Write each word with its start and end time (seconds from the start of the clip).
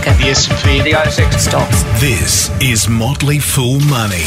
market. 0.00 0.18
The 0.22 0.30
S&P, 0.30 0.80
The 0.82 0.92
ASX 0.92 1.38
Stocks. 1.38 1.82
This 2.00 2.50
is 2.60 2.88
Motley 2.88 3.38
Fool 3.38 3.80
Money. 3.80 4.24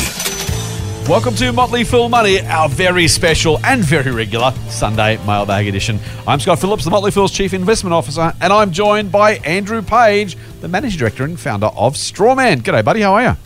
Welcome 1.10 1.36
to 1.36 1.52
Motley 1.52 1.84
Fool 1.84 2.10
Money, 2.10 2.42
our 2.42 2.70
very 2.70 3.08
special 3.08 3.60
and 3.66 3.84
very 3.84 4.12
regular 4.12 4.52
Sunday 4.70 5.18
mailbag 5.26 5.68
edition. 5.68 6.00
I'm 6.28 6.40
Scott 6.40 6.60
Phillips, 6.60 6.86
the 6.86 6.92
Motley 6.92 7.12
Fool's 7.12 7.32
Chief 7.32 7.54
Investment 7.54 7.94
Officer, 7.94 8.34
and 8.40 8.54
I'm 8.54 8.72
joined 8.72 9.12
by 9.12 9.34
Andrew 9.38 9.82
Page, 9.82 10.38
the 10.62 10.68
Managing 10.68 11.00
Director 11.00 11.24
and 11.26 11.40
founder 11.40 11.68
of 11.68 11.96
Strawman. 11.96 12.62
G'day, 12.62 12.86
buddy. 12.86 13.02
How 13.02 13.16
are 13.16 13.24
you? 13.24 13.38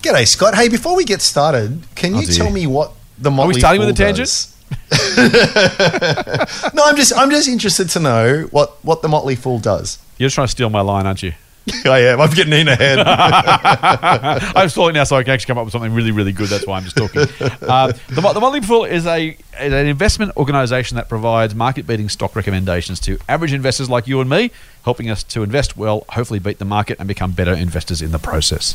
G'day, 0.00 0.26
Scott. 0.26 0.54
Hey, 0.54 0.68
before 0.68 0.96
we 0.96 1.04
get 1.04 1.20
started, 1.20 1.82
can 1.94 2.14
oh, 2.14 2.20
you 2.20 2.24
Oh, 2.24 2.30
dear. 2.30 2.36
tell 2.44 2.50
me 2.52 2.66
what 2.66 2.92
the 3.18 3.30
Motley 3.30 3.52
Are 3.52 3.54
we 3.54 3.60
starting 3.60 3.80
Fool 3.80 3.88
with 3.88 4.00
a 4.00 4.04
tangent? 4.04 4.28
does? 4.28 4.54
no, 6.74 6.84
I'm 6.84 6.94
just 6.96 7.16
I'm 7.16 7.30
just 7.30 7.48
interested 7.48 7.88
to 7.90 8.00
know 8.00 8.42
what 8.50 8.82
what 8.84 9.02
the 9.02 9.08
Motley 9.08 9.34
Fool 9.34 9.58
does. 9.58 9.98
You're 10.18 10.30
trying 10.30 10.46
to 10.46 10.50
steal 10.50 10.70
my 10.70 10.82
line, 10.82 11.06
aren't 11.06 11.22
you? 11.22 11.32
I 11.84 11.98
am. 12.00 12.20
I'm 12.20 12.30
getting 12.30 12.52
in 12.52 12.68
ahead. 12.68 12.98
I'm 14.56 14.68
stalling 14.68 14.94
now 14.94 15.04
so 15.04 15.16
I 15.16 15.22
can 15.22 15.32
actually 15.32 15.48
come 15.48 15.58
up 15.58 15.64
with 15.64 15.72
something 15.72 15.92
really, 15.92 16.10
really 16.10 16.32
good. 16.32 16.48
That's 16.48 16.66
why 16.66 16.76
I'm 16.78 16.84
just 16.84 16.96
talking. 16.96 17.26
Uh, 17.68 17.92
the, 18.08 18.20
the 18.20 18.40
Motley 18.40 18.60
Fool 18.60 18.84
is, 18.84 19.04
a, 19.06 19.28
is 19.28 19.36
an 19.72 19.86
investment 19.86 20.34
organisation 20.36 20.96
that 20.96 21.08
provides 21.08 21.54
market-beating 21.54 22.08
stock 22.08 22.34
recommendations 22.34 22.98
to 23.00 23.18
average 23.28 23.52
investors 23.52 23.90
like 23.90 24.06
you 24.06 24.20
and 24.20 24.30
me, 24.30 24.50
helping 24.84 25.10
us 25.10 25.22
to 25.22 25.42
invest 25.42 25.76
well, 25.76 26.04
hopefully 26.10 26.38
beat 26.38 26.58
the 26.58 26.64
market, 26.64 26.98
and 26.98 27.06
become 27.06 27.32
better 27.32 27.52
investors 27.52 28.00
in 28.00 28.10
the 28.10 28.18
process. 28.18 28.74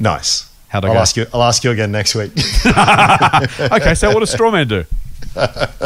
nice. 0.00 0.50
How'd 0.68 0.84
I 0.84 0.88
I'll 0.88 0.94
go? 0.94 1.00
ask 1.00 1.16
you. 1.16 1.26
I'll 1.32 1.44
ask 1.44 1.62
you 1.62 1.70
again 1.70 1.92
next 1.92 2.14
week. 2.16 2.32
Okay, 2.36 3.94
so 3.94 4.10
what 4.12 4.18
does 4.20 4.34
Strawman 4.34 4.68
do? 4.68 4.84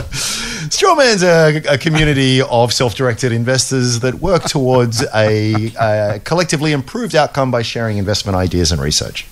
Strawman's 0.70 1.22
a, 1.22 1.56
a 1.74 1.78
community 1.78 2.40
of 2.42 2.72
self-directed 2.72 3.32
investors 3.32 4.00
that 4.00 4.14
work 4.16 4.44
towards 4.44 5.02
a, 5.14 5.72
a 5.80 6.20
collectively 6.24 6.72
improved 6.72 7.14
outcome 7.16 7.50
by 7.50 7.62
sharing 7.62 7.98
investment 7.98 8.36
ideas 8.36 8.70
and 8.72 8.80
research. 8.80 9.26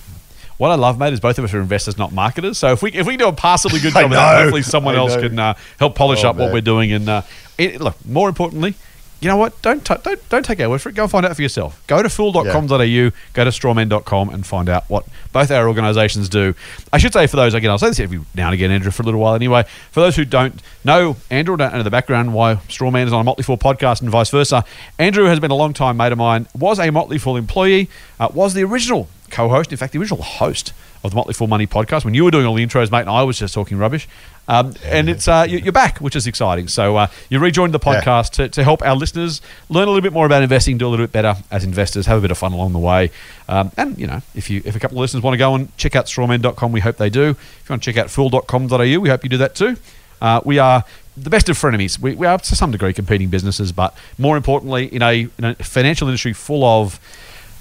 What 0.57 0.71
I 0.71 0.75
love, 0.75 0.99
mate, 0.99 1.13
is 1.13 1.21
both 1.21 1.37
of 1.39 1.45
us 1.45 1.53
are 1.53 1.61
investors, 1.61 1.97
not 1.97 2.11
marketers. 2.11 2.57
So 2.57 2.73
if 2.73 2.81
we 2.81 2.91
if 2.91 3.07
we 3.07 3.15
do 3.15 3.29
a 3.29 3.33
passably 3.33 3.79
good 3.79 3.93
job 3.93 4.05
of 4.05 4.11
that, 4.11 4.33
know. 4.33 4.41
hopefully 4.41 4.61
someone 4.63 4.95
I 4.95 4.97
else 4.97 5.15
know. 5.15 5.21
can 5.21 5.39
uh, 5.39 5.53
help 5.77 5.95
polish 5.95 6.25
Oh, 6.25 6.31
up 6.31 6.35
what 6.35 6.51
we're 6.51 6.59
doing. 6.61 6.91
And 6.91 7.07
uh, 7.07 7.21
it, 7.57 7.79
look, 7.79 7.95
more 8.05 8.27
importantly, 8.27 8.75
you 9.21 9.27
know 9.27 9.37
what? 9.37 9.61
Don't 9.61 9.85
t- 9.85 9.95
don't 10.01 10.29
don't 10.29 10.45
take 10.45 10.59
our 10.61 10.69
word 10.69 10.81
for 10.81 10.89
it. 10.89 10.95
Go 10.95 11.03
and 11.03 11.11
find 11.11 11.25
out 11.25 11.35
for 11.35 11.41
yourself. 11.41 11.81
Go 11.87 12.01
to 12.01 12.09
fool.com.au, 12.09 12.67
go 12.69 13.43
to 13.43 13.49
strawman.com, 13.51 14.29
and 14.29 14.45
find 14.45 14.69
out 14.69 14.89
what 14.89 15.05
both 15.33 15.51
our 15.51 15.67
organisations 15.67 16.29
do. 16.29 16.53
I 16.93 16.97
should 16.97 17.13
say 17.13 17.27
for 17.27 17.35
those 17.35 17.53
again, 17.53 17.69
I'll 17.69 17.77
say 17.77 17.87
this 17.89 17.99
every 17.99 18.21
now 18.33 18.47
and 18.47 18.53
again, 18.53 18.71
Andrew, 18.71 18.91
for 18.91 19.03
a 19.03 19.05
little 19.05 19.19
while 19.19 19.35
anyway. 19.35 19.63
For 19.91 19.99
those 19.99 20.15
who 20.15 20.25
don't 20.25 20.61
know 20.83 21.17
Andrew, 21.29 21.57
don't 21.57 21.73
know 21.73 21.83
the 21.83 21.89
background 21.89 22.33
why 22.33 22.55
Strawman 22.67 23.07
is 23.07 23.13
on 23.13 23.21
a 23.21 23.23
Motley 23.23 23.43
Fool 23.43 23.57
podcast 23.57 24.01
and 24.01 24.09
vice 24.09 24.29
versa. 24.29 24.63
Andrew 24.97 25.25
has 25.25 25.39
been 25.39 25.51
a 25.51 25.55
long 25.55 25.73
time 25.73 25.97
mate 25.97 26.11
of 26.11 26.17
mine. 26.17 26.47
Was 26.57 26.79
a 26.79 26.89
Motley 26.89 27.17
Fool 27.17 27.35
employee. 27.35 27.89
Uh, 28.19 28.29
was 28.33 28.53
the 28.53 28.63
original 28.63 29.09
co-host, 29.29 29.71
in 29.71 29.77
fact, 29.77 29.93
the 29.93 29.99
original 29.99 30.21
host 30.21 30.73
of 31.03 31.11
the 31.11 31.15
Motley 31.15 31.33
Fool 31.33 31.47
Money 31.47 31.67
podcast 31.67 32.03
when 32.03 32.13
you 32.13 32.23
were 32.23 32.31
doing 32.31 32.45
all 32.45 32.55
the 32.55 32.65
intros, 32.65 32.91
mate, 32.91 33.01
and 33.01 33.09
I 33.09 33.23
was 33.23 33.39
just 33.39 33.53
talking 33.53 33.77
rubbish. 33.77 34.07
Um, 34.49 34.73
and 34.83 35.09
it's 35.09 35.27
uh, 35.27 35.45
you- 35.47 35.59
you're 35.59 35.71
back, 35.71 35.99
which 35.99 36.15
is 36.15 36.25
exciting. 36.25 36.67
So 36.67 36.97
uh, 36.97 37.07
you 37.29 37.37
rejoined 37.39 37.73
the 37.73 37.79
Yeah. 37.85 38.01
podcast 38.01 38.31
to, 38.31 38.49
to 38.49 38.63
help 38.63 38.81
our 38.81 38.95
listeners 38.95 39.41
learn 39.69 39.83
a 39.87 39.91
little 39.91 40.01
bit 40.01 40.11
more 40.11 40.25
about 40.25 40.41
investing, 40.41 40.77
do 40.79 40.87
a 40.87 40.89
little 40.89 41.05
bit 41.05 41.11
better 41.11 41.35
as 41.51 41.63
investors, 41.63 42.07
have 42.07 42.17
a 42.17 42.21
bit 42.21 42.31
of 42.31 42.37
fun 42.39 42.51
along 42.51 42.73
the 42.73 42.79
way. 42.79 43.11
Um, 43.47 43.71
and 43.77 43.97
you 43.99 44.07
know, 44.07 44.21
if 44.33 44.49
you 44.49 44.61
if 44.65 44.75
a 44.75 44.79
couple 44.79 44.97
of 44.97 45.01
listeners 45.01 45.21
want 45.23 45.35
to 45.35 45.37
go 45.37 45.53
and 45.53 45.75
check 45.77 45.95
out 45.95 46.07
strawman.com, 46.07 46.71
we 46.71 46.79
hope 46.79 46.97
they 46.97 47.11
do. 47.11 47.29
If 47.29 47.63
you 47.69 47.73
want 47.73 47.83
to 47.83 47.93
check 47.93 48.03
out 48.03 48.09
fool.com.au, 48.09 48.99
we 48.99 49.07
hope 49.09 49.23
you 49.23 49.29
do 49.29 49.37
that 49.37 49.53
too. 49.55 49.77
Uh, 50.21 50.41
we 50.43 50.57
are 50.57 50.83
the 51.15 51.29
best 51.29 51.47
of 51.49 51.57
frenemies. 51.57 51.99
We, 51.99 52.15
we 52.15 52.25
are 52.25 52.37
to 52.39 52.55
some 52.55 52.71
degree 52.71 52.93
competing 52.93 53.29
businesses, 53.29 53.71
but 53.71 53.95
more 54.17 54.35
importantly, 54.35 54.85
in 54.87 55.01
a, 55.01 55.27
in 55.37 55.43
a 55.45 55.55
financial 55.55 56.07
industry 56.07 56.33
full 56.33 56.63
of 56.63 56.99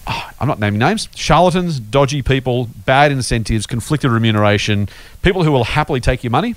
oh, 0.07 0.31
I'm 0.41 0.49
not 0.49 0.59
naming 0.59 0.79
names, 0.79 1.09
charlatans, 1.15 1.79
dodgy 1.81 2.23
people, 2.23 2.69
bad 2.87 3.13
incentives, 3.13 3.67
conflicted 3.67 4.11
remuneration, 4.11 4.89
people 5.23 5.45
who 5.45 5.53
will 5.53 5.65
happily 5.65 6.01
take 6.01 6.25
your 6.25 6.31
money. 6.31 6.55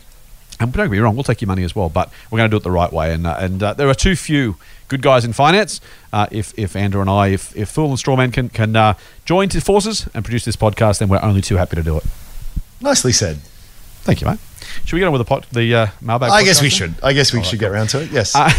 And 0.62 0.72
don't 0.72 0.86
get 0.86 0.92
me 0.92 1.00
wrong, 1.00 1.16
we'll 1.16 1.24
take 1.24 1.42
your 1.42 1.48
money 1.48 1.64
as 1.64 1.76
well, 1.76 1.90
but 1.90 2.12
we're 2.30 2.38
going 2.38 2.50
to 2.50 2.54
do 2.54 2.58
it 2.58 2.64
the 2.64 2.72
right 2.72 2.92
way. 2.92 3.14
And, 3.14 3.26
uh, 3.26 3.38
and 3.40 3.64
uh, 3.64 3.74
there 3.74 3.90
are 3.90 3.96
too 3.96 4.16
few 4.16 4.58
good 4.88 5.02
guys 5.02 5.26
in 5.26 5.34
finance. 5.34 5.82
Uh, 6.14 6.28
if, 6.32 6.58
if 6.58 6.76
Andrew 6.76 7.02
and 7.02 7.10
I, 7.10 7.28
if, 7.30 7.56
if 7.58 7.70
Fool 7.70 7.90
and 7.90 7.98
Strawman 7.98 8.32
can, 8.32 8.50
can 8.50 8.76
uh, 8.76 8.94
join 9.26 9.50
to 9.50 9.62
forces 9.62 10.08
and 10.14 10.24
produce 10.24 10.46
this 10.46 10.56
podcast, 10.56 11.00
then 11.00 11.10
we're 11.10 11.22
only 11.24 11.42
too 11.42 11.56
happy 11.56 11.76
to 11.76 11.84
do 11.84 11.98
it. 11.98 12.04
Nicely 12.80 13.12
said. 13.12 13.38
Thank 14.04 14.22
you, 14.22 14.28
mate. 14.28 14.40
Should 14.86 14.94
we 14.94 15.00
get 15.00 15.06
on 15.06 15.14
with 15.14 15.20
the 15.20 15.26
pot, 15.26 15.48
the 15.52 15.76
uh, 15.76 15.88
mailbag? 16.02 16.32
I 16.32 16.44
guess 16.44 16.62
we 16.62 16.70
then? 16.70 16.78
should. 16.78 16.96
I 17.04 17.14
guess 17.14 17.34
we 17.34 17.44
should 17.44 17.60
get 17.60 17.72
around 17.72 17.88
to 17.90 18.02
it. 18.02 18.12
Yes. 18.12 18.36
Uh, 18.36 18.50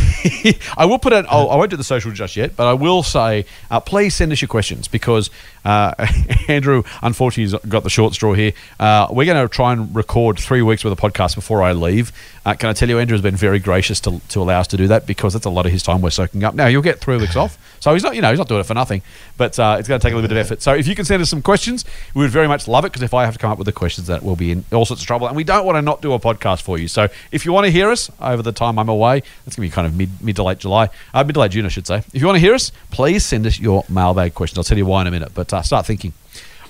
I 0.77 0.85
will 0.87 0.99
put 0.99 1.13
it. 1.13 1.25
I'll, 1.29 1.51
I 1.51 1.57
won't 1.57 1.71
do 1.71 1.77
the 1.77 1.85
social 1.85 2.13
just 2.13 2.37
yet, 2.37 2.55
but 2.55 2.67
I 2.67 2.75
will 2.75 3.03
say, 3.03 3.45
uh, 3.71 3.81
please 3.81 4.15
send 4.15 4.31
us 4.31 4.41
your 4.41 4.49
questions 4.49 4.89
because 4.89 5.31
uh, 5.65 5.95
Andrew, 6.49 6.83
unfortunately, 7.03 7.53
has 7.53 7.69
got 7.69 7.83
the 7.83 7.91
short 7.91 8.15
straw 8.15 8.35
here. 8.35 8.53
Uh, 8.81 9.07
we're 9.11 9.27
going 9.27 9.49
to 9.49 9.53
try 9.53 9.73
and 9.73 9.95
record 9.95 10.39
three 10.39 10.63
weeks 10.63 10.85
worth 10.85 10.93
of 10.93 10.99
podcast 10.99 11.35
before 11.35 11.63
I 11.63 11.73
leave. 11.73 12.13
Uh, 12.45 12.55
can 12.55 12.69
I 12.71 12.73
tell 12.73 12.89
you, 12.89 12.99
Andrew 12.99 13.15
has 13.15 13.23
been 13.23 13.37
very 13.37 13.61
gracious 13.61 14.01
to, 14.01 14.21
to 14.31 14.41
allow 14.41 14.61
us 14.61 14.67
to 14.69 14.77
do 14.77 14.89
that 14.89 15.07
because 15.07 15.33
that's 15.33 15.47
a 15.47 15.51
lot 15.51 15.65
of 15.65 15.73
his 15.73 15.83
time 15.83 16.01
we're 16.01 16.11
soaking 16.11 16.43
up. 16.43 16.55
Now 16.55 16.67
you'll 16.67 16.83
get 16.83 17.01
three 17.01 17.17
weeks 17.17 17.37
off, 17.37 17.57
so 17.79 17.93
he's 17.95 18.03
not, 18.03 18.17
you 18.17 18.23
know, 18.23 18.31
he's 18.31 18.39
not 18.39 18.49
doing 18.49 18.61
it 18.61 18.67
for 18.67 18.75
nothing. 18.75 19.03
But 19.37 19.59
uh, 19.59 19.77
it's 19.79 19.89
going 19.89 20.01
to 20.01 20.05
take 20.05 20.13
a 20.13 20.17
little 20.17 20.29
bit 20.29 20.37
of 20.37 20.45
effort. 20.45 20.61
So 20.61 20.75
if 20.75 20.89
you 20.89 20.97
can 20.97 21.05
send 21.05 21.23
us 21.23 21.31
some 21.31 21.43
questions, 21.43 21.85
we 22.15 22.23
would 22.23 22.31
very 22.31 22.49
much 22.49 22.67
love 22.67 22.85
it 22.85 22.89
because 22.89 23.03
if 23.03 23.15
I 23.15 23.25
have 23.25 23.35
to 23.35 23.39
come 23.39 23.53
up 23.53 23.59
with 23.59 23.67
the 23.67 23.73
questions, 23.73 24.09
that 24.09 24.25
will 24.25 24.37
be 24.37 24.51
in 24.51 24.65
all 24.73 24.85
sorts 24.85 25.03
of 25.03 25.07
trouble, 25.07 25.29
and 25.29 25.37
we 25.37 25.45
don't 25.45 25.65
want 25.65 25.77
to 25.77 25.83
not 25.83 26.03
do 26.03 26.13
a 26.15 26.19
podcast 26.19 26.63
for 26.63 26.79
you. 26.79 26.89
So 26.89 27.09
if 27.31 27.45
you 27.45 27.53
want 27.53 27.67
to 27.67 27.71
hear 27.71 27.91
us 27.91 28.11
over 28.21 28.43
the 28.43 28.53
time 28.53 28.79
I'm 28.79 28.89
away, 28.89 29.21
that's 29.45 29.57
going 29.57 29.69
to 29.69 29.71
be 29.73 29.75
kind 29.75 29.87
of 29.87 29.97
mid 29.97 30.11
mid 30.23 30.37
to 30.37 30.43
late 30.43 30.59
July, 30.59 30.89
uh, 31.15 31.23
mid 31.23 31.35
to 31.35 31.41
late 31.41 31.53
June, 31.53 31.65
I 31.65 31.69
should 31.69 31.87
say. 31.87 31.99
If 32.13 32.21
you 32.21 32.27
want 32.27 32.37
to 32.37 32.41
hear 32.41 32.55
us, 32.55 32.73
please 32.91 33.25
send 33.25 33.47
us 33.47 33.61
your 33.61 33.85
mailbag 33.89 34.35
questions. 34.35 34.59
I'll 34.59 34.65
tell 34.65 34.79
you 34.79 34.87
why 34.87 35.03
in 35.03 35.07
a 35.07 35.11
minute, 35.13 35.33
but 35.35 35.52
uh, 35.53 35.63
start 35.63 35.87
thinking. 35.87 36.13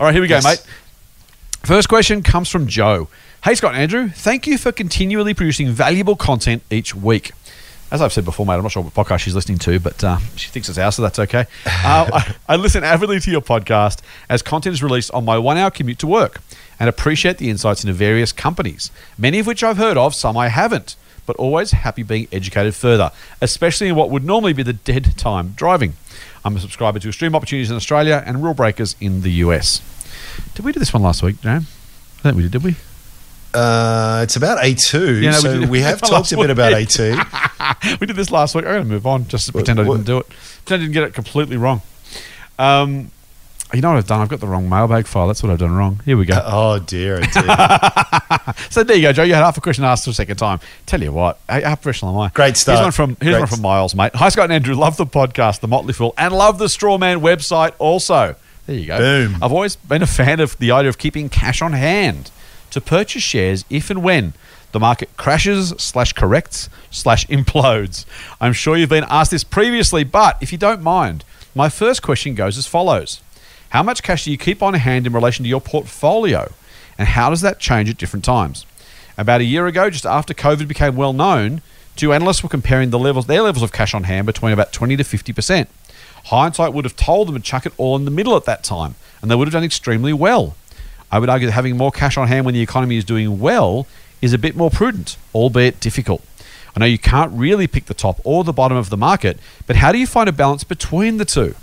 All 0.01 0.07
right, 0.07 0.13
here 0.13 0.23
we 0.23 0.29
go, 0.29 0.37
Yes. 0.37 0.45
mate. 0.45 0.67
First 1.65 1.89
question 1.89 2.23
comes 2.23 2.49
from 2.49 2.67
Joe. 2.67 3.09
Hey, 3.45 3.55
Scott 3.55 3.75
and 3.75 3.83
Andrew, 3.83 4.09
thank 4.09 4.47
you 4.47 4.59
for 4.59 4.73
continually 4.73 5.35
producing 5.35 5.69
valuable 5.71 6.17
content 6.17 6.63
each 6.71 6.95
week. 6.95 7.33
As 7.91 8.01
I've 8.01 8.13
said 8.13 8.25
before, 8.25 8.47
mate, 8.47 8.55
I'm 8.55 8.63
not 8.63 8.73
sure 8.73 8.83
what 8.83 8.95
podcast 8.95 9.19
she's 9.21 9.35
listening 9.35 9.59
to, 9.59 9.79
but 9.79 10.03
uh, 10.03 10.19
she 10.37 10.49
thinks 10.49 10.69
it's 10.69 10.79
ours, 10.79 10.95
so 10.97 11.03
that's 11.03 11.19
okay. 11.19 11.45
Uh, 11.85 12.09
I, 12.13 12.35
I 12.55 12.57
listen 12.57 12.85
avidly 12.85 13.21
to 13.21 13.31
your 13.31 13.41
podcast 13.43 14.01
as 14.29 14.41
content 14.43 14.73
is 14.75 14.83
released 14.83 15.11
on 15.11 15.25
my 15.25 15.37
one 15.37 15.57
hour 15.59 15.71
commute 15.71 15.99
to 15.99 16.07
work 16.07 16.41
and 16.81 16.89
appreciate 16.89 17.39
the 17.39 17.51
insights 17.51 17.85
into 17.85 17.93
various 17.93 18.33
companies, 18.33 18.91
many 19.19 19.39
of 19.41 19.47
which 19.47 19.63
I've 19.63 19.77
heard 19.77 19.97
of, 19.99 20.15
some 20.15 20.37
I 20.39 20.49
haven't, 20.49 20.97
but 21.27 21.37
always 21.37 21.71
happy 21.71 22.03
being 22.03 22.29
educated 22.33 22.75
further, 22.75 23.11
especially 23.41 23.89
in 23.89 23.95
what 23.95 24.11
would 24.11 24.25
normally 24.25 24.53
be 24.53 24.63
the 24.63 24.73
dead 24.73 25.17
time 25.17 25.53
driving. 25.57 25.95
I'm 26.45 26.57
a 26.57 26.61
subscriber 26.61 26.99
to 26.99 27.09
Extreme 27.09 27.35
Opportunities 27.35 27.71
in 27.71 27.77
Australia 27.77 28.23
and 28.27 28.43
Rule 28.43 28.55
Breakers 28.55 28.97
in 29.01 29.23
the 29.23 29.31
US. 29.45 29.81
Did 30.55 30.65
we 30.65 30.73
do 30.73 30.81
this 30.81 30.93
one 30.93 31.03
last 31.03 31.23
week, 31.23 31.41
Jam? 31.41 31.67
I 32.19 32.23
think 32.23 32.37
we 32.37 32.43
did, 32.43 32.53
did 32.53 32.65
we? 32.65 32.77
Uh, 33.55 34.21
it's 34.23 34.37
about 34.37 34.59
A2. 34.59 35.23
Yeah, 35.23 35.31
no, 35.33 35.37
we 35.37 35.43
so 35.43 35.61
did- 35.61 35.71
we, 35.71 35.81
have 35.81 36.01
talked 36.03 36.33
a 36.33 36.37
bit 36.37 36.51
about 36.51 36.73
week. 36.73 36.89
A2. 36.89 38.01
we 38.01 38.07
did 38.07 38.17
this 38.17 38.31
last 38.31 38.55
week. 38.55 38.65
I'm 38.65 38.73
going 38.73 38.85
to 38.85 38.89
move 38.89 39.07
on 39.07 39.29
just 39.29 39.47
to 39.47 39.53
pretend 39.53 39.79
I 39.79 39.83
what- 39.85 39.97
didn't 39.97 40.07
do 40.07 40.19
it. 40.19 40.27
Pretend 40.65 40.81
I 40.81 40.85
didn't 40.85 40.93
get 40.95 41.03
it 41.05 41.15
completely 41.15 41.57
wrong. 41.57 41.83
Um, 42.59 43.11
you 43.75 43.81
know 43.81 43.91
what 43.91 43.99
I've 43.99 44.07
done? 44.07 44.21
I've 44.21 44.29
got 44.29 44.41
the 44.41 44.47
wrong 44.47 44.69
mailbag 44.69 45.07
file. 45.07 45.27
That's 45.27 45.43
what 45.43 45.51
I've 45.51 45.59
done 45.59 45.75
wrong. 45.75 46.01
Here 46.05 46.17
we 46.17 46.27
go. 46.27 46.35
Uh, 46.35 46.43
oh, 46.45 46.79
dear. 46.79 47.21
Oh, 47.23 47.27
dear. 47.33 48.55
So 48.71 48.83
there 48.83 48.97
you 48.97 49.03
go, 49.03 49.13
Joe. 49.13 49.23
You 49.23 49.35
had 49.35 49.45
half 49.45 49.57
a 49.57 49.61
question 49.61 49.85
asked 49.85 50.05
for 50.05 50.11
a 50.11 50.15
second 50.15 50.37
time. 50.37 50.59
Tell 50.87 51.01
you 51.01 51.13
what, 51.13 51.39
how 51.49 51.75
professional 51.77 52.13
am 52.15 52.21
I? 52.21 52.29
Great 52.31 52.57
start. 52.57 52.79
Here's 52.79 52.85
one 52.85 52.93
from 52.93 53.17
here's 53.21 53.35
Great 53.35 53.41
one 53.41 53.49
from 53.49 53.63
Miles, 53.63 53.95
mate. 53.95 54.15
Hi, 54.15 54.29
Scott 54.31 54.45
and 54.45 54.53
Andrew. 54.53 54.75
Love 54.75 54.97
the 54.97 55.07
podcast, 55.07 55.61
the 55.61 55.69
Motley 55.69 55.93
Fool, 55.93 56.15
and 56.19 56.35
love 56.35 56.59
the 56.59 56.67
Strawman 56.67 57.21
website. 57.21 57.75
Also, 57.79 58.35
there 58.67 58.77
you 58.77 58.87
go. 58.87 58.99
Boom. 58.99 59.37
I've 59.43 59.53
always 59.53 59.77
been 59.77 60.03
a 60.03 60.07
fan 60.07 60.41
of 60.41 60.59
the 60.59 60.71
idea 60.71 60.89
of 60.89 60.99
keeping 60.99 61.29
cash 61.29 61.63
on 61.63 61.73
hand 61.73 62.31
to 62.71 62.81
purchase 62.81 63.23
shares 63.23 63.65
if 63.71 63.91
and 63.91 64.03
when 64.03 64.33
the 64.73 64.81
market 64.81 65.15
crashes 65.17 65.75
slash 65.79 66.13
corrects 66.15 66.69
slash 66.91 67.27
implodes. 67.27 68.07
I'm 68.41 68.55
sure 68.55 68.77
you've 68.77 68.89
been 68.89 69.07
asked 69.09 69.31
this 69.31 69.45
previously, 69.45 70.03
but 70.05 70.39
if 70.41 70.51
you 70.53 70.59
don't 70.59 70.83
mind, 70.83 71.25
my 71.55 71.69
first 71.69 72.03
question 72.03 72.35
goes 72.35 72.57
as 72.57 72.67
follows. 72.67 73.21
How 73.73 73.83
much 73.83 74.03
cash 74.03 74.27
do 74.27 74.31
you 74.31 74.37
keep 74.37 74.63
on 74.63 74.75
hand 74.75 75.07
in 75.07 75.15
relation 75.15 75.45
to 75.45 75.49
your 75.49 75.63
portfolio? 75.63 76.53
And 76.99 77.09
how 77.09 77.31
does 77.31 77.41
that 77.41 77.59
change 77.59 77.89
at 77.89 77.97
different 77.97 78.23
times? 78.23 78.67
About 79.17 79.41
a 79.41 79.45
year 79.45 79.67
ago, 79.67 79.89
just 79.89 80.05
after 80.05 80.35
COVID 80.35 80.69
became 80.69 80.95
well 80.95 81.15
known, 81.15 81.63
two 81.97 82.13
analysts 82.13 82.43
were 82.43 82.51
comparing 82.51 82.91
the 82.91 82.99
levels, 82.99 83.29
their 83.29 83.41
levels 83.41 83.63
of 83.63 83.73
cash 83.73 83.95
on 83.95 84.05
hand 84.05 84.27
between 84.27 84.53
about 84.53 84.75
20 84.75 84.99
to 84.99 85.05
50%. 85.05 85.69
Hindsight 86.27 86.75
would 86.75 86.85
have 86.85 86.97
told 86.97 87.29
them 87.29 87.35
to 87.35 87.41
chuck 87.41 87.65
it 87.65 87.73
all 87.79 87.97
in 87.97 88.05
the 88.05 88.11
middle 88.11 88.37
at 88.37 88.45
that 88.45 88.63
time, 88.63 88.95
and 89.23 89.31
they 89.31 89.35
would 89.35 89.49
have 89.49 89.55
done 89.55 89.65
extremely 89.65 90.13
well. 90.13 90.55
I 91.11 91.19
would 91.19 91.31
argue 91.31 91.47
that 91.47 91.53
having 91.53 91.79
more 91.79 91.91
cash 91.91 92.19
on 92.19 92.29
hand 92.29 92.45
when 92.45 92.53
the 92.53 92.61
economy 92.61 92.99
is 92.99 93.05
doing 93.05 93.41
well 93.41 93.87
is 94.21 94.35
a 94.35 94.39
bit 94.39 94.55
more 94.55 94.69
prudent, 94.69 95.17
albeit 95.35 95.81
difficult. 95.81 96.23
I 96.77 96.81
know 96.81 96.87
you 96.87 96.99
can't 96.99 97.33
really 97.33 97.67
pick 97.67 97.87
the 97.87 97.95
top 97.95 98.21
or 98.23 98.45
the 98.45 98.53
bottom 98.53 98.77
of 98.77 98.91
the 98.91 98.99
market, 98.99 99.39
but 99.67 99.77
how 99.77 99.93
do 99.93 99.99
you 99.99 100.07
find 100.07 100.29
a 100.29 100.33
balance 100.33 100.63
between 100.63 101.17
the 101.17 101.25
two? 101.25 101.55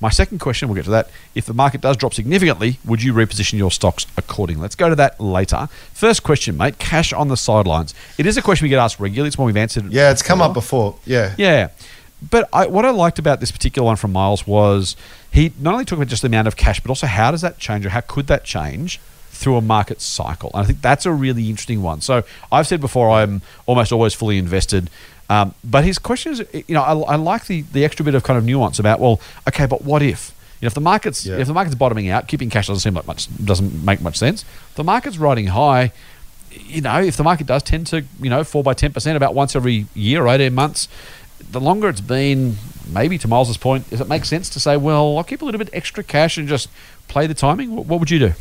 My 0.00 0.10
second 0.10 0.38
question, 0.40 0.68
we'll 0.68 0.76
get 0.76 0.84
to 0.84 0.90
that. 0.90 1.10
If 1.34 1.46
the 1.46 1.54
market 1.54 1.80
does 1.80 1.96
drop 1.96 2.12
significantly, 2.12 2.78
would 2.84 3.02
you 3.02 3.14
reposition 3.14 3.54
your 3.58 3.70
stocks 3.70 4.06
accordingly? 4.16 4.60
Let's 4.62 4.74
go 4.74 4.88
to 4.90 4.94
that 4.96 5.18
later. 5.20 5.68
First 5.94 6.22
question, 6.22 6.56
mate 6.56 6.78
cash 6.78 7.12
on 7.12 7.28
the 7.28 7.36
sidelines. 7.36 7.94
It 8.18 8.26
is 8.26 8.36
a 8.36 8.42
question 8.42 8.66
we 8.66 8.68
get 8.68 8.78
asked 8.78 9.00
regularly. 9.00 9.28
It's 9.28 9.38
one 9.38 9.46
we've 9.46 9.56
answered. 9.56 9.90
Yeah, 9.92 10.10
it's 10.10 10.22
come 10.22 10.42
up 10.42 10.52
before. 10.52 10.98
Yeah. 11.06 11.34
Yeah. 11.38 11.68
but 12.30 12.48
I, 12.52 12.66
what 12.66 12.84
I 12.84 12.90
liked 12.90 13.18
about 13.18 13.40
this 13.40 13.50
particular 13.50 13.86
one 13.86 13.96
from 13.96 14.12
Miles 14.12 14.46
was 14.46 14.96
he 15.32 15.52
not 15.58 15.72
only 15.72 15.84
talked 15.84 15.98
about 16.00 16.08
just 16.08 16.22
the 16.22 16.26
amount 16.28 16.48
of 16.48 16.56
cash, 16.56 16.80
but 16.80 16.90
also 16.90 17.06
how 17.06 17.30
does 17.30 17.40
that 17.40 17.58
change 17.58 17.86
or 17.86 17.90
how 17.90 18.00
could 18.00 18.26
that 18.26 18.44
change 18.44 19.00
through 19.30 19.56
a 19.56 19.60
market 19.60 20.00
cycle? 20.00 20.50
And 20.54 20.62
I 20.62 20.66
think 20.66 20.80
that's 20.82 21.04
a 21.06 21.12
really 21.12 21.48
interesting 21.50 21.82
one. 21.82 22.00
So 22.00 22.22
I've 22.52 22.66
said 22.66 22.80
before 22.80 23.10
I'm 23.10 23.42
almost 23.66 23.92
always 23.92 24.14
fully 24.14 24.38
invested. 24.38 24.90
Um, 25.28 25.54
but 25.64 25.84
his 25.84 25.98
question 25.98 26.32
is, 26.32 26.44
you 26.68 26.74
know, 26.74 26.82
I, 26.82 26.92
I 26.92 27.16
like 27.16 27.46
the, 27.46 27.62
the 27.62 27.84
extra 27.84 28.04
bit 28.04 28.14
of 28.14 28.22
kind 28.22 28.38
of 28.38 28.44
nuance 28.44 28.78
about, 28.78 29.00
well, 29.00 29.20
okay, 29.48 29.66
but 29.66 29.82
what 29.82 30.02
if? 30.02 30.32
You 30.60 30.66
know, 30.66 30.68
if 30.68 30.74
the 30.74 30.80
market's 30.80 31.26
Yeah. 31.26 31.36
if 31.38 31.46
the 31.48 31.52
market's 31.54 31.74
bottoming 31.74 32.08
out, 32.08 32.28
keeping 32.28 32.48
cash 32.48 32.68
doesn't 32.68 32.80
seem 32.80 32.94
like 32.94 33.06
much 33.06 33.28
doesn't 33.44 33.84
make 33.84 34.00
much 34.00 34.16
sense. 34.16 34.42
If 34.70 34.74
the 34.76 34.84
market's 34.84 35.18
riding 35.18 35.48
high, 35.48 35.92
you 36.50 36.80
know, 36.80 37.00
if 37.02 37.16
the 37.16 37.24
market 37.24 37.46
does 37.46 37.62
tend 37.62 37.86
to, 37.88 38.04
you 38.20 38.30
know, 38.30 38.42
fall 38.44 38.62
by 38.62 38.72
10% 38.72 39.16
about 39.16 39.34
once 39.34 39.54
every 39.54 39.86
year 39.94 40.24
or 40.24 40.28
18 40.28 40.54
months, 40.54 40.88
the 41.50 41.60
longer 41.60 41.88
it's 41.90 42.00
been, 42.00 42.56
maybe 42.88 43.18
to 43.18 43.28
Miles's 43.28 43.58
point, 43.58 43.90
does 43.90 44.00
it 44.00 44.08
make 44.08 44.24
sense 44.24 44.48
to 44.50 44.60
say, 44.60 44.76
well, 44.78 45.18
I'll 45.18 45.24
keep 45.24 45.42
a 45.42 45.44
little 45.44 45.58
bit 45.58 45.68
extra 45.74 46.02
cash 46.02 46.38
and 46.38 46.48
just 46.48 46.68
play 47.08 47.26
the 47.26 47.34
timing? 47.34 47.74
What, 47.76 47.84
what 47.86 48.00
would 48.00 48.10
you 48.10 48.18
do? 48.18 48.32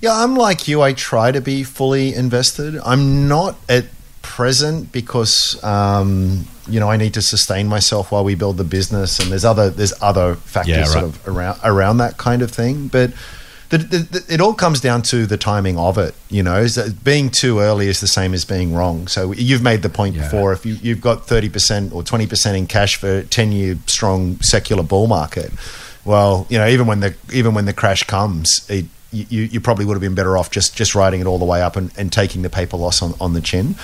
Yeah, 0.00 0.22
I'm 0.22 0.36
like 0.36 0.68
you. 0.68 0.82
I 0.82 0.92
try 0.92 1.32
to 1.32 1.40
be 1.40 1.64
fully 1.64 2.14
invested. 2.14 2.78
I'm 2.84 3.26
not 3.26 3.56
at 3.68 3.86
present 4.34 4.90
because 4.90 5.62
um, 5.62 6.44
you 6.68 6.80
know 6.80 6.90
I 6.90 6.96
need 6.96 7.14
to 7.14 7.22
sustain 7.22 7.68
myself 7.68 8.10
while 8.10 8.24
we 8.24 8.34
build 8.34 8.56
the 8.56 8.64
business, 8.64 9.20
and 9.20 9.30
there's 9.30 9.44
other 9.44 9.70
there's 9.70 9.94
other 10.02 10.34
factors 10.34 10.76
Yeah, 10.76 10.84
sort 10.84 11.04
of 11.04 11.28
around 11.28 11.60
around 11.62 11.98
that 11.98 12.16
kind 12.16 12.42
of 12.42 12.50
thing. 12.50 12.88
But 12.88 13.12
the, 13.70 13.78
the, 13.78 13.98
the, 13.98 14.34
it 14.34 14.40
all 14.40 14.54
comes 14.54 14.80
down 14.80 15.02
to 15.02 15.26
the 15.26 15.36
timing 15.36 15.78
of 15.78 15.98
it. 15.98 16.14
You 16.30 16.42
know, 16.42 16.56
is 16.56 16.74
that 16.74 17.04
being 17.04 17.30
too 17.30 17.60
early 17.60 17.86
is 17.86 18.00
the 18.00 18.08
same 18.08 18.34
as 18.34 18.44
being 18.44 18.74
wrong. 18.74 19.06
So 19.06 19.32
you've 19.32 19.62
made 19.62 19.82
the 19.82 19.88
point 19.88 20.16
Yeah. 20.16 20.22
before. 20.24 20.52
If 20.52 20.66
you, 20.66 20.74
you've 20.82 21.00
got 21.00 21.26
thirty 21.28 21.48
percent 21.48 21.92
or 21.92 22.02
twenty 22.02 22.26
percent 22.26 22.56
in 22.56 22.66
cash 22.66 22.96
for 22.96 23.18
a 23.18 23.22
ten 23.22 23.52
year 23.52 23.78
strong 23.86 24.40
secular 24.40 24.82
bull 24.82 25.06
market, 25.06 25.52
well, 26.04 26.46
you 26.50 26.58
know, 26.58 26.66
even 26.66 26.88
when 26.88 26.98
the 26.98 27.14
even 27.32 27.54
when 27.54 27.66
the 27.66 27.72
crash 27.72 28.02
comes, 28.02 28.68
it, 28.68 28.86
you, 29.12 29.42
you 29.44 29.60
probably 29.60 29.84
would 29.84 29.94
have 29.94 30.02
been 30.02 30.16
better 30.16 30.36
off 30.36 30.50
just 30.50 30.74
just 30.76 30.96
riding 30.96 31.20
it 31.20 31.26
all 31.28 31.38
the 31.38 31.44
way 31.44 31.62
up 31.62 31.76
and, 31.76 31.92
and 31.96 32.10
taking 32.12 32.42
the 32.42 32.50
paper 32.50 32.76
loss 32.76 33.00
on, 33.00 33.14
on 33.20 33.32
the 33.32 33.40
chin. 33.40 33.76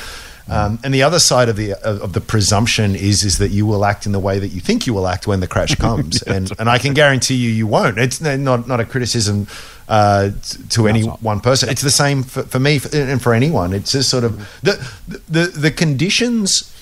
Um, 0.50 0.80
and 0.82 0.92
the 0.92 1.02
other 1.04 1.20
side 1.20 1.48
of 1.48 1.56
the 1.56 1.74
of 1.74 2.02
of 2.02 2.12
the 2.12 2.20
presumption 2.20 2.96
is 2.96 3.22
is 3.22 3.38
that 3.38 3.50
you 3.50 3.66
will 3.66 3.84
act 3.84 4.04
in 4.04 4.12
the 4.12 4.18
way 4.18 4.38
that 4.38 4.48
you 4.48 4.60
think 4.60 4.86
you 4.86 4.92
will 4.92 5.06
act 5.06 5.26
when 5.26 5.40
the 5.40 5.46
crash 5.46 5.74
comes, 5.86 6.22
and 6.22 6.50
and 6.58 6.68
I 6.68 6.78
can 6.78 6.92
guarantee 6.92 7.36
you 7.36 7.50
you 7.50 7.66
won't. 7.66 7.98
It's 7.98 8.20
not 8.20 8.66
not 8.66 8.80
a 8.80 8.84
criticism 8.84 9.46
uh, 9.88 10.30
to 10.70 10.88
any 10.88 11.02
one 11.02 11.40
person. 11.40 11.68
It's 11.68 11.82
the 11.82 11.90
same 11.90 12.22
for, 12.22 12.42
for 12.42 12.58
me 12.58 12.80
and 12.92 13.22
for 13.22 13.32
anyone. 13.32 13.72
It's 13.72 13.92
just 13.92 14.10
sort 14.10 14.24
of 14.24 14.38
the 14.62 14.84
the 15.28 15.46
the 15.46 15.70
conditions 15.70 16.74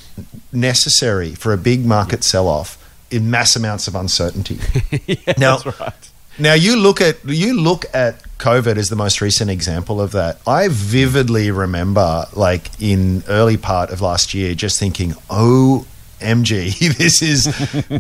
necessary 0.53 1.35
for 1.35 1.53
a 1.53 1.59
big 1.59 1.85
market 1.85 2.25
sell 2.25 2.49
off 2.49 2.77
in 3.11 3.31
mass 3.31 3.57
amounts 3.57 3.89
of 3.89 3.95
uncertainty. 3.95 4.59
now, 5.39 5.59
That's 5.59 5.81
right. 5.81 6.11
now 6.39 6.55
you 6.55 6.77
look 6.77 7.01
at 7.01 7.25
you 7.25 7.55
look 7.59 7.85
at 7.95 8.23
COVID 8.39 8.77
is 8.77 8.89
the 8.89 8.97
most 8.97 9.21
recent 9.21 9.51
example 9.51 10.01
of 10.01 10.13
that. 10.13 10.41
I 10.47 10.69
vividly 10.69 11.51
remember, 11.51 12.27
like 12.35 12.71
in 12.81 13.25
early 13.29 13.57
part 13.57 13.91
of 13.91 14.01
last 14.01 14.33
year, 14.33 14.55
just 14.55 14.79
thinking, 14.79 15.15
"Oh, 15.29 15.87
MG, 16.21 16.79
this 16.97 17.21
is 17.21 17.47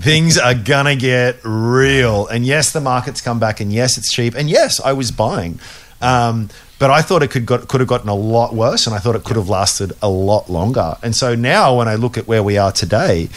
things 0.02 0.38
are 0.38 0.54
gonna 0.54 0.94
get 0.94 1.38
real." 1.42 2.28
And 2.28 2.46
yes, 2.46 2.72
the 2.72 2.80
market's 2.80 3.20
come 3.20 3.40
back, 3.40 3.60
and 3.60 3.72
yes, 3.72 3.98
it's 3.98 4.12
cheap, 4.12 4.34
and 4.36 4.48
yes, 4.48 4.80
I 4.80 4.92
was 4.92 5.10
buying. 5.10 5.58
Um, 6.00 6.50
but 6.78 6.90
I 6.90 7.02
thought 7.02 7.24
it 7.24 7.32
could 7.32 7.44
got, 7.44 7.66
could 7.66 7.80
have 7.80 7.88
gotten 7.88 8.08
a 8.08 8.14
lot 8.14 8.54
worse, 8.54 8.86
and 8.86 8.94
I 8.94 9.00
thought 9.00 9.16
it 9.16 9.24
could 9.24 9.36
have 9.36 9.48
lasted 9.48 9.92
a 10.00 10.08
lot 10.08 10.48
longer. 10.48 10.96
And 11.02 11.16
so 11.16 11.34
now, 11.34 11.76
when 11.76 11.88
I 11.88 11.96
look 11.96 12.16
at 12.16 12.28
where 12.28 12.44
we 12.44 12.56
are 12.56 12.70
today, 12.70 13.28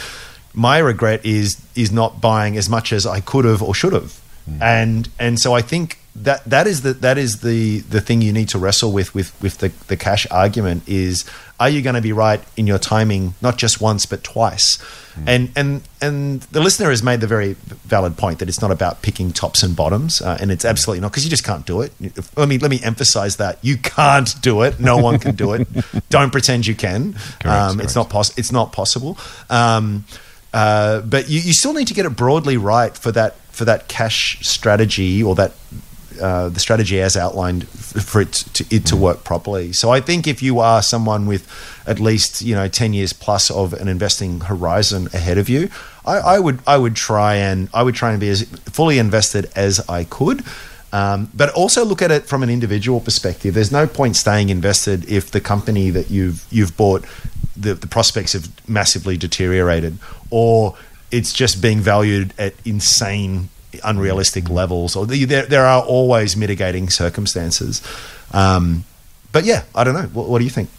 my 0.54 0.78
regret 0.78 1.26
is 1.26 1.60
is 1.76 1.92
not 1.92 2.22
buying 2.22 2.58
as 2.58 2.70
much 2.70 2.94
as 2.94 3.08
I 3.08 3.22
could 3.22 3.46
have 3.46 3.64
or 3.64 3.74
should 3.74 3.94
have, 3.94 4.22
and 4.62 5.10
and 5.18 5.40
so 5.40 5.54
I 5.54 5.64
think 5.64 5.98
that 6.14 6.44
that 6.46 6.68
is 6.68 6.82
the 6.82 6.94
that 6.94 7.18
is 7.18 7.40
the 7.40 7.80
the 7.80 8.02
thing 8.02 8.22
you 8.22 8.34
need 8.34 8.50
to 8.50 8.58
wrestle 8.60 8.92
with 8.92 9.16
with 9.16 9.32
with 9.42 9.60
the 9.60 9.70
the 9.88 9.96
cash 9.96 10.28
argument 10.30 10.84
is 10.88 11.24
are 11.58 11.70
you 11.70 11.82
going 11.82 11.96
to 11.96 12.02
be 12.02 12.12
right 12.12 12.42
in 12.58 12.68
your 12.68 12.80
timing 12.80 13.34
not 13.42 13.58
just 13.58 13.80
once 13.80 14.06
but 14.06 14.22
twice, 14.24 14.78
and 15.26 15.52
and 15.56 15.84
and 16.02 16.42
the 16.52 16.60
listener 16.60 16.90
has 16.90 17.02
made 17.02 17.22
the 17.22 17.28
very 17.28 17.54
valid 17.86 18.18
point 18.18 18.40
that 18.40 18.50
it's 18.50 18.62
not 18.62 18.72
about 18.72 19.02
picking 19.04 19.32
tops 19.32 19.64
and 19.64 19.74
bottoms, 19.76 20.22
uh, 20.22 20.38
and 20.42 20.52
it's 20.52 20.66
absolutely 20.66 21.00
not 21.00 21.12
because 21.12 21.24
you 21.24 21.30
just 21.30 21.46
can't 21.46 21.66
do 21.66 21.80
it. 21.82 21.94
Let 22.36 22.50
me 22.50 22.58
let 22.58 22.72
me 22.72 22.82
emphasize 22.84 23.38
that 23.38 23.60
you 23.62 23.78
can't 23.78 24.34
do 24.42 24.64
it. 24.64 24.80
No 24.82 24.98
one 24.98 25.18
can 25.20 25.36
do 25.36 25.54
it. 25.54 25.68
Don't 26.10 26.32
pretend 26.32 26.68
you 26.68 26.76
can. 26.76 27.02
um, 27.06 27.14
correct. 27.40 27.82
It's 27.84 27.96
not 27.96 28.10
poss- 28.10 28.38
It's 28.38 28.52
not 28.52 28.74
possible. 28.74 29.18
Um, 29.50 30.04
uh, 30.54 31.00
but 31.02 31.30
you, 31.30 31.40
you 31.40 31.54
still 31.54 31.72
need 31.74 31.88
to 31.88 31.94
get 31.94 32.06
it 32.06 32.16
broadly 32.18 32.58
right 32.58 32.98
for 32.98 33.12
that 33.14 33.36
for 33.52 33.64
that 33.66 33.88
cash 33.88 34.40
strategy 34.46 35.22
or 35.24 35.36
that 35.36 35.54
uh, 36.20 36.50
the 36.50 36.60
strategy 36.60 37.00
as 37.02 37.16
outlined 37.16 37.68
for 37.68 38.22
it 38.22 38.32
to, 38.32 38.66
it 38.70 38.86
to 38.88 38.96
work 38.96 39.24
properly. 39.24 39.74
So 39.74 39.92
I 39.92 40.02
think 40.02 40.28
if 40.28 40.42
you 40.42 40.60
are 40.60 40.82
someone 40.82 41.26
with 41.28 41.48
at 41.88 42.00
least 42.00 42.42
you 42.42 42.56
know 42.56 42.68
ten 42.68 42.94
years 42.94 43.14
plus 43.14 43.52
of 43.52 43.74
an 43.74 43.88
investing 43.88 44.42
horizon 44.42 45.08
ahead 45.14 45.38
of 45.38 45.50
you, 45.50 45.70
I, 46.06 46.18
I 46.18 46.40
would 46.40 46.60
I 46.66 46.78
would 46.78 46.96
try 46.96 47.36
and 47.36 47.70
I 47.74 47.84
would 47.84 47.96
try 47.96 48.12
and 48.12 48.20
be 48.20 48.30
as 48.30 48.44
fully 48.72 48.98
invested 48.98 49.52
as 49.56 49.80
I 49.90 50.04
could. 50.06 50.44
Um, 50.94 51.30
but 51.34 51.50
also 51.54 51.86
look 51.86 52.02
at 52.02 52.12
it 52.12 52.26
from 52.26 52.44
an 52.44 52.50
individual 52.50 53.00
perspective. 53.00 53.54
There's 53.54 53.72
no 53.72 53.88
point 53.88 54.18
staying 54.18 54.50
invested 54.50 55.10
if 55.10 55.32
the 55.32 55.40
company 55.40 55.90
that 55.90 56.12
you've 56.12 56.46
you've 56.52 56.76
bought 56.76 57.06
the, 57.56 57.76
the 57.76 57.88
prospects 57.88 58.34
have 58.34 58.50
massively 58.68 59.16
deteriorated, 59.18 60.00
or 60.30 60.76
it's 61.12 61.32
just 61.32 61.62
being 61.62 61.80
valued 61.80 62.34
at 62.38 62.54
insane, 62.66 63.50
unrealistic 63.84 64.50
levels, 64.50 64.96
or 64.96 65.06
the, 65.06 65.26
there 65.26 65.46
there 65.46 65.66
are 65.66 65.82
always 65.82 66.36
mitigating 66.36 66.90
circumstances. 66.90 67.82
Um, 68.32 68.84
but 69.32 69.46
yeah, 69.46 69.64
I 69.74 69.84
don't 69.84 69.94
know. 69.94 70.08
What, 70.14 70.30
what 70.30 70.38
do 70.40 70.44
you 70.44 70.50
think? 70.50 70.70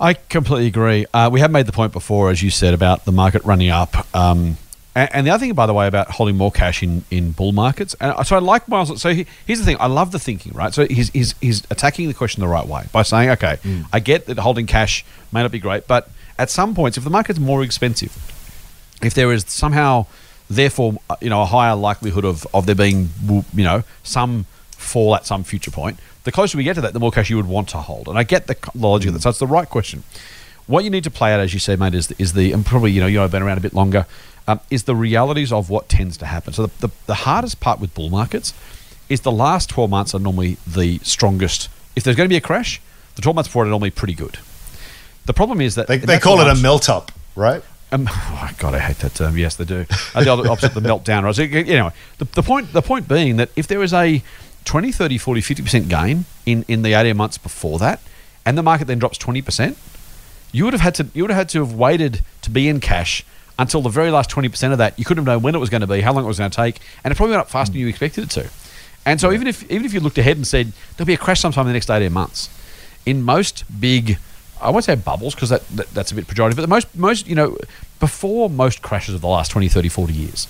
I 0.00 0.14
completely 0.14 0.66
agree. 0.66 1.06
Uh, 1.14 1.30
we 1.32 1.40
have 1.40 1.50
made 1.50 1.66
the 1.66 1.72
point 1.72 1.92
before, 1.92 2.30
as 2.30 2.42
you 2.42 2.50
said, 2.50 2.74
about 2.74 3.04
the 3.04 3.12
market 3.12 3.44
running 3.44 3.70
up. 3.70 3.94
Um, 4.14 4.56
and, 4.94 5.08
and 5.14 5.26
the 5.26 5.30
other 5.30 5.40
thing, 5.40 5.54
by 5.54 5.66
the 5.66 5.74
way, 5.74 5.86
about 5.86 6.10
holding 6.10 6.36
more 6.36 6.50
cash 6.50 6.82
in, 6.82 7.04
in 7.10 7.30
bull 7.30 7.52
markets. 7.52 7.94
And 8.00 8.26
so 8.26 8.36
I 8.36 8.40
like 8.40 8.68
Miles. 8.68 9.00
So 9.00 9.14
he, 9.14 9.26
here's 9.46 9.60
the 9.60 9.64
thing. 9.64 9.76
I 9.78 9.86
love 9.86 10.10
the 10.10 10.18
thinking, 10.18 10.52
right? 10.52 10.74
So 10.74 10.86
he's, 10.86 11.10
he's, 11.10 11.34
he's 11.40 11.62
attacking 11.70 12.08
the 12.08 12.14
question 12.14 12.40
the 12.40 12.48
right 12.48 12.66
way 12.66 12.86
by 12.92 13.02
saying, 13.02 13.30
okay, 13.30 13.58
I 13.92 14.00
get 14.00 14.26
that 14.26 14.38
holding 14.38 14.66
cash 14.66 15.04
may 15.32 15.42
not 15.42 15.52
be 15.52 15.60
great, 15.60 15.86
but 15.86 16.10
at 16.38 16.50
some 16.50 16.74
points, 16.74 16.98
if 16.98 17.04
the 17.04 17.10
market's 17.10 17.38
more 17.38 17.62
expensive, 17.62 18.12
if 19.00 19.14
there 19.14 19.32
is 19.32 19.44
somehow, 19.46 20.06
therefore, 20.54 20.94
uh, 21.10 21.16
you 21.20 21.30
know, 21.30 21.42
a 21.42 21.46
higher 21.46 21.74
likelihood 21.74 22.24
of, 22.24 22.46
of 22.54 22.66
there 22.66 22.74
being, 22.74 23.10
you 23.28 23.64
know, 23.64 23.82
some 24.02 24.46
fall 24.70 25.14
at 25.14 25.26
some 25.26 25.44
future 25.44 25.70
point, 25.70 25.98
the 26.24 26.32
closer 26.32 26.56
we 26.58 26.64
get 26.64 26.74
to 26.74 26.80
that, 26.80 26.92
the 26.92 27.00
more 27.00 27.10
cash 27.10 27.30
you 27.30 27.36
would 27.36 27.48
want 27.48 27.68
to 27.70 27.78
hold. 27.78 28.08
And 28.08 28.18
I 28.18 28.22
get 28.22 28.46
the 28.46 28.56
logic 28.74 29.08
of 29.08 29.14
that. 29.14 29.22
So 29.22 29.30
it's 29.30 29.38
the 29.38 29.46
right 29.46 29.68
question. 29.68 30.02
What 30.66 30.84
you 30.84 30.90
need 30.90 31.04
to 31.04 31.10
play 31.10 31.32
out, 31.32 31.40
as 31.40 31.52
you 31.52 31.60
say, 31.60 31.76
mate, 31.76 31.94
is, 31.94 32.10
is 32.12 32.32
the, 32.32 32.52
and 32.52 32.64
probably, 32.64 32.92
you 32.92 33.00
know, 33.00 33.06
you've 33.06 33.30
been 33.30 33.42
around 33.42 33.58
a 33.58 33.62
bit 33.62 33.74
longer, 33.74 34.06
um, 34.48 34.60
is 34.70 34.84
the 34.84 34.94
realities 34.94 35.52
of 35.52 35.68
what 35.68 35.88
tends 35.88 36.16
to 36.18 36.26
happen. 36.26 36.52
So 36.52 36.66
the, 36.66 36.86
the, 36.88 36.94
the 37.06 37.14
hardest 37.14 37.60
part 37.60 37.80
with 37.80 37.94
bull 37.94 38.10
markets 38.10 38.54
is 39.08 39.20
the 39.20 39.32
last 39.32 39.68
12 39.70 39.90
months 39.90 40.14
are 40.14 40.18
normally 40.18 40.56
the 40.66 40.98
strongest. 41.02 41.68
If 41.96 42.04
there's 42.04 42.16
going 42.16 42.28
to 42.28 42.32
be 42.32 42.36
a 42.36 42.40
crash, 42.40 42.80
the 43.16 43.22
12 43.22 43.34
months 43.34 43.48
before 43.48 43.64
it 43.64 43.68
are 43.68 43.70
normally 43.70 43.90
pretty 43.90 44.14
good. 44.14 44.38
The 45.26 45.34
problem 45.34 45.60
is 45.60 45.74
that 45.74 45.86
They, 45.86 45.98
they 45.98 46.18
call 46.18 46.36
12 46.36 46.48
it 46.56 46.58
a 46.58 46.62
melt 46.62 46.88
up, 46.88 47.12
right? 47.36 47.62
Um, 47.92 48.08
oh 48.10 48.50
God, 48.58 48.74
I 48.74 48.78
hate 48.78 48.98
that 48.98 49.14
term. 49.14 49.36
Yes, 49.36 49.56
they 49.56 49.64
do. 49.64 49.86
Uh, 50.14 50.24
the 50.24 50.32
other 50.32 50.50
opposite, 50.50 50.74
the 50.74 50.80
meltdown. 50.88 51.22
Right? 51.22 51.34
So, 51.34 51.42
anyway, 51.42 51.90
the, 52.18 52.24
the 52.24 52.42
point 52.42 52.72
the 52.72 52.82
point 52.82 53.08
being 53.08 53.36
that 53.36 53.50
if 53.56 53.66
there 53.66 53.82
is 53.82 53.92
a 53.92 54.22
20, 54.64 54.92
30, 54.92 55.18
40, 55.18 55.40
50% 55.40 55.88
gain 55.88 56.24
in, 56.46 56.64
in 56.68 56.82
the 56.82 56.94
18 56.94 57.16
months 57.16 57.38
before 57.38 57.78
that, 57.78 58.00
and 58.46 58.56
the 58.56 58.62
market 58.62 58.86
then 58.86 58.98
drops 58.98 59.18
20%, 59.18 59.76
you 60.52 60.64
would 60.64 60.72
have 60.72 60.80
had 60.80 60.94
to 60.96 61.08
you 61.14 61.22
would 61.22 61.30
have 61.30 61.38
had 61.38 61.48
to 61.50 61.58
have 61.60 61.74
waited 61.74 62.22
to 62.42 62.50
be 62.50 62.68
in 62.68 62.80
cash 62.80 63.24
until 63.58 63.82
the 63.82 63.88
very 63.88 64.10
last 64.10 64.30
20% 64.30 64.72
of 64.72 64.78
that. 64.78 64.98
You 64.98 65.04
couldn't 65.04 65.24
have 65.24 65.34
known 65.34 65.42
when 65.42 65.54
it 65.54 65.58
was 65.58 65.70
going 65.70 65.82
to 65.82 65.86
be, 65.86 66.00
how 66.00 66.12
long 66.12 66.24
it 66.24 66.28
was 66.28 66.38
going 66.38 66.50
to 66.50 66.56
take, 66.56 66.80
and 67.02 67.12
it 67.12 67.16
probably 67.16 67.32
went 67.32 67.42
up 67.42 67.50
faster 67.50 67.72
than 67.72 67.80
you 67.80 67.88
expected 67.88 68.24
it 68.24 68.30
to. 68.30 68.48
And 69.06 69.20
so 69.20 69.32
even 69.32 69.46
if 69.46 69.62
even 69.70 69.84
if 69.84 69.92
you 69.92 70.00
looked 70.00 70.18
ahead 70.18 70.36
and 70.36 70.46
said 70.46 70.72
there'll 70.96 71.06
be 71.06 71.14
a 71.14 71.18
crash 71.18 71.40
sometime 71.40 71.62
in 71.62 71.68
the 71.68 71.74
next 71.74 71.90
18 71.90 72.12
months, 72.12 72.48
in 73.04 73.22
most 73.22 73.64
big 73.80 74.18
I 74.64 74.70
won't 74.70 74.84
say 74.84 74.94
bubbles 74.94 75.34
because 75.34 75.50
that, 75.50 75.66
that 75.68 75.90
that's 75.90 76.12
a 76.12 76.14
bit 76.14 76.26
pejorative, 76.26 76.56
but 76.56 76.62
the 76.62 76.68
most 76.68 76.94
most 76.96 77.26
you 77.26 77.34
know 77.34 77.56
before 78.00 78.50
most 78.50 78.82
crashes 78.82 79.14
of 79.14 79.20
the 79.20 79.28
last 79.28 79.50
20, 79.50 79.68
30, 79.68 79.88
40 79.88 80.12
years, 80.12 80.48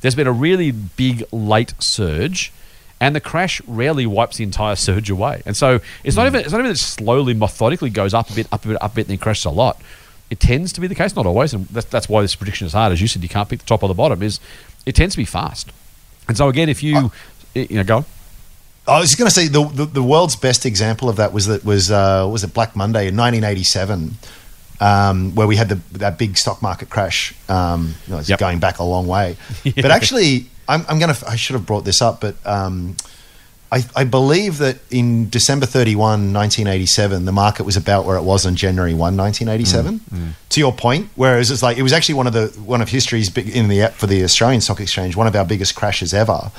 there's 0.00 0.14
been 0.14 0.26
a 0.26 0.32
really 0.32 0.70
big 0.70 1.24
late 1.32 1.74
surge, 1.78 2.52
and 3.00 3.14
the 3.14 3.20
crash 3.20 3.60
rarely 3.66 4.06
wipes 4.06 4.36
the 4.36 4.44
entire 4.44 4.76
surge 4.76 5.10
away. 5.10 5.42
And 5.46 5.56
so 5.56 5.80
it's 6.04 6.16
not 6.16 6.22
hmm. 6.22 6.36
even 6.36 6.40
it's 6.40 6.52
not 6.52 6.58
even 6.58 6.68
that 6.68 6.76
it 6.76 6.78
slowly 6.78 7.34
methodically 7.34 7.90
goes 7.90 8.14
up 8.14 8.30
a 8.30 8.34
bit, 8.34 8.46
up 8.52 8.64
a 8.64 8.68
bit, 8.68 8.82
up 8.82 8.92
a 8.92 8.94
bit, 8.94 9.00
and 9.02 9.10
then 9.10 9.18
crashes 9.18 9.44
a 9.44 9.50
lot. 9.50 9.80
It 10.28 10.40
tends 10.40 10.72
to 10.72 10.80
be 10.80 10.88
the 10.88 10.94
case, 10.94 11.14
not 11.14 11.24
always, 11.24 11.54
and 11.54 11.68
that's, 11.68 11.86
that's 11.86 12.08
why 12.08 12.20
this 12.20 12.34
prediction 12.34 12.66
is 12.66 12.72
hard. 12.72 12.92
As 12.92 13.00
you 13.00 13.06
said, 13.06 13.22
you 13.22 13.28
can't 13.28 13.48
pick 13.48 13.60
the 13.60 13.66
top 13.66 13.82
or 13.84 13.88
the 13.88 13.94
bottom. 13.94 14.22
Is 14.22 14.40
it 14.84 14.94
tends 14.94 15.14
to 15.14 15.18
be 15.18 15.24
fast. 15.24 15.70
And 16.28 16.36
so 16.36 16.48
again, 16.48 16.68
if 16.68 16.82
you 16.82 17.12
you 17.54 17.76
know 17.76 17.84
go 17.84 17.96
on. 17.98 18.04
I 18.88 19.00
was 19.00 19.14
going 19.14 19.28
to 19.28 19.34
say 19.34 19.48
the, 19.48 19.64
the 19.64 19.84
the 19.86 20.02
world's 20.02 20.36
best 20.36 20.64
example 20.66 21.08
of 21.08 21.16
that 21.16 21.32
was 21.32 21.46
that 21.46 21.64
was 21.64 21.90
uh, 21.90 22.28
was 22.30 22.44
it 22.44 22.54
Black 22.54 22.76
Monday 22.76 23.08
in 23.08 23.16
1987. 23.16 24.16
um, 24.78 25.34
where 25.34 25.46
we 25.46 25.56
had 25.56 25.70
the, 25.70 25.76
that 25.98 26.18
big 26.18 26.36
stock 26.36 26.60
market 26.60 26.90
crash. 26.90 27.34
Um, 27.48 27.94
you 28.06 28.12
know, 28.12 28.18
it's 28.18 28.28
Yep. 28.28 28.38
going 28.38 28.58
back 28.60 28.78
a 28.78 28.84
long 28.84 29.06
way. 29.06 29.36
But 29.64 29.86
actually, 29.90 30.46
I'm, 30.68 30.84
I'm 30.88 30.98
going 30.98 31.14
to, 31.14 31.26
I 31.26 31.36
should 31.36 31.54
have 31.54 31.64
brought 31.64 31.84
this 31.86 32.02
up, 32.02 32.20
but 32.20 32.34
um, 32.44 32.94
I, 33.72 33.82
I 33.96 34.04
believe 34.04 34.58
that 34.58 34.76
in 34.90 35.30
December 35.30 35.64
31, 35.64 36.30
1987, 36.34 37.24
the 37.24 37.32
market 37.32 37.64
was 37.64 37.78
about 37.78 38.04
where 38.04 38.18
it 38.18 38.22
was 38.22 38.44
on 38.44 38.54
January 38.54 38.92
1, 38.92 39.16
1987. 39.16 40.34
To 40.50 40.60
your 40.60 40.74
point, 40.74 41.08
whereas 41.16 41.50
it's 41.50 41.62
like, 41.62 41.78
it 41.78 41.82
was 41.82 41.94
actually 41.94 42.16
one 42.16 42.26
of 42.26 42.34
the, 42.34 42.48
one 42.60 42.82
of 42.82 42.90
history's 42.90 43.30
big, 43.30 43.48
in 43.48 43.68
the, 43.68 43.88
for 43.94 44.06
the 44.06 44.24
Australian 44.24 44.60
Stock 44.60 44.80
Exchange, 44.80 45.16
one 45.16 45.26
of 45.26 45.34
our 45.34 45.46
biggest 45.46 45.74
crashes 45.74 46.12
ever. 46.12 46.50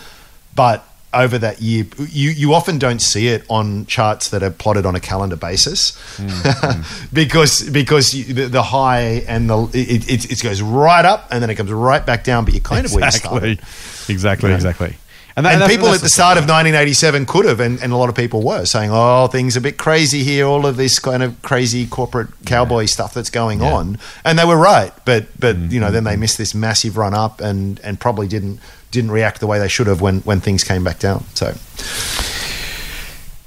But 0.56 0.84
over 1.14 1.38
that 1.38 1.62
year, 1.62 1.86
you, 2.10 2.30
you 2.32 2.54
often 2.54 2.78
don't 2.78 3.00
see 3.02 3.28
it 3.30 3.44
on 3.50 3.86
charts 3.86 4.30
that 4.30 4.44
are 4.44 4.52
plotted 4.52 4.86
on 4.86 4.96
a 4.96 5.00
calendar 5.00 5.36
basis 5.38 5.98
because 7.14 7.70
because 7.70 8.14
you, 8.14 8.34
the, 8.34 8.48
the 8.48 8.64
high 8.64 9.24
and 9.28 9.50
the 9.50 9.58
it, 9.74 10.10
it, 10.10 10.32
it 10.32 10.44
goes 10.44 10.62
right 10.62 11.06
up 11.06 11.28
and 11.32 11.42
then 11.42 11.50
it 11.50 11.56
comes 11.56 11.72
right 11.72 12.06
back 12.06 12.24
down, 12.24 12.46
but 12.46 12.54
you're 12.54 12.62
kind 12.62 12.86
of 12.86 12.92
you 12.92 13.12
started. 13.12 13.60
Exactly. 13.60 14.16
Exactly. 14.16 14.50
Yeah. 14.50 14.56
Exactly. 14.56 14.96
And, 15.36 15.46
that's- 15.46 15.70
people 15.70 15.90
at 15.90 16.02
the 16.02 16.10
start 16.10 16.40
of 16.40 16.46
1987 16.46 17.28
could 17.28 17.46
have, 17.46 17.60
and, 17.60 17.80
and 17.84 17.94
a 17.94 17.96
lot 17.96 18.10
of 18.10 18.16
people 18.16 18.42
were 18.42 18.66
saying, 18.66 18.90
"Oh, 18.92 19.28
things 19.28 19.56
are 19.56 19.60
a 19.60 19.62
bit 19.62 19.78
crazy 19.78 20.24
here. 20.24 20.48
All 20.48 20.66
of 20.66 20.78
this 20.78 20.98
kind 20.98 21.22
of 21.22 21.40
crazy 21.44 21.86
corporate 21.86 22.30
cowboy 22.48 22.86
stuff 22.86 23.14
that's 23.14 23.30
going 23.30 23.60
Yeah. 23.62 23.72
on," 23.74 24.00
and 24.26 24.40
they 24.40 24.46
were 24.46 24.58
right. 24.58 24.92
But 25.06 25.28
but 25.40 25.56
you 25.58 25.80
know, 25.80 25.92
then 25.92 26.04
Mm-hmm. 26.04 26.06
they 26.06 26.16
missed 26.18 26.40
this 26.40 26.56
massive 26.56 26.98
run 26.98 27.14
up, 27.14 27.40
and 27.40 27.80
and 27.84 28.00
probably 28.00 28.28
didn't 28.28 28.60
didn't 28.98 29.12
react 29.12 29.40
the 29.40 29.48
way 29.48 29.60
they 29.60 29.68
should 29.68 29.88
have 29.88 30.02
when 30.02 30.20
when 30.22 30.42
things 30.42 30.64
came 30.64 30.84
back 30.84 31.00
down. 31.00 31.24
So 31.36 31.54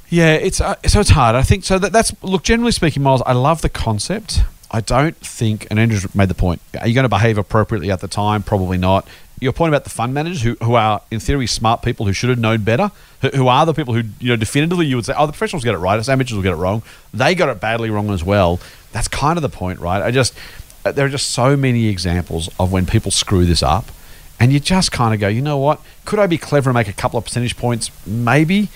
Yeah, 0.08 0.34
it's 0.34 0.60
uh, 0.60 0.76
so 0.86 1.00
it's 1.00 1.10
hard. 1.10 1.34
I 1.36 1.42
think 1.42 1.64
so. 1.64 1.78
That, 1.78 1.92
that's 1.92 2.14
look. 2.22 2.42
Generally 2.42 2.72
speaking, 2.72 3.02
Miles, 3.02 3.22
I 3.26 3.32
love 3.32 3.62
the 3.62 3.68
concept. 3.68 4.42
I 4.72 4.80
don't 4.80 5.16
think, 5.16 5.66
and 5.68 5.80
Andrew's 5.80 6.14
made 6.14 6.28
the 6.28 6.34
point. 6.34 6.60
Are 6.80 6.86
you 6.86 6.94
going 6.94 7.04
to 7.04 7.08
behave 7.08 7.38
appropriately 7.38 7.90
at 7.90 8.00
the 8.00 8.08
time? 8.08 8.44
Probably 8.44 8.78
not. 8.78 9.06
Your 9.40 9.52
point 9.52 9.70
about 9.70 9.84
the 9.84 9.90
fund 9.90 10.14
managers, 10.14 10.42
who, 10.42 10.54
who 10.62 10.74
are 10.74 11.00
in 11.10 11.18
theory 11.18 11.46
smart 11.46 11.82
people 11.82 12.06
who 12.06 12.12
should 12.12 12.28
have 12.28 12.38
known 12.38 12.62
better, 12.62 12.92
who, 13.22 13.28
who 13.30 13.48
are 13.48 13.66
the 13.66 13.72
people 13.74 13.94
who 13.94 14.02
you 14.20 14.28
know 14.28 14.36
definitively 14.36 14.86
you 14.86 14.96
would 14.96 15.06
say, 15.06 15.14
oh, 15.16 15.26
the 15.26 15.32
professionals 15.32 15.64
get 15.64 15.74
it 15.74 15.78
right, 15.78 15.98
us 15.98 16.08
amateurs 16.08 16.34
will 16.34 16.42
get 16.42 16.52
it 16.52 16.56
wrong. 16.56 16.82
They 17.12 17.34
got 17.34 17.48
it 17.48 17.60
badly 17.60 17.90
wrong 17.90 18.10
as 18.10 18.22
well. 18.22 18.60
That's 18.92 19.08
kind 19.08 19.36
of 19.38 19.42
the 19.42 19.48
point, 19.48 19.80
right? 19.80 20.02
I 20.02 20.10
just 20.10 20.34
uh, 20.84 20.92
there 20.92 21.06
are 21.06 21.10
just 21.10 21.30
so 21.30 21.56
many 21.56 21.86
examples 21.86 22.48
of 22.58 22.72
when 22.72 22.86
people 22.86 23.10
screw 23.10 23.44
this 23.44 23.62
up, 23.62 23.86
and 24.40 24.52
you 24.52 24.58
just 24.58 24.90
kind 24.90 25.12
of 25.12 25.20
go, 25.20 25.28
you 25.28 25.42
know 25.42 25.58
what? 25.58 25.80
Could 26.06 26.18
I 26.18 26.26
be 26.26 26.38
clever 26.38 26.70
and 26.70 26.74
make 26.74 26.88
a 26.88 26.92
couple 26.94 27.18
of 27.18 27.24
percentage 27.24 27.56
points? 27.56 27.90
Maybe 28.06 28.68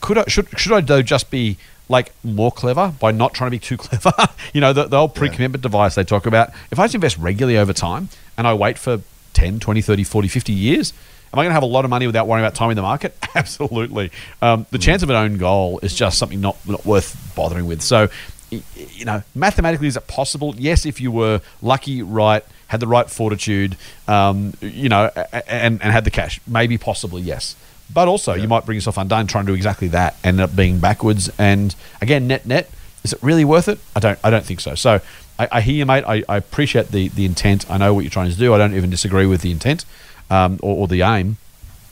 could 0.00 0.18
I 0.18 0.24
should 0.26 0.48
should 0.58 0.72
I 0.72 0.80
though 0.80 1.00
just 1.00 1.30
be 1.30 1.56
like 1.88 2.12
more 2.24 2.50
clever 2.50 2.92
by 2.98 3.12
not 3.12 3.32
trying 3.32 3.48
to 3.48 3.52
be 3.52 3.58
too 3.60 3.76
clever? 3.78 4.12
you 4.52 4.60
know, 4.60 4.72
the, 4.72 4.84
the 4.84 4.96
old 4.96 5.14
pre-commitment 5.14 5.62
device 5.62 5.94
they 5.94 6.04
talk 6.04 6.26
about. 6.26 6.50
If 6.70 6.78
I 6.78 6.84
just 6.84 6.96
invest 6.96 7.16
regularly 7.18 7.56
over 7.56 7.72
time 7.72 8.08
and 8.36 8.46
I 8.46 8.52
wait 8.54 8.76
for 8.76 9.00
10, 9.34 9.60
20, 9.60 9.80
30, 9.80 10.04
40, 10.04 10.28
50 10.28 10.52
years, 10.52 10.92
am 11.32 11.38
I 11.38 11.42
going 11.42 11.50
to 11.50 11.54
have 11.54 11.62
a 11.62 11.66
lot 11.66 11.84
of 11.84 11.90
money 11.90 12.06
without 12.06 12.26
worrying 12.26 12.44
about 12.44 12.54
timing 12.54 12.76
the 12.76 12.82
market? 12.82 13.16
Absolutely. 13.34 14.10
Um, 14.42 14.66
the 14.70 14.78
chance 14.78 15.02
of 15.02 15.10
an 15.10 15.16
own 15.16 15.38
goal 15.38 15.78
is 15.82 15.94
just 15.94 16.18
something 16.18 16.40
not, 16.40 16.56
not 16.68 16.84
worth 16.84 17.32
bothering 17.36 17.66
with. 17.66 17.80
So, 17.80 18.08
you 18.50 19.04
know, 19.04 19.22
mathematically, 19.34 19.86
is 19.86 19.96
it 19.96 20.06
possible? 20.08 20.54
Yes, 20.58 20.84
if 20.84 21.00
you 21.00 21.10
were 21.10 21.40
lucky, 21.62 22.02
right, 22.02 22.44
had 22.72 22.80
the 22.80 22.86
right 22.86 23.08
fortitude, 23.08 23.76
um, 24.08 24.54
you 24.60 24.88
know, 24.88 25.10
and, 25.46 25.80
and 25.82 25.92
had 25.92 26.04
the 26.04 26.10
cash. 26.10 26.40
Maybe, 26.46 26.78
possibly, 26.78 27.20
yes. 27.22 27.54
But 27.92 28.08
also, 28.08 28.32
you 28.32 28.48
might 28.48 28.64
bring 28.64 28.76
yourself 28.76 28.96
undone 28.96 29.26
trying 29.26 29.44
to 29.44 29.52
do 29.52 29.54
exactly 29.54 29.88
that, 29.88 30.16
and 30.24 30.40
end 30.40 30.50
up 30.50 30.56
being 30.56 30.78
backwards. 30.78 31.30
And 31.38 31.74
again, 32.00 32.26
net 32.26 32.46
net, 32.46 32.70
is 33.04 33.12
it 33.12 33.18
really 33.22 33.44
worth 33.44 33.68
it? 33.68 33.78
I 33.94 34.00
don't. 34.00 34.18
I 34.24 34.30
don't 34.30 34.44
think 34.44 34.60
so. 34.60 34.74
So 34.74 35.00
I, 35.38 35.48
I 35.52 35.60
hear 35.60 35.74
you, 35.74 35.84
mate. 35.86 36.04
I, 36.06 36.24
I 36.28 36.38
appreciate 36.38 36.88
the 36.88 37.08
the 37.08 37.26
intent. 37.26 37.70
I 37.70 37.76
know 37.76 37.92
what 37.92 38.00
you're 38.04 38.10
trying 38.10 38.30
to 38.30 38.36
do. 38.38 38.54
I 38.54 38.58
don't 38.58 38.74
even 38.74 38.88
disagree 38.88 39.26
with 39.26 39.42
the 39.42 39.50
intent 39.50 39.84
um, 40.30 40.58
or, 40.62 40.74
or 40.76 40.88
the 40.88 41.02
aim. 41.02 41.36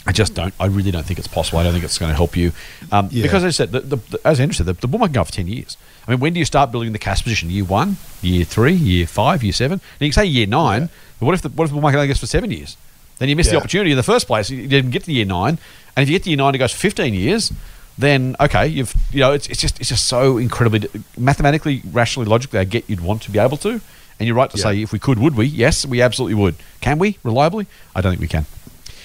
I 0.06 0.12
just 0.12 0.34
don't. 0.34 0.54
I 0.58 0.66
really 0.66 0.90
don't 0.90 1.04
think 1.04 1.18
it's 1.18 1.28
possible. 1.28 1.58
I 1.58 1.64
don't 1.64 1.72
think 1.74 1.84
it's 1.84 1.98
going 1.98 2.10
to 2.10 2.16
help 2.16 2.34
you 2.34 2.52
um, 2.90 3.08
Yeah. 3.10 3.22
because, 3.22 3.44
as 3.44 3.54
I 3.54 3.56
said, 3.64 3.72
the, 3.72 3.80
the, 3.80 3.96
the, 3.96 4.20
as 4.24 4.40
Andrew 4.40 4.54
said, 4.54 4.64
the, 4.66 4.72
the 4.72 4.88
bull 4.88 4.98
market 4.98 5.12
can 5.12 5.20
go 5.20 5.24
for 5.24 5.32
ten 5.32 5.46
years. 5.46 5.76
I 6.06 6.10
mean, 6.12 6.20
when 6.20 6.32
do 6.32 6.38
you 6.38 6.44
start 6.44 6.72
building 6.72 6.92
the 6.92 6.98
cash 6.98 7.22
position? 7.22 7.50
Year 7.50 7.64
one, 7.64 7.96
year 8.22 8.44
three, 8.44 8.72
year 8.72 9.06
five, 9.06 9.42
year 9.42 9.52
seven. 9.52 9.74
And 9.74 10.00
you 10.00 10.08
can 10.08 10.22
say 10.22 10.26
year 10.26 10.46
nine, 10.46 10.88
but 11.18 11.26
what 11.26 11.34
if 11.34 11.42
the 11.42 11.48
what 11.50 11.64
if 11.64 11.70
the 11.70 11.74
bull 11.74 11.82
market 11.82 11.98
only 11.98 12.08
goes 12.08 12.18
for 12.18 12.26
seven 12.26 12.50
years? 12.50 12.76
Then 13.18 13.28
you 13.28 13.36
missed 13.36 13.50
the 13.50 13.58
opportunity 13.58 13.90
in 13.90 13.96
the 13.98 14.02
first 14.02 14.26
place. 14.26 14.48
You 14.50 14.66
didn't 14.66 14.90
get 14.92 15.04
to 15.04 15.12
year 15.12 15.26
nine, 15.26 15.58
and 15.94 16.02
if 16.02 16.08
you 16.08 16.14
get 16.16 16.24
to 16.24 16.30
year 16.30 16.38
nine, 16.38 16.54
it 16.54 16.58
goes 16.58 16.72
for 16.72 16.78
fifteen 16.78 17.12
years. 17.14 17.52
Then 17.98 18.34
okay, 18.40 18.66
you've 18.66 18.94
you 19.12 19.20
know 19.20 19.32
it's, 19.32 19.46
it's 19.48 19.60
just 19.60 19.78
it's 19.78 19.90
just 19.90 20.08
so 20.08 20.38
incredibly 20.38 20.88
mathematically, 21.18 21.82
rationally, 21.92 22.28
logically. 22.28 22.58
I 22.58 22.64
get 22.64 22.88
you'd 22.88 23.02
want 23.02 23.20
to 23.22 23.30
be 23.30 23.38
able 23.38 23.58
to, 23.58 23.72
and 24.18 24.26
you're 24.26 24.34
right 24.34 24.48
to 24.50 24.56
Yeah. 24.56 24.62
say 24.62 24.82
if 24.82 24.92
we 24.92 24.98
could, 24.98 25.18
would 25.18 25.36
we? 25.36 25.44
Yes, 25.44 25.84
we 25.84 26.00
absolutely 26.00 26.34
would. 26.34 26.54
Can 26.80 26.98
we 26.98 27.18
reliably? 27.22 27.66
I 27.94 28.00
don't 28.00 28.12
think 28.12 28.22
we 28.22 28.28
can. 28.28 28.46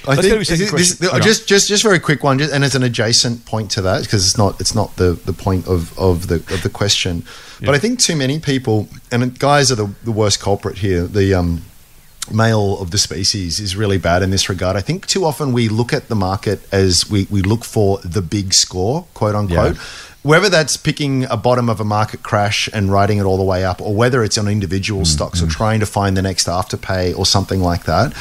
I 0.07 0.15
Let's 0.15 0.21
think 0.21 0.33
go 0.33 0.39
to 0.39 0.45
second 0.45 0.77
this- 0.77 0.99
just 1.23 1.47
just 1.47 1.67
just 1.67 1.83
very 1.83 1.99
quick 1.99 2.23
one, 2.23 2.37
just, 2.39 2.53
and 2.53 2.63
as 2.63 2.75
an 2.75 2.83
adjacent 2.83 3.45
point 3.45 3.71
to 3.71 3.81
that, 3.83 4.01
because 4.03 4.25
it's 4.25 4.37
not 4.37 4.59
it's 4.61 4.75
not 4.75 4.95
the, 4.97 5.13
the 5.25 5.33
point 5.33 5.67
of, 5.67 5.97
of 5.97 6.27
the 6.27 6.35
of 6.53 6.61
the 6.63 6.69
question, 6.69 7.23
Yeah. 7.59 7.67
but 7.67 7.75
I 7.75 7.79
think 7.79 7.99
too 7.99 8.15
many 8.15 8.39
people 8.39 8.87
and 9.11 9.37
guys 9.39 9.71
are 9.71 9.75
the, 9.75 9.89
the 10.03 10.11
worst 10.11 10.39
culprit 10.39 10.77
here. 10.79 11.03
The 11.07 11.33
um, 11.33 11.63
male 12.31 12.79
of 12.79 12.89
the 12.91 12.97
species 12.97 13.59
is 13.59 13.75
really 13.75 13.97
bad 13.99 14.23
in 14.23 14.31
this 14.31 14.49
regard. 14.49 14.75
I 14.75 14.81
think 14.81 15.05
too 15.07 15.25
often 15.25 15.53
we 15.53 15.69
look 15.69 15.93
at 15.93 16.07
the 16.07 16.15
market 16.15 16.59
as 16.71 17.09
we, 17.09 17.27
we 17.29 17.41
look 17.43 17.63
for 17.63 17.99
the 18.03 18.21
big 18.21 18.53
score, 18.53 19.05
quote 19.13 19.35
unquote. 19.35 19.75
Yeah. 19.75 19.81
Whether 20.23 20.49
that's 20.49 20.75
picking 20.75 21.25
a 21.25 21.37
bottom 21.37 21.69
of 21.69 21.79
a 21.79 21.83
market 21.83 22.23
crash 22.23 22.67
and 22.73 22.91
riding 22.91 23.19
it 23.19 23.25
all 23.25 23.37
the 23.37 23.43
way 23.43 23.63
up, 23.63 23.79
or 23.79 23.93
whether 23.93 24.23
it's 24.23 24.39
on 24.39 24.47
individual 24.47 25.05
stocks 25.05 25.39
or 25.39 25.45
trying 25.45 25.79
to 25.81 25.85
find 25.85 26.17
the 26.17 26.23
next 26.23 26.47
afterpay 26.47 27.15
or 27.15 27.27
something 27.27 27.61
like 27.61 27.83
that, 27.83 28.11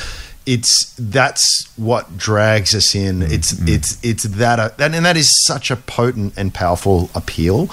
it's 0.47 0.95
that's 0.99 1.69
what 1.77 2.17
drags 2.19 2.75
us 2.75 2.95
in. 2.95 3.23
It's 3.23 3.53
it's 3.67 3.99
it's 4.05 4.25
that, 4.25 4.61
uh, 4.61 4.71
that 4.77 4.95
and 4.95 5.05
that 5.07 5.17
is 5.17 5.31
such 5.47 5.71
a 5.71 5.77
potent 5.77 6.35
and 6.37 6.53
powerful 6.53 7.11
appeal. 7.15 7.69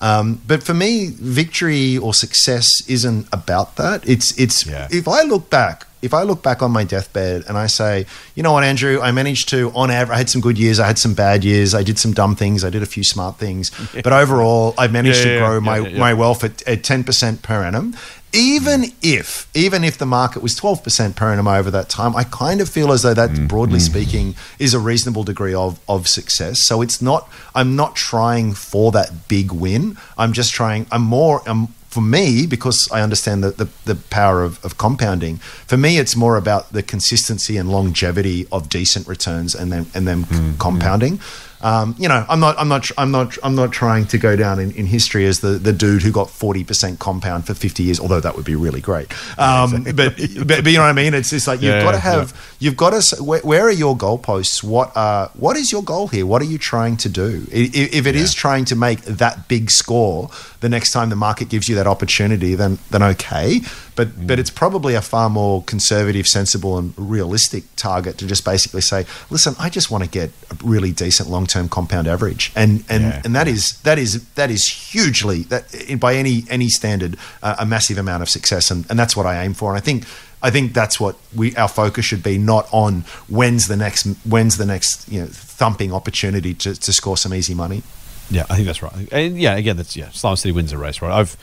Um, 0.00 0.40
but 0.46 0.62
for 0.62 0.74
me, 0.74 1.06
victory 1.18 1.96
or 1.96 2.12
success 2.12 2.68
isn't 2.88 3.26
about 3.32 3.76
that. 3.76 4.06
It's 4.08 4.36
it's 4.38 4.66
Yeah. 4.66 4.88
if 4.90 5.08
I 5.08 5.22
look 5.22 5.48
back, 5.48 5.86
if 6.02 6.12
I 6.12 6.22
look 6.24 6.42
back 6.42 6.62
on 6.62 6.70
my 6.72 6.84
deathbed 6.84 7.44
and 7.48 7.56
I 7.56 7.66
say, 7.68 8.04
you 8.34 8.42
know 8.42 8.52
what, 8.52 8.64
Andrew, 8.64 9.00
I 9.00 9.12
managed 9.12 9.48
to 9.50 9.70
on 9.74 9.90
average, 9.90 10.14
I 10.14 10.18
had 10.18 10.28
some 10.28 10.42
good 10.42 10.58
years, 10.58 10.78
I 10.78 10.86
had 10.86 10.98
some 10.98 11.14
bad 11.14 11.42
years, 11.44 11.74
I 11.74 11.82
did 11.82 11.98
some 11.98 12.12
dumb 12.12 12.36
things, 12.36 12.64
I 12.64 12.70
did 12.70 12.82
a 12.82 12.86
few 12.86 13.04
smart 13.04 13.38
things, 13.38 13.70
but 13.94 14.12
overall, 14.12 14.74
I 14.76 14.88
managed 14.88 15.24
Yeah, 15.24 15.34
to 15.34 15.38
grow 15.38 15.54
yeah, 15.54 15.58
my 15.60 15.78
yeah, 15.78 15.88
yeah. 15.88 15.98
my 15.98 16.12
wealth 16.14 16.44
at, 16.44 16.60
at 16.68 16.82
10% 16.82 17.40
per 17.42 17.62
annum. 17.64 17.96
Even 18.34 18.86
if, 19.00 19.46
even 19.54 19.84
if 19.84 19.96
the 19.98 20.06
market 20.06 20.42
was 20.42 20.54
12% 20.58 21.14
per 21.14 21.32
annum 21.32 21.46
over 21.46 21.70
that 21.70 21.88
time, 21.88 22.16
I 22.16 22.24
kind 22.24 22.60
of 22.60 22.68
feel 22.68 22.90
as 22.92 23.02
though 23.02 23.14
that, 23.14 23.30
Mm, 23.30 23.48
broadly 23.48 23.78
speaking, 23.78 24.34
is 24.58 24.74
a 24.74 24.78
reasonable 24.80 25.22
degree 25.24 25.54
of, 25.54 25.78
of 25.88 26.08
success. 26.08 26.64
So 26.66 26.82
it's 26.82 27.00
not, 27.00 27.28
I'm 27.54 27.76
not 27.76 27.94
trying 27.94 28.52
for 28.54 28.90
that 28.92 29.28
big 29.28 29.52
win. 29.52 29.96
I'm 30.18 30.32
just 30.32 30.52
trying, 30.52 30.86
I'm 30.90 31.02
more, 31.02 31.42
I'm, 31.46 31.68
for 31.88 32.00
me, 32.00 32.44
because 32.46 32.90
I 32.90 33.02
understand 33.02 33.44
the, 33.44 33.50
the, 33.50 33.68
the 33.84 33.94
power 33.94 34.42
of, 34.42 34.62
of 34.64 34.76
compounding, 34.78 35.36
for 35.38 35.76
me, 35.76 35.98
it's 35.98 36.16
more 36.16 36.36
about 36.36 36.72
the 36.72 36.82
consistency 36.82 37.56
and 37.56 37.70
longevity 37.70 38.48
of 38.50 38.68
decent 38.68 39.06
returns 39.06 39.54
and 39.54 39.70
then, 39.72 39.86
and 39.94 40.06
then 40.08 40.24
Mm, 40.24 40.58
compounding. 40.58 41.20
Um, 41.64 41.94
you 41.98 42.08
know, 42.08 42.26
I'm 42.28 42.40
not, 42.40 42.56
I'm 42.58 42.68
not, 42.68 42.90
I'm 42.98 43.10
not, 43.10 43.38
I'm 43.42 43.54
not 43.54 43.72
trying 43.72 44.04
to 44.08 44.18
go 44.18 44.36
down 44.36 44.58
in, 44.60 44.70
in 44.72 44.84
history 44.84 45.24
as 45.24 45.40
the, 45.40 45.52
the 45.58 45.72
dude 45.72 46.02
who 46.02 46.12
got 46.12 46.28
40% 46.28 46.98
compound 46.98 47.46
for 47.46 47.54
50 47.54 47.82
years, 47.82 47.98
although 47.98 48.20
that 48.20 48.36
would 48.36 48.44
be 48.44 48.54
really 48.54 48.82
great. 48.82 49.06
Um, 49.38 49.82
but, 49.84 49.96
but, 49.96 50.46
but 50.46 50.66
you 50.66 50.74
know 50.74 50.80
what 50.82 50.90
I 50.90 50.92
mean? 50.92 51.14
It's 51.14 51.30
just 51.30 51.46
like, 51.48 51.62
you've 51.62 51.72
Yeah, 51.74 51.82
got 51.82 51.92
to 51.92 51.96
yeah. 51.96 52.02
have, 52.18 52.54
you've 52.58 52.76
got 52.76 52.90
to, 53.00 53.22
where, 53.22 53.40
where 53.40 53.62
are 53.62 53.72
your 53.72 53.96
goalposts? 53.96 54.62
What, 54.62 54.94
uh, 54.94 55.28
what 55.34 55.56
is 55.56 55.72
your 55.72 55.82
goal 55.82 56.08
here? 56.08 56.26
What 56.26 56.42
are 56.42 56.46
you 56.46 56.58
trying 56.58 56.98
to 56.98 57.08
do? 57.08 57.46
I- 57.50 57.70
i- 57.74 57.90
If 57.92 58.06
it 58.06 58.14
is 58.14 58.34
trying 58.34 58.66
to 58.66 58.76
make 58.76 59.00
that 59.04 59.48
big 59.48 59.70
score 59.70 60.28
the 60.60 60.68
next 60.68 60.90
time 60.92 61.08
the 61.08 61.16
market 61.16 61.48
gives 61.48 61.68
you 61.68 61.74
that 61.76 61.86
opportunity, 61.86 62.54
then, 62.54 62.78
then 62.90 63.02
okay. 63.02 63.60
But, 63.96 64.08
Mm. 64.08 64.26
but 64.26 64.38
it's 64.40 64.50
probably 64.50 64.94
a 64.96 65.00
far 65.00 65.30
more 65.30 65.62
conservative, 65.64 66.26
sensible, 66.26 66.78
and 66.78 66.92
realistic 66.96 67.62
target 67.76 68.18
to 68.18 68.26
just 68.26 68.44
basically 68.44 68.80
say, 68.80 69.06
listen, 69.30 69.54
I 69.58 69.68
just 69.70 69.88
want 69.90 70.02
to 70.04 70.10
get 70.10 70.30
a 70.50 70.56
really 70.64 70.90
decent 70.90 71.30
long 71.30 71.46
term 71.46 71.68
compound 71.68 72.08
average, 72.08 72.50
and 72.56 72.82
and 72.88 73.04
Yeah. 73.04 73.22
and 73.24 73.34
that 73.36 73.46
is 73.46 73.74
that 73.84 73.98
is 73.98 74.24
that 74.34 74.50
is 74.50 74.64
hugely 74.68 75.42
that 75.44 75.64
by 76.00 76.14
any 76.16 76.44
any 76.50 76.68
standard 76.68 77.16
uh, 77.42 77.54
a 77.58 77.64
massive 77.66 77.96
amount 77.98 78.22
of 78.22 78.28
success, 78.28 78.70
and, 78.70 78.84
and 78.90 78.98
that's 78.98 79.16
what 79.16 79.26
I 79.26 79.44
aim 79.44 79.54
for. 79.54 79.70
And 79.70 79.78
I 79.78 79.84
think 79.84 80.04
I 80.42 80.50
think 80.50 80.74
that's 80.74 80.98
what 80.98 81.14
we 81.34 81.54
our 81.56 81.68
focus 81.68 82.04
should 82.04 82.22
be, 82.22 82.36
not 82.36 82.66
on 82.72 83.04
when's 83.28 83.68
the 83.68 83.76
next 83.76 84.06
when's 84.24 84.56
the 84.56 84.66
next 84.66 85.08
you 85.08 85.20
know 85.20 85.28
thumping 85.30 85.92
opportunity 85.92 86.52
to, 86.54 86.74
to 86.74 86.92
score 86.92 87.16
some 87.16 87.32
easy 87.32 87.54
money. 87.54 87.82
Yeah, 88.30 88.44
I 88.50 88.54
think 88.56 88.66
that's 88.66 88.82
right. 88.82 89.08
And 89.12 89.38
yeah, 89.40 89.54
again, 89.54 89.76
that's 89.76 89.96
yeah. 89.96 90.08
Islam 90.08 90.36
City 90.36 90.50
wins 90.52 90.72
a 90.72 90.78
race, 90.78 91.00
right? 91.02 91.12
I've 91.12 91.36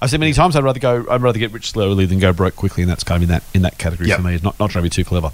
I've 0.00 0.10
said 0.10 0.20
many 0.20 0.32
times 0.32 0.54
I'd 0.56 0.62
rather 0.64 0.78
go. 0.80 1.04
I'd 1.10 1.22
rather 1.22 1.38
get 1.38 1.50
rich 1.52 1.70
slowly 1.70 2.06
than 2.06 2.18
go 2.18 2.32
broke 2.32 2.54
quickly, 2.56 2.82
and 2.82 2.90
that's 2.90 3.02
kind 3.04 3.16
of 3.22 3.28
in 3.28 3.32
that 3.34 3.42
in 3.54 3.62
that 3.62 3.78
category 3.78 4.08
Yep. 4.08 4.18
for 4.18 4.22
me. 4.24 4.34
Is 4.34 4.42
not 4.42 4.58
not 4.60 4.70
trying 4.70 4.84
to 4.84 4.90
be 4.90 4.94
too 4.94 5.04
clever. 5.04 5.32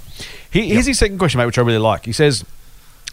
He, 0.49 0.69
Here's 0.69 0.85
his 0.87 0.97
second 0.97 1.17
question, 1.19 1.37
mate, 1.37 1.45
which 1.45 1.57
I 1.57 1.61
really 1.61 1.77
like. 1.79 2.05
He 2.05 2.11
says. 2.11 2.43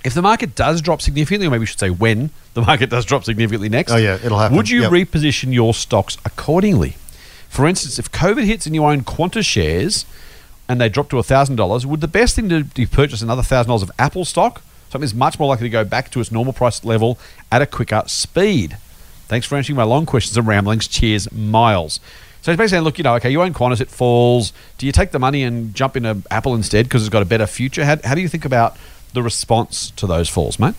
If 0.05 0.15
the 0.15 0.23
market 0.23 0.57
does 0.57 0.81
drop 0.83 1.01
significantly, 1.01 1.47
or 1.47 1.51
maybe 1.51 1.61
we 1.61 1.67
should 1.67 1.79
say 1.79 1.89
when 1.89 2.31
the 2.55 2.61
market 2.63 2.91
does 2.91 3.05
drop 3.05 3.23
significantly 3.23 3.69
next, 3.69 3.93
Oh, 3.93 3.97
yeah, 3.97 4.17
it'll 4.25 4.37
happen. 4.41 4.57
Would 4.57 4.69
you 4.69 4.81
Yep. 4.83 4.91
reposition 4.91 5.53
your 5.55 5.73
stocks 5.75 6.19
accordingly? 6.25 6.97
For 7.49 7.69
instance, 7.69 8.01
if 8.01 8.11
COVID 8.11 8.43
hits 8.45 8.67
and 8.67 8.75
you 8.75 8.85
own 8.85 9.03
Qantas 9.05 9.45
shares 9.47 10.05
and 10.69 10.81
they 10.81 10.89
drop 10.89 11.09
to 11.11 11.21
$1,000, 11.21 11.85
would 11.87 12.01
the 12.01 12.09
best 12.09 12.35
thing 12.35 12.49
to 12.49 12.65
be 12.65 12.85
purchase 12.85 13.23
another 13.23 13.43
$1,000 13.43 13.81
of 13.81 13.93
Apple 13.97 14.25
stock? 14.25 14.61
Something 14.91 15.05
is 15.05 15.15
much 15.15 15.39
more 15.39 15.49
likely 15.49 15.67
to 15.69 15.71
go 15.73 15.85
back 15.85 16.11
to 16.11 16.21
its 16.21 16.33
normal 16.33 16.53
price 16.53 16.83
level 16.85 17.17
at 17.53 17.63
a 17.63 17.67
quicker 17.67 18.03
speed. 18.07 18.77
Thanks 19.33 19.47
for 19.47 19.57
answering 19.57 19.79
my 19.79 19.85
long 19.85 20.05
questions 20.05 20.37
and 20.37 20.47
ramblings. 20.47 20.87
Cheers, 20.87 21.33
Miles. 21.33 22.01
So 22.43 22.53
he's 22.53 22.59
basically 22.59 22.69
saying, 22.69 22.83
look, 22.83 22.99
you 22.99 23.05
know, 23.05 23.15
okay, 23.15 23.31
you 23.31 23.41
own 23.41 23.55
Qantas, 23.55 23.81
it 23.81 23.89
falls. 23.89 24.53
Do 24.77 24.85
you 24.85 24.93
take 24.93 25.13
the 25.13 25.19
money 25.19 25.43
and 25.43 25.75
jump 25.75 25.97
into 25.97 26.21
Apple 26.31 26.55
instead 26.55 26.85
because 26.85 27.01
it's 27.01 27.09
got 27.09 27.23
a 27.23 27.25
better 27.25 27.47
future? 27.47 27.83
How, 27.83 27.97
how 28.05 28.15
do 28.15 28.21
you 28.21 28.29
think 28.29 28.45
about 28.45 28.77
the 29.15 29.23
response 29.23 29.91
to 29.93 30.07
those 30.07 30.29
falls, 30.29 30.59
mate? 30.59 30.75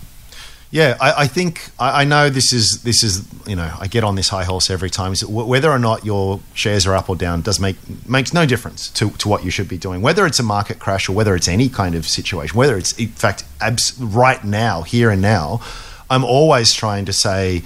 Yeah, 0.69 0.97
I, 1.01 1.23
I 1.23 1.27
think 1.27 1.71
I, 1.79 2.01
I, 2.01 2.05
know 2.05 2.29
this 2.29 2.53
is 2.53 2.83
this 2.83 3.03
is 3.03 3.27
you 3.47 3.55
know 3.55 3.75
I 3.79 3.87
get 3.87 4.03
on 4.03 4.13
this 4.13 4.29
high 4.29 4.43
horse 4.43 4.69
every 4.69 4.91
time. 4.91 5.15
Whether 5.27 5.71
or 5.71 5.79
not 5.79 6.05
your 6.05 6.39
shares 6.53 6.85
are 6.85 6.93
up 6.93 7.09
or 7.09 7.15
down 7.15 7.41
does 7.41 7.59
make 7.59 7.77
makes 8.07 8.35
no 8.35 8.45
difference 8.45 8.89
to, 8.91 9.09
to 9.09 9.27
what 9.27 9.43
you 9.43 9.49
should 9.49 9.67
be 9.67 9.79
doing. 9.79 10.03
Whether 10.03 10.27
it's 10.27 10.39
a 10.39 10.43
market 10.43 10.77
crash 10.77 11.09
or 11.09 11.13
whether 11.13 11.35
it's 11.35 11.47
any 11.47 11.69
kind 11.69 11.95
of 11.95 12.07
situation, 12.07 12.55
whether 12.55 12.77
it's 12.77 12.93
in 12.99 13.09
fact 13.09 13.45
abs- 13.59 13.99
right 13.99 14.43
now, 14.43 14.83
here 14.83 15.09
and 15.09 15.23
now, 15.23 15.59
I'm 16.07 16.23
always 16.23 16.71
trying 16.73 17.05
to 17.05 17.13
say 17.13 17.63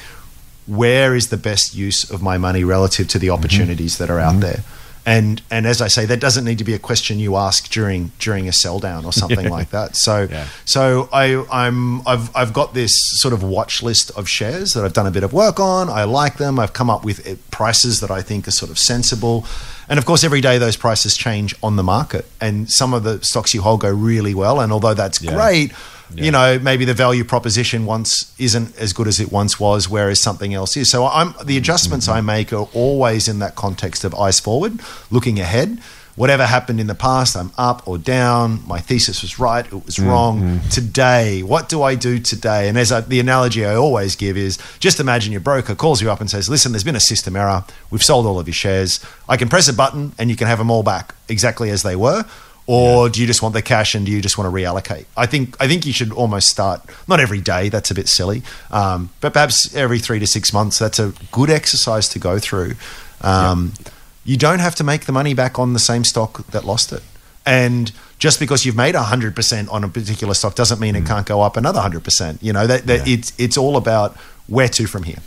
where 0.68 1.16
is 1.16 1.30
the 1.30 1.38
best 1.38 1.76
use 1.76 2.10
of 2.10 2.22
my 2.22 2.38
money 2.38 2.64
relative 2.64 3.08
to 3.08 3.20
the 3.20 3.28
mm-hmm. 3.28 3.36
opportunities 3.36 3.96
mm-hmm. 3.96 4.04
that 4.04 4.14
are 4.14 4.20
out 4.20 4.34
mm-hmm. 4.34 4.42
there 4.42 4.64
and 5.08 5.42
and 5.50 5.66
as 5.66 5.82
I 5.82 5.88
say, 5.88 6.06
that 6.06 6.20
doesn't 6.20 6.44
need 6.44 6.58
to 6.58 6.66
be 6.66 6.74
a 6.74 6.80
question 6.80 7.18
you 7.18 7.38
ask 7.38 7.70
during 7.70 8.12
during 8.20 8.50
a 8.50 8.52
sell 8.52 8.78
down 8.78 9.06
or 9.06 9.14
something 9.14 9.40
yeah. 9.46 9.50
like 9.50 9.70
that. 9.70 9.96
So 9.96 10.28
yeah. 10.30 10.48
so 10.66 11.08
I 11.14 11.46
I'm 11.50 12.06
I've 12.06 12.36
I've 12.36 12.52
got 12.52 12.74
this 12.74 12.92
sort 13.18 13.34
of 13.34 13.42
watch 13.42 13.82
list 13.82 14.12
of 14.18 14.28
shares 14.28 14.74
that 14.74 14.84
I've 14.84 14.92
done 14.92 15.08
a 15.08 15.12
bit 15.12 15.24
of 15.24 15.32
work 15.32 15.62
on. 15.62 15.90
I 15.90 16.04
like 16.04 16.38
them. 16.40 16.60
I've 16.60 16.74
come 16.74 16.90
up 16.90 17.06
with 17.06 17.26
eh, 17.26 17.36
prices 17.52 18.02
that 18.02 18.12
I 18.12 18.22
think 18.22 18.50
are 18.50 18.52
sort 18.52 18.70
of 18.70 18.78
sensible. 18.78 19.46
And 19.88 19.98
of 19.98 20.06
course, 20.06 20.26
every 20.26 20.42
day 20.42 20.58
those 20.58 20.76
prices 20.76 21.16
change 21.16 21.56
on 21.64 21.78
the 21.78 21.84
market, 21.84 22.26
and 22.42 22.70
some 22.70 22.94
of 22.94 23.04
the 23.04 23.24
stocks 23.24 23.54
you 23.54 23.62
hold 23.62 23.80
go 23.80 23.90
really 23.90 24.34
well. 24.34 24.60
And 24.60 24.74
although 24.74 24.94
that's 24.94 25.22
yeah. 25.22 25.34
great, 25.34 25.72
yeah. 26.14 26.24
you 26.24 26.32
know, 26.32 26.60
maybe 26.60 26.86
the 26.86 26.94
value 26.94 27.24
proposition 27.24 27.86
once 27.86 28.34
isn't 28.40 28.78
as 28.78 28.94
good 28.94 29.08
as 29.08 29.20
it 29.20 29.32
once 29.32 29.60
was, 29.60 29.90
whereas 29.90 30.22
something 30.22 30.54
else 30.54 30.78
is. 30.78 30.90
So 30.90 31.06
I'm 31.06 31.34
the 31.44 31.58
adjustments 31.58 32.08
mm-hmm. 32.08 32.18
I 32.18 32.22
make 32.22 32.54
are 32.54 32.68
always 32.74 33.28
in 33.28 33.40
that 33.40 33.56
context 33.56 34.04
of 34.04 34.16
eyes 34.16 34.40
forward, 34.40 34.80
looking 35.12 35.40
ahead. 35.40 35.80
Whatever 36.16 36.48
happened 36.48 36.80
in 36.80 36.88
the 36.88 36.96
past, 36.96 37.38
I'm 37.38 37.52
up 37.60 37.88
or 37.88 38.00
down. 38.00 38.68
My 38.68 38.80
thesis 38.80 39.22
was 39.22 39.38
right, 39.38 39.64
it 39.64 39.86
was 39.86 39.98
mm-hmm. 39.98 40.10
wrong. 40.10 40.62
Today, 40.72 41.44
what 41.44 41.70
do 41.70 41.84
I 41.84 41.94
do 41.94 42.18
today? 42.18 42.68
And 42.70 42.76
as 42.76 42.92
I, 42.92 43.02
the 43.02 43.20
analogy 43.20 43.64
I 43.64 43.76
always 43.76 44.16
give 44.16 44.36
is 44.36 44.58
just 44.80 45.00
imagine 45.00 45.32
your 45.32 45.42
broker 45.42 45.76
calls 45.76 46.02
you 46.02 46.10
up 46.10 46.20
and 46.20 46.28
says, 46.28 46.50
Listen, 46.50 46.72
there's 46.72 46.84
been 46.84 46.96
a 46.96 47.00
system 47.00 47.36
error. 47.36 47.66
We've 47.92 48.04
sold 48.04 48.26
all 48.26 48.40
of 48.40 48.48
your 48.48 48.56
shares. 48.56 49.00
I 49.30 49.38
can 49.38 49.48
press 49.48 49.68
a 49.68 49.74
button 49.74 50.14
and 50.18 50.32
you 50.32 50.36
can 50.36 50.48
have 50.48 50.58
them 50.58 50.72
all 50.72 50.82
back 50.82 51.14
exactly 51.30 51.70
as 51.70 51.84
they 51.84 51.96
were 51.96 52.26
or 52.68 53.08
yeah. 53.08 53.12
do 53.14 53.22
you 53.22 53.28
just 53.28 53.42
want 53.42 53.54
the 53.54 53.62
cash 53.62 53.96
and 53.96 54.06
do 54.06 54.12
you 54.12 54.22
just 54.22 54.38
want 54.38 54.54
to 54.54 54.56
reallocate? 54.56 55.06
I 55.16 55.26
think 55.26 55.56
I 55.60 55.68
think 55.68 55.86
you 55.86 55.94
should 55.94 56.12
almost 56.12 56.50
start 56.50 56.82
not 57.08 57.20
every 57.20 57.40
day. 57.42 57.70
That's 57.70 57.90
a 57.90 57.96
bit 57.96 58.10
silly, 58.10 58.44
um, 58.70 59.10
but 59.22 59.34
perhaps 59.34 59.74
every 59.74 60.00
three 60.00 60.20
to 60.20 60.28
six 60.28 60.54
months. 60.54 60.78
That's 60.78 61.00
a 61.00 61.14
good 61.32 61.50
exercise 61.50 62.10
to 62.10 62.20
go 62.20 62.38
through. 62.38 62.76
Um, 63.22 63.74
yeah. 63.80 63.92
You 64.26 64.38
don't 64.38 64.60
have 64.60 64.76
to 64.76 64.84
make 64.84 65.06
the 65.06 65.14
money 65.14 65.34
back 65.34 65.58
on 65.58 65.72
the 65.72 65.80
same 65.80 66.04
stock 66.04 66.46
that 66.48 66.66
lost 66.66 66.92
it, 66.92 67.02
and 67.46 67.94
just 68.20 68.40
because 68.40 68.66
you've 68.66 68.76
made 68.76 68.96
hundred 68.96 69.34
percent 69.34 69.70
on 69.70 69.86
a 69.86 69.88
particular 69.88 70.34
stock 70.34 70.56
doesn't 70.56 70.82
mean 70.82 70.96
mm. 70.96 71.04
it 71.04 71.08
can't 71.08 71.26
go 71.26 71.42
up 71.42 71.56
another 71.56 71.80
hundred 71.80 72.04
percent. 72.04 72.44
You 72.44 72.52
know 72.52 72.68
that, 72.68 72.86
that 72.88 73.08
yeah. 73.08 73.16
it's 73.16 73.32
it's 73.38 73.58
all 73.58 73.78
about 73.78 74.18
where 74.48 74.68
to 74.68 74.88
from 74.88 75.04
here. 75.04 75.20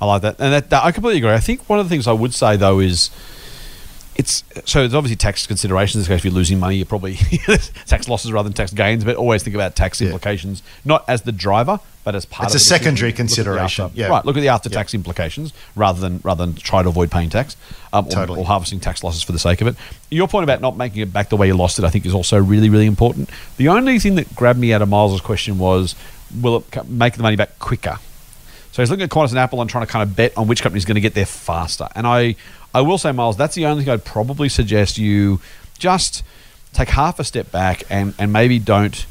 I 0.00 0.06
like 0.06 0.22
that, 0.22 0.36
and 0.40 0.52
that, 0.52 0.70
that, 0.70 0.82
I 0.82 0.92
completely 0.92 1.18
agree. 1.18 1.30
I 1.30 1.40
think 1.40 1.68
one 1.68 1.78
of 1.78 1.86
the 1.86 1.90
things 1.90 2.08
I 2.08 2.12
would 2.12 2.34
say 2.34 2.56
though 2.56 2.80
is 2.80 3.10
it's 4.20 4.44
so 4.66 4.80
there's 4.80 4.92
obviously 4.92 5.16
tax 5.16 5.46
considerations. 5.46 5.96
In 5.96 6.00
this 6.02 6.08
case, 6.08 6.18
if 6.18 6.24
you're 6.26 6.34
losing 6.34 6.58
money, 6.58 6.76
you're 6.76 6.84
probably 6.84 7.14
tax 7.86 8.06
losses 8.06 8.30
rather 8.30 8.48
than 8.48 8.52
tax 8.52 8.70
gains. 8.70 9.02
But 9.02 9.16
always 9.16 9.42
think 9.42 9.54
about 9.54 9.74
tax 9.74 10.02
implications, 10.02 10.62
yeah. 10.62 10.80
not 10.84 11.04
as 11.08 11.22
the 11.22 11.32
driver, 11.32 11.80
but 12.04 12.14
as 12.14 12.26
part. 12.26 12.48
Of 12.48 12.52
it. 12.52 12.56
It's 12.56 12.66
of 12.66 12.66
a 12.66 12.78
secondary 12.78 13.12
consideration. 13.14 13.86
After, 13.86 13.98
yeah. 13.98 14.08
Right. 14.08 14.22
Look 14.22 14.36
at 14.36 14.40
the 14.40 14.48
after-tax 14.48 14.92
yeah. 14.92 14.98
implications 14.98 15.54
rather 15.74 16.00
than 16.00 16.20
rather 16.22 16.44
than 16.44 16.54
try 16.54 16.82
to 16.82 16.90
avoid 16.90 17.10
paying 17.10 17.30
tax 17.30 17.56
um, 17.94 18.06
or, 18.06 18.10
totally. 18.10 18.40
or, 18.40 18.44
harvesting 18.44 18.78
tax 18.78 19.02
losses 19.02 19.22
for 19.22 19.32
the 19.32 19.38
sake 19.38 19.62
of 19.62 19.68
it. 19.68 19.76
Your 20.10 20.28
point 20.28 20.44
about 20.44 20.60
not 20.60 20.76
making 20.76 21.00
it 21.00 21.14
back 21.14 21.30
the 21.30 21.36
way 21.38 21.46
you 21.46 21.56
lost 21.56 21.78
it, 21.78 21.86
I 21.86 21.88
think, 21.88 22.04
is 22.04 22.12
also 22.12 22.38
really 22.38 22.68
really 22.68 22.86
important. 22.86 23.30
The 23.56 23.68
only 23.68 23.98
thing 23.98 24.16
that 24.16 24.34
grabbed 24.36 24.58
me 24.58 24.74
out 24.74 24.82
of 24.82 24.90
Miles's 24.90 25.22
question 25.22 25.58
was, 25.58 25.94
will 26.38 26.58
it 26.58 26.88
make 26.88 27.14
the 27.14 27.22
money 27.22 27.36
back 27.36 27.58
quicker? 27.58 27.98
So 28.72 28.82
he's 28.82 28.90
looking 28.90 29.04
at 29.04 29.10
Qantas 29.10 29.30
and 29.30 29.38
Apple 29.38 29.60
and 29.60 29.68
trying 29.68 29.86
to 29.86 29.92
kind 29.92 30.02
of 30.02 30.14
bet 30.14 30.36
on 30.36 30.46
which 30.46 30.62
company 30.62 30.78
is 30.78 30.84
going 30.84 30.94
to 30.94 31.00
get 31.00 31.14
there 31.14 31.26
faster. 31.26 31.88
And 31.94 32.06
I, 32.06 32.36
I 32.72 32.82
will 32.82 32.98
say, 32.98 33.12
Miles, 33.12 33.36
that's 33.36 33.54
the 33.54 33.66
only 33.66 33.84
thing 33.84 33.92
I'd 33.92 34.04
probably 34.04 34.48
suggest 34.48 34.98
you 34.98 35.40
just 35.78 36.22
take 36.72 36.90
half 36.90 37.18
a 37.18 37.24
step 37.24 37.50
back 37.50 37.82
and, 37.90 38.14
and 38.18 38.32
maybe 38.32 38.58
don't, 38.58 39.06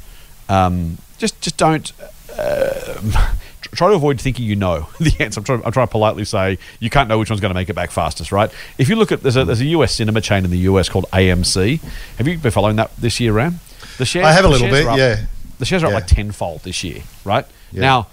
um, 0.47 0.97
just 1.17 1.39
just 1.41 1.57
don't. 1.57 1.91
Uh, 2.37 3.35
try 3.61 3.89
to 3.89 3.93
avoid 3.93 4.19
thinking 4.19 4.45
you 4.45 4.55
know 4.55 4.87
the 4.99 5.15
answer. 5.19 5.39
I'm 5.39 5.43
trying, 5.43 5.65
I'm 5.65 5.71
trying 5.71 5.87
to 5.87 5.91
politely 5.91 6.25
say 6.25 6.57
you 6.79 6.89
can't 6.89 7.09
know 7.09 7.19
which 7.19 7.29
one's 7.29 7.41
going 7.41 7.51
to 7.51 7.55
make 7.55 7.69
it 7.69 7.75
back 7.75 7.91
fastest, 7.91 8.31
right? 8.31 8.51
If 8.77 8.89
you 8.89 8.95
look 8.95 9.11
at 9.11 9.21
there's 9.21 9.35
a, 9.35 9.45
there's 9.45 9.61
a 9.61 9.65
US 9.65 9.93
cinema 9.93 10.21
chain 10.21 10.45
in 10.45 10.51
the 10.51 10.59
US 10.59 10.89
called 10.89 11.05
AMC. 11.11 11.81
Have 12.17 12.27
you 12.27 12.37
been 12.37 12.51
following 12.51 12.77
that 12.77 12.95
this 12.95 13.19
year, 13.19 13.33
Ram? 13.33 13.59
The 13.97 14.05
shares. 14.05 14.25
I 14.25 14.31
have 14.31 14.45
a 14.45 14.47
little 14.47 14.69
bit, 14.69 14.87
up, 14.87 14.97
yeah. 14.97 15.25
The 15.59 15.65
shares 15.65 15.83
are 15.83 15.91
yeah. 15.91 15.97
up 15.97 16.03
like 16.03 16.07
tenfold 16.07 16.63
this 16.63 16.83
year, 16.83 17.03
right? 17.25 17.45
Yeah. 17.71 17.81
Now 17.81 18.07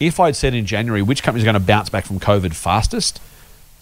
if 0.00 0.20
I'd 0.20 0.36
said 0.36 0.54
in 0.54 0.66
January 0.66 1.02
which 1.02 1.22
company 1.22 1.40
is 1.40 1.44
going 1.44 1.54
to 1.54 1.60
bounce 1.60 1.88
back 1.88 2.04
from 2.04 2.20
COVID 2.20 2.54
fastest, 2.54 3.20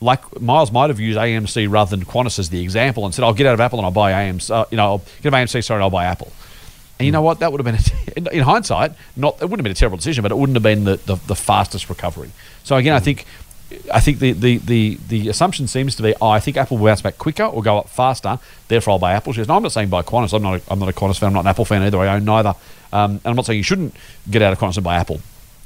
like 0.00 0.40
Miles 0.40 0.70
might 0.70 0.90
have 0.90 1.00
used 1.00 1.18
AMC 1.18 1.70
rather 1.70 1.96
than 1.96 2.05
Qantas 2.05 2.38
as 2.38 2.50
the 2.50 2.62
example 2.62 3.05
and 3.05 3.14
said, 3.14 3.24
"I'll 3.24 3.35
get 3.35 3.46
out 3.46 3.55
of 3.55 3.61
Apple 3.61 3.79
and 3.79 3.87
I'll 3.87 3.92
buy 3.92 4.12
AMC." 4.12 4.50
Uh, 4.50 4.64
you 4.70 4.77
know, 4.77 4.85
I'll 4.85 5.03
get 5.22 5.33
out 5.33 5.42
of 5.42 5.48
AMC. 5.48 5.64
Sorry, 5.64 5.83
I'll 5.83 5.90
buy 5.90 6.05
Apple. 6.05 6.33
And 6.98 7.07
you 7.07 7.12
know 7.12 7.22
what? 7.22 7.40
That 7.40 7.50
would 7.50 7.64
have 7.64 8.14
been, 8.14 8.27
in 8.33 8.42
hindsight, 8.42 8.92
not 9.16 9.35
it 9.40 9.44
wouldn't 9.44 9.61
have 9.61 9.64
been 9.64 9.72
a 9.72 9.74
terrible 9.74 9.96
decision, 9.96 10.22
but 10.22 10.31
it 10.31 10.37
wouldn't 10.37 10.55
have 10.57 10.62
been 10.62 10.85
the, 10.85 10.96
the, 10.96 11.16
the 11.27 11.35
fastest 11.35 11.88
recovery. 11.88 12.31
So 12.62 12.77
again, 12.77 12.94
I 12.94 13.00
think 13.00 13.27
I 13.92 13.98
think 13.98 14.18
the, 14.18 14.33
the, 14.33 14.59
the, 14.59 14.98
the 15.09 15.29
assumption 15.29 15.66
seems 15.66 15.96
to 15.96 16.03
be, 16.03 16.14
oh, 16.20 16.29
I 16.29 16.38
think 16.38 16.57
Apple 16.57 16.77
will 16.77 16.87
bounce 16.87 17.03
back 17.03 17.18
quicker 17.18 17.44
or 17.44 17.62
go 17.62 17.79
up 17.79 17.88
faster. 17.88 18.38
Therefore, 18.68 18.92
I'll 18.92 18.98
buy 18.98 19.14
Apple 19.14 19.33
shares. 19.33 19.48
No, 19.48 19.57
I'm 19.57 19.62
not 19.62 19.72
saying 19.72 19.88
buy 19.88 20.03
Qantas. 20.03 20.33
I'm 20.33 20.42
not 20.42 20.61
a, 20.61 20.72
I'm 20.72 20.79
not 20.79 20.88
a 20.88 20.92
Qantas 20.92 21.18
fan. 21.18 21.29
I'm 21.29 21.33
not 21.33 21.40
an 21.40 21.48
Apple 21.48 21.64
fan 21.64 21.83
either. 21.83 21.98
I 21.98 22.14
own 22.14 22.24
neither. 22.24 22.55
Um, 22.92 23.12
and 23.12 23.27
I'm 23.27 23.35
not 23.35 23.46
saying 23.46 23.57
you 23.57 23.64
shouldn't 23.64 23.96
get 24.31 24.42
out 24.42 24.53
of 24.53 24.59
Qantas 24.59 24.77
and 24.77 24.85
buy 24.85 24.96
Apple 24.96 25.20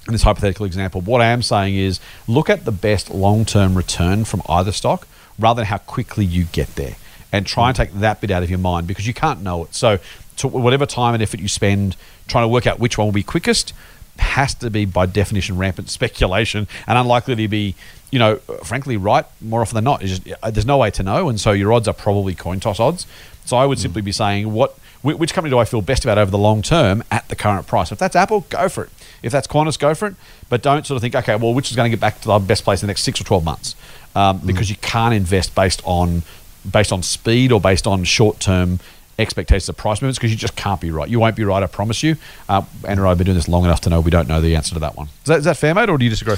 in 0.09 0.15
this 0.15 0.23
hypothetical 0.23 0.65
example, 0.65 1.03
what 1.03 1.21
I 1.21 1.27
am 1.27 1.43
saying 1.43 1.77
is 1.77 2.01
look 2.27 2.49
at 2.49 2.65
the 2.65 2.73
best 2.73 3.11
long 3.11 3.45
term 3.45 3.77
return 3.77 4.25
from 4.25 4.43
either 4.49 4.73
stock 4.73 5.07
rather 5.39 5.61
than 5.61 5.67
how 5.67 5.79
quickly 5.79 6.25
you 6.25 6.45
get 6.45 6.75
there. 6.75 6.97
And 7.31 7.47
try 7.47 7.69
and 7.69 7.77
take 7.77 7.93
that 7.93 8.23
bit 8.23 8.31
out 8.31 8.43
of 8.43 8.49
your 8.49 8.59
mind 8.59 8.87
because 8.87 9.07
you 9.07 9.13
can't 9.13 9.43
know 9.43 9.65
it. 9.65 9.75
So, 9.75 9.99
whatever 10.43 10.87
time 10.87 11.13
and 11.13 11.23
effort 11.23 11.41
you 11.41 11.49
spend 11.49 11.95
trying 12.27 12.45
to 12.45 12.49
work 12.49 12.67
out 12.67 12.79
which 12.79 12.97
one 12.97 13.07
will 13.07 13.13
be 13.13 13.23
quickest 13.23 13.75
has 14.19 14.55
to 14.55 14.71
be, 14.71 14.87
by 14.87 15.05
definition, 15.05 15.59
rampant 15.59 15.91
speculation 15.99 16.67
and 16.87 16.99
unlikely 16.99 17.37
to 17.37 17.49
be, 17.49 17.75
you 18.11 18.19
know, 18.19 18.37
frankly, 18.65 18.97
right 18.97 19.27
more 19.43 19.61
often 19.61 19.75
than 19.75 19.85
not. 19.85 20.01
Just, 20.01 20.23
uh, 20.43 20.51
there's 20.51 20.65
no 20.65 20.79
way 20.79 20.91
to 20.93 21.03
know. 21.03 21.29
And 21.29 21.39
so 21.39 21.53
your 21.53 21.71
odds 21.73 21.87
are 21.87 21.95
probably 21.95 22.35
coin 22.35 22.61
toss 22.61 22.81
odds. 22.81 23.07
So 23.45 23.59
I 23.59 23.67
would 23.67 23.77
mm. 23.77 23.83
simply 23.83 24.01
be 24.01 24.13
saying, 24.13 24.51
what, 24.53 24.79
which 25.03 25.33
company 25.33 25.51
do 25.51 25.59
I 25.59 25.65
feel 25.65 25.81
best 25.81 26.05
about 26.05 26.19
over 26.19 26.31
the 26.31 26.39
long 26.39 26.63
term 26.63 27.05
at 27.11 27.29
the 27.29 27.37
current 27.37 27.67
price? 27.67 27.93
If 27.93 27.99
that's 27.99 28.17
Apple, 28.17 28.41
go 28.49 28.69
for 28.69 28.85
it. 28.85 28.91
If 29.23 29.33
that's 29.33 29.47
Qantas, 29.47 29.79
go 29.79 29.95
for 29.95 30.09
it. 30.09 30.15
But 30.49 30.63
don't 30.63 30.87
sort 30.87 30.97
of 30.97 31.03
think, 31.03 31.15
okay, 31.15 31.37
well, 31.37 31.55
which 31.55 31.71
is 31.71 31.77
going 31.77 31.91
to 31.91 31.97
get 31.97 32.01
back 32.01 32.21
to 32.23 32.29
the 32.29 32.39
best 32.39 32.65
place 32.65 32.83
in 32.83 32.87
the 32.87 32.91
next 32.91 33.03
six 33.03 33.21
or 33.21 33.25
12 33.25 33.45
months? 33.45 33.77
Um, 34.15 34.41
mm. 34.41 34.47
Because 34.47 34.71
you 34.71 34.77
can't 34.77 35.15
invest 35.15 35.55
based 35.55 35.83
on 35.85 36.23
based 36.69 36.93
on 36.93 37.03
speed 37.03 37.53
or 37.53 37.61
based 37.61 37.87
on 37.87 38.05
short 38.05 38.41
term 38.41 38.81
expectations 39.19 39.69
of 39.69 39.77
price 39.77 40.01
movements 40.01 40.19
because 40.19 40.31
you 40.31 40.37
just 40.37 40.57
can't 40.57 40.81
be 40.81 40.91
right. 40.91 41.09
You 41.09 41.21
won't 41.21 41.37
be 41.37 41.45
right, 41.45 41.63
I 41.63 41.67
promise 41.67 42.03
you. 42.03 42.17
Uh, 42.49 42.63
Andrew 42.87 43.05
and 43.05 43.07
I 43.07 43.09
have 43.11 43.19
been 43.19 43.27
doing 43.27 43.37
this 43.37 43.49
long 43.49 43.65
enough 43.65 43.81
to 43.83 43.91
know 43.91 44.01
we 44.01 44.11
don't 44.11 44.29
know 44.29 44.41
the 44.41 44.55
answer 44.55 44.75
to 44.75 44.81
that 44.81 44.97
one. 44.97 45.07
Is 45.07 45.25
that, 45.25 45.39
is 45.39 45.45
that 45.45 45.57
fair, 45.57 45.75
mate, 45.75 45.89
or 45.89 45.99
do 45.99 46.05
you 46.05 46.11
disagree? 46.11 46.37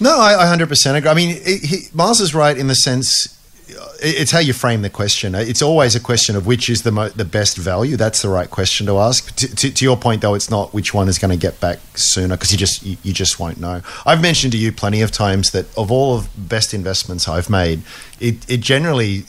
No, 0.00 0.18
I, 0.18 0.52
I 0.52 0.56
100% 0.56 0.96
agree. 0.96 1.10
I 1.10 1.14
mean, 1.14 1.42
he, 1.44 1.88
Miles 1.94 2.20
is 2.20 2.34
right 2.34 2.56
in 2.56 2.66
the 2.66 2.74
sense 2.74 3.38
it's 4.02 4.30
how 4.30 4.40
you 4.40 4.52
frame 4.52 4.82
the 4.82 4.90
question. 4.90 5.34
It's 5.34 5.62
always 5.62 5.94
a 5.94 6.00
question 6.00 6.36
of 6.36 6.46
which 6.46 6.68
is 6.68 6.82
the 6.82 6.90
mo- 6.90 7.08
the 7.10 7.24
best 7.24 7.56
value. 7.56 7.96
That's 7.96 8.22
the 8.22 8.28
right 8.28 8.50
question 8.50 8.86
to 8.86 8.98
ask. 8.98 9.34
To, 9.36 9.54
to, 9.54 9.70
to 9.72 9.84
your 9.84 9.96
point, 9.96 10.22
though, 10.22 10.34
it's 10.34 10.50
not 10.50 10.74
which 10.74 10.92
one 10.92 11.08
is 11.08 11.18
going 11.18 11.30
to 11.30 11.36
get 11.36 11.60
back 11.60 11.78
sooner 11.94 12.36
because 12.36 12.52
you 12.52 12.58
just 12.58 12.82
you, 12.82 12.96
you, 13.02 13.12
just 13.12 13.38
won't 13.38 13.60
know. 13.60 13.82
I've 14.04 14.20
mentioned 14.20 14.52
to 14.52 14.58
you 14.58 14.72
plenty 14.72 15.02
of 15.02 15.12
times 15.12 15.52
that 15.52 15.66
of 15.76 15.90
all 15.92 16.16
of 16.16 16.28
best 16.36 16.74
investments 16.74 17.28
I've 17.28 17.48
made, 17.48 17.82
it, 18.20 18.48
it 18.50 18.60
generally 18.60 19.24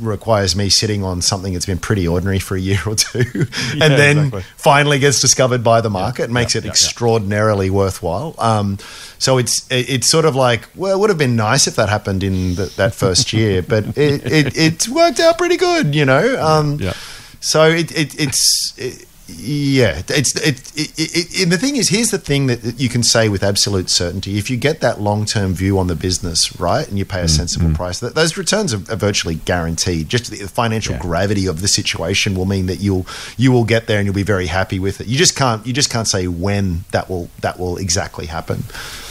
requires 0.00 0.56
me 0.56 0.68
sitting 0.68 1.02
on 1.02 1.22
something 1.22 1.52
that's 1.52 1.66
been 1.66 1.78
pretty 1.78 2.06
ordinary 2.06 2.38
for 2.38 2.56
a 2.56 2.60
year 2.60 2.80
or 2.86 2.94
two, 2.94 3.20
and 3.72 3.80
yeah, 3.80 3.88
then 3.88 4.18
exactly. 4.18 4.42
finally 4.56 4.98
gets 4.98 5.20
discovered 5.20 5.62
by 5.62 5.80
the 5.80 5.90
market, 5.90 6.28
yeah, 6.28 6.34
makes 6.34 6.54
yeah, 6.54 6.62
it 6.62 6.66
extraordinarily 6.66 7.70
worthwhile. 7.70 8.34
Um, 8.38 8.78
so 9.18 9.38
it's 9.38 9.66
it's 9.70 10.10
sort 10.10 10.24
of 10.24 10.36
like 10.36 10.68
well, 10.74 10.94
it 10.94 11.00
would 11.00 11.10
have 11.10 11.18
been 11.18 11.36
nice 11.36 11.66
if 11.66 11.76
that 11.76 11.88
happened 11.88 12.22
in 12.22 12.54
the, 12.56 12.66
that 12.76 12.94
first 12.94 13.32
year, 13.32 13.62
but 13.68 13.83
it, 13.96 14.24
it, 14.24 14.56
it 14.56 14.88
worked 14.88 15.20
out 15.20 15.38
pretty 15.38 15.56
good, 15.56 15.94
you 15.94 16.04
know. 16.04 16.42
Um, 16.42 16.78
yeah. 16.80 16.94
So 17.40 17.64
it, 17.64 17.90
it 17.96 18.18
it's. 18.20 18.74
It, 18.78 19.06
Yeah, 19.26 20.02
it's 20.08 20.36
it, 20.36 20.60
it, 20.76 20.92
it, 20.98 21.42
and 21.42 21.50
the 21.50 21.56
thing 21.56 21.76
is, 21.76 21.88
here's 21.88 22.10
the 22.10 22.18
thing 22.18 22.46
that 22.48 22.78
you 22.78 22.90
can 22.90 23.02
say 23.02 23.30
with 23.30 23.42
absolute 23.42 23.88
certainty: 23.88 24.36
if 24.36 24.50
you 24.50 24.58
get 24.58 24.80
that 24.80 25.00
long 25.00 25.24
term 25.24 25.54
view 25.54 25.78
on 25.78 25.86
the 25.86 25.94
business, 25.94 26.60
right, 26.60 26.86
and 26.86 26.98
you 26.98 27.06
pay 27.06 27.20
a 27.20 27.24
mm, 27.24 27.30
sensible 27.30 27.68
mm. 27.68 27.74
price, 27.74 28.00
that 28.00 28.14
those 28.14 28.36
returns 28.36 28.74
are, 28.74 28.92
are 28.92 28.96
virtually 28.96 29.36
guaranteed. 29.36 30.10
Just 30.10 30.30
the 30.30 30.36
financial 30.46 30.96
Yeah. 30.96 31.00
gravity 31.00 31.46
of 31.46 31.62
the 31.62 31.68
situation 31.68 32.34
will 32.34 32.44
mean 32.44 32.66
that 32.66 32.80
you'll 32.80 33.06
you 33.38 33.50
will 33.50 33.64
get 33.64 33.86
there 33.86 33.98
and 33.98 34.04
you'll 34.04 34.14
be 34.14 34.22
very 34.22 34.46
happy 34.46 34.78
with 34.78 35.00
it. 35.00 35.06
You 35.06 35.16
just 35.16 35.34
can't 35.34 35.66
you 35.66 35.72
just 35.72 35.88
can't 35.88 36.06
say 36.06 36.28
when 36.28 36.84
that 36.90 37.08
will 37.08 37.30
that 37.40 37.58
will 37.58 37.78
exactly 37.78 38.26
happen. 38.26 38.64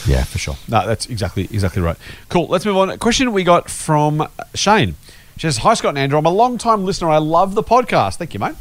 Yeah, 0.06 0.22
for 0.22 0.38
sure. 0.38 0.56
No, 0.68 0.86
that's 0.86 1.06
exactly 1.06 1.44
exactly 1.50 1.82
right. 1.82 1.96
Cool. 2.28 2.46
Let's 2.46 2.64
move 2.64 2.76
on. 2.76 2.90
A 2.90 2.98
question 2.98 3.32
we 3.32 3.42
got 3.42 3.68
from 3.68 4.28
Shane. 4.54 4.94
She 5.38 5.40
says, 5.48 5.56
"Hi 5.58 5.74
Scott 5.74 5.88
and 5.90 5.98
Andrew. 5.98 6.18
I'm 6.20 6.26
a 6.26 6.30
long 6.30 6.56
time 6.56 6.84
listener. 6.84 7.08
I 7.08 7.18
love 7.18 7.56
the 7.56 7.64
podcast. 7.64 8.14
Thank 8.18 8.32
you, 8.32 8.38
mate." 8.38 8.54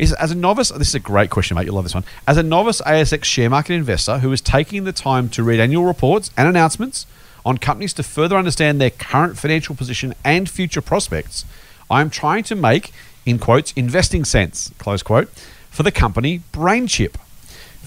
As 0.00 0.30
a 0.30 0.34
novice, 0.34 0.70
this 0.70 0.88
is 0.88 0.94
a 0.94 1.00
great 1.00 1.30
question, 1.30 1.56
mate. 1.56 1.66
You'll 1.66 1.74
love 1.74 1.84
this 1.84 1.94
one. 1.94 2.04
As 2.26 2.36
a 2.36 2.42
novice 2.42 2.80
ASX 2.82 3.24
share 3.24 3.50
market 3.50 3.74
investor 3.74 4.18
who 4.18 4.30
is 4.32 4.40
taking 4.40 4.84
the 4.84 4.92
time 4.92 5.28
to 5.30 5.42
read 5.42 5.58
annual 5.58 5.84
reports 5.84 6.30
and 6.36 6.48
announcements 6.48 7.06
on 7.44 7.58
companies 7.58 7.92
to 7.94 8.02
further 8.02 8.36
understand 8.36 8.80
their 8.80 8.90
current 8.90 9.38
financial 9.38 9.74
position 9.74 10.14
and 10.24 10.48
future 10.48 10.80
prospects, 10.80 11.44
I 11.90 12.00
am 12.00 12.10
trying 12.10 12.44
to 12.44 12.54
make, 12.54 12.92
in 13.26 13.38
quotes, 13.38 13.72
investing 13.72 14.24
sense, 14.24 14.70
close 14.78 15.02
quote, 15.02 15.30
for 15.70 15.82
the 15.82 15.90
company 15.90 16.42
BrainChip 16.52 17.16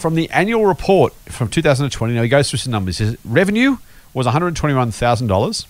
from 0.02 0.16
the 0.16 0.30
annual 0.32 0.66
report 0.66 1.14
from 1.30 1.48
2020, 1.48 2.14
now 2.14 2.24
he 2.24 2.30
goes 2.30 2.50
through 2.50 2.60
some 2.60 2.72
numbers. 2.72 2.98
His 2.98 3.18
revenue 3.24 3.78
was 4.14 4.26
$121,000. 4.28 5.66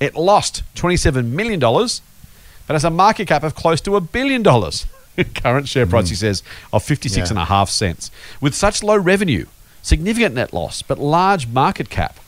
It 0.00 0.14
lost 0.14 0.62
$27 0.74 1.26
million, 1.26 1.60
but 1.60 2.74
has 2.74 2.84
a 2.84 2.90
market 2.90 3.28
cap 3.28 3.42
of 3.42 3.54
close 3.54 3.80
to 3.82 3.96
a 3.96 4.00
billion 4.00 4.42
dollars. 4.42 4.86
Current 5.34 5.68
share 5.68 5.86
price, 5.86 6.08
he 6.08 6.14
mm. 6.14 6.18
says, 6.18 6.42
of 6.72 6.82
56 6.82 7.30
and 7.30 7.38
a 7.38 7.44
half 7.44 7.70
cents. 7.70 8.10
With 8.40 8.54
such 8.54 8.82
low 8.82 8.96
revenue, 8.96 9.46
significant 9.82 10.34
net 10.34 10.52
loss, 10.52 10.82
but 10.82 10.98
large 10.98 11.46
market 11.46 11.90
cap, 11.90 12.18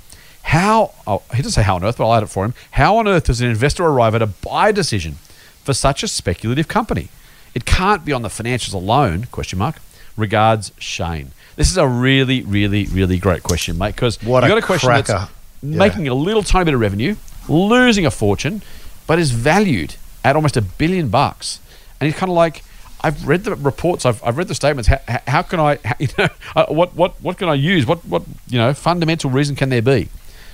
how, 0.43 0.93
oh, 1.07 1.23
he 1.33 1.39
doesn't 1.39 1.53
say 1.53 1.63
how 1.63 1.77
on 1.77 1.85
earth, 1.85 1.99
but 1.99 2.07
I'll 2.07 2.15
add 2.15 2.23
it 2.23 2.29
for 2.29 2.45
him. 2.45 2.55
How 2.73 2.97
on 2.97 3.07
earth 3.07 3.25
does 3.25 3.41
an 3.41 3.51
investor 3.51 3.85
arrive 3.85 4.15
at 4.15 4.23
a 4.23 4.27
buy 4.27 4.73
decision 4.73 5.17
for 5.63 5.75
such 5.75 6.03
a 6.03 6.09
speculative 6.09 6.69
company? 6.69 7.09
It 7.55 7.67
can't 7.67 8.05
be 8.05 8.13
on 8.13 8.23
the 8.23 8.29
financials 8.29 8.73
alone, 8.73 9.27
question 9.31 9.59
mark. 9.59 9.77
Regards, 10.17 10.73
Shane. 10.79 11.33
This 11.57 11.71
is 11.71 11.77
a 11.77 11.87
really, 11.87 12.43
really, 12.43 12.87
really 12.87 13.19
great 13.19 13.43
question, 13.43 13.77
mate, 13.77 13.95
because 13.95 14.23
What 14.23 14.43
you've 14.43 14.53
a 14.53 14.55
got 14.55 14.59
a 14.59 14.67
question 14.67 14.89
cracker. 14.89 15.13
that's 15.13 15.31
Yeah. 15.61 15.77
making 15.77 16.09
a 16.09 16.15
little 16.15 16.43
tiny 16.43 16.65
bit 16.65 16.75
of 16.75 16.81
revenue, 16.81 17.17
losing 17.49 18.07
a 18.07 18.11
fortune, 18.11 18.63
but 19.07 19.19
is 19.19 19.33
valued 19.33 19.97
at 20.25 20.37
almost 20.37 20.57
a 20.57 20.63
billion 20.63 21.09
bucks. 21.09 21.59
And 22.01 22.07
he's 22.07 22.19
kind 22.19 22.31
of 22.31 22.37
like, 22.37 22.63
I've 23.09 23.27
read 23.27 23.45
the 23.45 23.55
reports, 23.57 24.07
I've, 24.07 24.23
I've 24.23 24.37
read 24.37 24.49
the 24.49 24.55
statements. 24.55 24.89
How, 24.89 25.01
how- 25.27 25.43
can 25.43 25.59
I, 25.61 25.79
how, 25.85 25.95
you 25.99 26.09
know, 26.17 26.29
uh, 26.55 26.67
what, 26.67 26.95
what, 26.95 27.21
what 27.23 27.39
can 27.39 27.49
I 27.49 27.55
use? 27.55 27.87
What, 27.87 28.05
what, 28.05 28.23
you 28.49 28.59
know, 28.59 28.73
fundamental 28.75 29.31
reason 29.31 29.57
can 29.57 29.69
there 29.71 29.83
be 29.83 30.09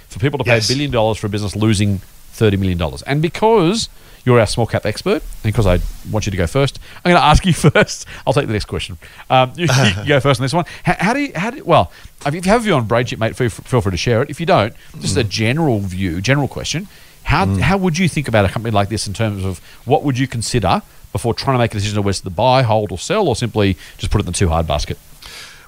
for 0.08 0.18
people 0.18 0.38
to 0.38 0.44
pay 0.44 0.54
Yes. 0.56 0.68
a 0.70 0.72
billion 0.72 0.90
dollars 0.90 1.18
for 1.18 1.26
a 1.26 1.30
business 1.30 1.54
losing 1.56 1.98
$30 2.34 2.58
million? 2.58 2.80
And 3.06 3.20
because 3.20 3.88
you're 4.24 4.40
our 4.40 4.46
small 4.46 4.66
cap 4.66 4.86
expert, 4.86 5.22
and 5.22 5.42
because 5.52 5.66
I 5.66 5.80
want 6.10 6.24
you 6.26 6.30
to 6.30 6.36
go 6.38 6.46
first, 6.46 6.78
I'm 7.04 7.10
going 7.12 7.20
to 7.20 7.26
ask 7.26 7.44
you 7.44 7.52
first. 7.70 8.06
I'll 8.26 8.32
take 8.32 8.46
the 8.46 8.52
next 8.54 8.64
question. 8.66 8.96
Um, 9.28 9.52
you, 9.56 9.66
you 9.66 10.04
go 10.06 10.20
first 10.20 10.40
on 10.40 10.44
this 10.44 10.54
one. 10.54 10.64
How, 10.84 10.96
how 10.98 11.12
do 11.12 11.20
you, 11.20 11.32
how 11.34 11.50
do, 11.50 11.62
well, 11.64 11.92
if 12.24 12.34
you 12.34 12.40
have 12.52 12.60
a 12.62 12.64
view 12.64 12.74
on 12.74 12.86
BrainChip, 12.88 13.18
mate, 13.18 13.36
feel, 13.36 13.50
feel 13.50 13.80
free 13.82 13.90
to 13.90 13.96
share 13.98 14.22
it. 14.22 14.30
If 14.30 14.40
you 14.40 14.46
don't, 14.46 14.72
just 15.00 15.16
a 15.16 15.24
general 15.24 15.80
view, 15.80 16.20
general 16.22 16.48
question. 16.48 16.88
How, 17.24 17.46
how 17.46 17.76
would 17.78 17.96
you 17.98 18.08
think 18.08 18.28
about 18.28 18.44
a 18.44 18.48
company 18.48 18.70
like 18.72 18.90
this 18.90 19.06
in 19.06 19.14
terms 19.14 19.44
of 19.44 19.58
what 19.86 20.02
would 20.04 20.18
you 20.18 20.26
consider 20.28 20.82
before 21.14 21.32
trying 21.32 21.54
to 21.54 21.58
make 21.58 21.70
a 21.72 21.78
decision 21.78 21.98
of 21.98 22.04
whether 22.04 22.18
to 22.18 22.30
buy, 22.30 22.62
hold, 22.62 22.92
or 22.92 22.98
sell, 22.98 23.26
or 23.28 23.34
simply 23.36 23.78
just 23.96 24.10
put 24.12 24.20
it 24.20 24.26
in 24.26 24.32
the 24.32 24.38
too 24.42 24.48
hard 24.50 24.66
basket? 24.66 24.98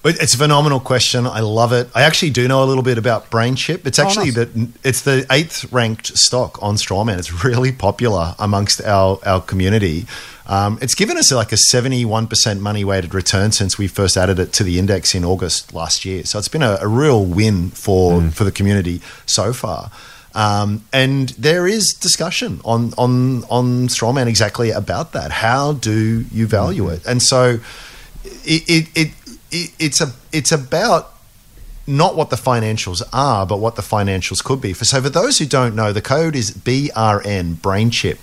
It's 0.09 0.35
a 0.35 0.39
phenomenal 0.39 0.79
question. 0.79 1.27
I 1.27 1.41
love 1.41 1.73
it. 1.73 1.89
I 1.93 2.03
actually 2.03 2.31
do 2.31 2.47
know 2.47 2.63
a 2.63 2.69
little 2.71 2.85
bit 2.85 2.97
about 2.97 3.29
BrainChip. 3.29 3.85
It's 3.89 3.99
Oh, 3.99 4.05
actually 4.05 4.27
nice. 4.31 4.35
the 4.35 4.69
it's 4.85 5.01
the 5.03 5.27
eighth 5.33 5.73
ranked 5.73 6.17
stock 6.17 6.63
on 6.63 6.77
Strawman. 6.77 7.19
It's 7.19 7.43
really 7.45 7.73
popular 7.73 8.37
amongst 8.39 8.81
our 8.83 9.19
our 9.27 9.41
community. 9.41 10.07
Um, 10.47 10.79
it's 10.81 10.95
given 10.95 11.17
us 11.19 11.33
like 11.33 11.51
a 11.51 11.57
seventy 11.57 12.05
one 12.05 12.29
percent 12.29 12.61
money 12.61 12.85
weighted 12.85 13.15
return 13.15 13.51
since 13.51 13.79
we 13.79 13.89
first 13.89 14.17
added 14.17 14.39
it 14.39 14.53
to 14.53 14.63
the 14.63 14.79
index 14.79 15.13
in 15.13 15.25
August 15.25 15.75
last 15.75 16.05
year. 16.05 16.25
So 16.25 16.39
it's 16.39 16.53
been 16.57 16.63
a, 16.63 16.79
a 16.81 16.87
real 16.87 17.25
win 17.25 17.71
for 17.71 18.21
Mm. 18.21 18.33
for 18.33 18.45
the 18.45 18.53
community 18.53 19.01
so 19.27 19.53
far. 19.53 19.91
Um, 20.37 20.85
and 20.93 21.31
there 21.31 21.67
is 21.67 21.95
discussion 21.95 22.61
on 22.63 22.93
on 22.99 23.45
on 23.45 23.89
Strawman 23.89 24.27
exactly 24.27 24.71
about 24.71 25.13
that. 25.13 25.31
How 25.33 25.73
do 25.73 26.27
you 26.31 26.47
value 26.47 26.85
Mm-hmm. 26.85 26.95
it? 26.95 27.07
And 27.07 27.23
so 27.23 27.59
it, 28.45 28.63
it, 28.69 28.89
it, 28.95 29.11
it 29.51 29.73
it's 29.79 30.03
a 30.03 30.13
it's 30.33 30.53
about 30.53 31.15
not 31.87 32.17
what 32.17 32.29
the 32.29 32.37
financials 32.37 33.03
are, 33.13 33.47
but 33.47 33.61
what 33.61 33.77
the 33.77 33.83
financials 33.83 34.45
could 34.45 34.61
be. 34.61 34.75
For 34.75 34.85
so 34.85 35.01
for 35.01 35.09
those 35.09 35.39
who 35.39 35.47
don't 35.47 35.75
know, 35.75 35.93
the 35.93 36.03
code 36.03 36.37
is 36.37 36.51
BRN 36.51 37.55
BrainChip, 37.57 38.19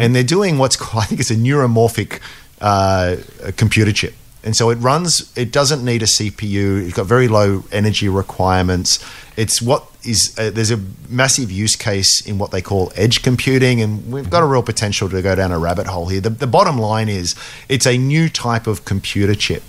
and 0.00 0.14
they're 0.14 0.22
doing 0.22 0.58
what's 0.58 0.76
called 0.76 1.02
I 1.04 1.06
think 1.06 1.20
it's 1.20 1.32
a 1.32 1.36
neuromorphic 1.36 2.20
uh, 2.60 3.16
computer 3.56 3.92
chip. 3.92 4.14
And 4.44 4.54
so 4.54 4.70
it 4.70 4.76
runs. 4.76 5.36
It 5.36 5.50
doesn't 5.50 5.84
need 5.84 6.02
a 6.02 6.06
CPU. 6.06 6.84
It's 6.86 6.94
got 6.94 7.06
very 7.06 7.26
low 7.26 7.64
energy 7.72 8.08
requirements. 8.08 9.04
It's 9.36 9.60
what 9.60 9.84
is 10.06 10.34
uh, 10.38 10.50
there's 10.50 10.70
a 10.70 10.80
massive 11.08 11.50
use 11.50 11.76
case 11.76 12.24
in 12.24 12.38
what 12.38 12.50
they 12.50 12.62
call 12.62 12.92
edge 12.96 13.22
computing, 13.22 13.80
and 13.80 14.12
we've 14.12 14.30
got 14.30 14.42
a 14.42 14.46
real 14.46 14.62
potential 14.62 15.08
to 15.08 15.22
go 15.22 15.34
down 15.34 15.52
a 15.52 15.58
rabbit 15.58 15.86
hole 15.86 16.06
here. 16.06 16.20
The, 16.20 16.30
the 16.30 16.46
bottom 16.46 16.78
line 16.78 17.08
is 17.08 17.34
it's 17.68 17.86
a 17.86 17.98
new 17.98 18.28
type 18.28 18.66
of 18.66 18.84
computer 18.84 19.34
chip 19.34 19.62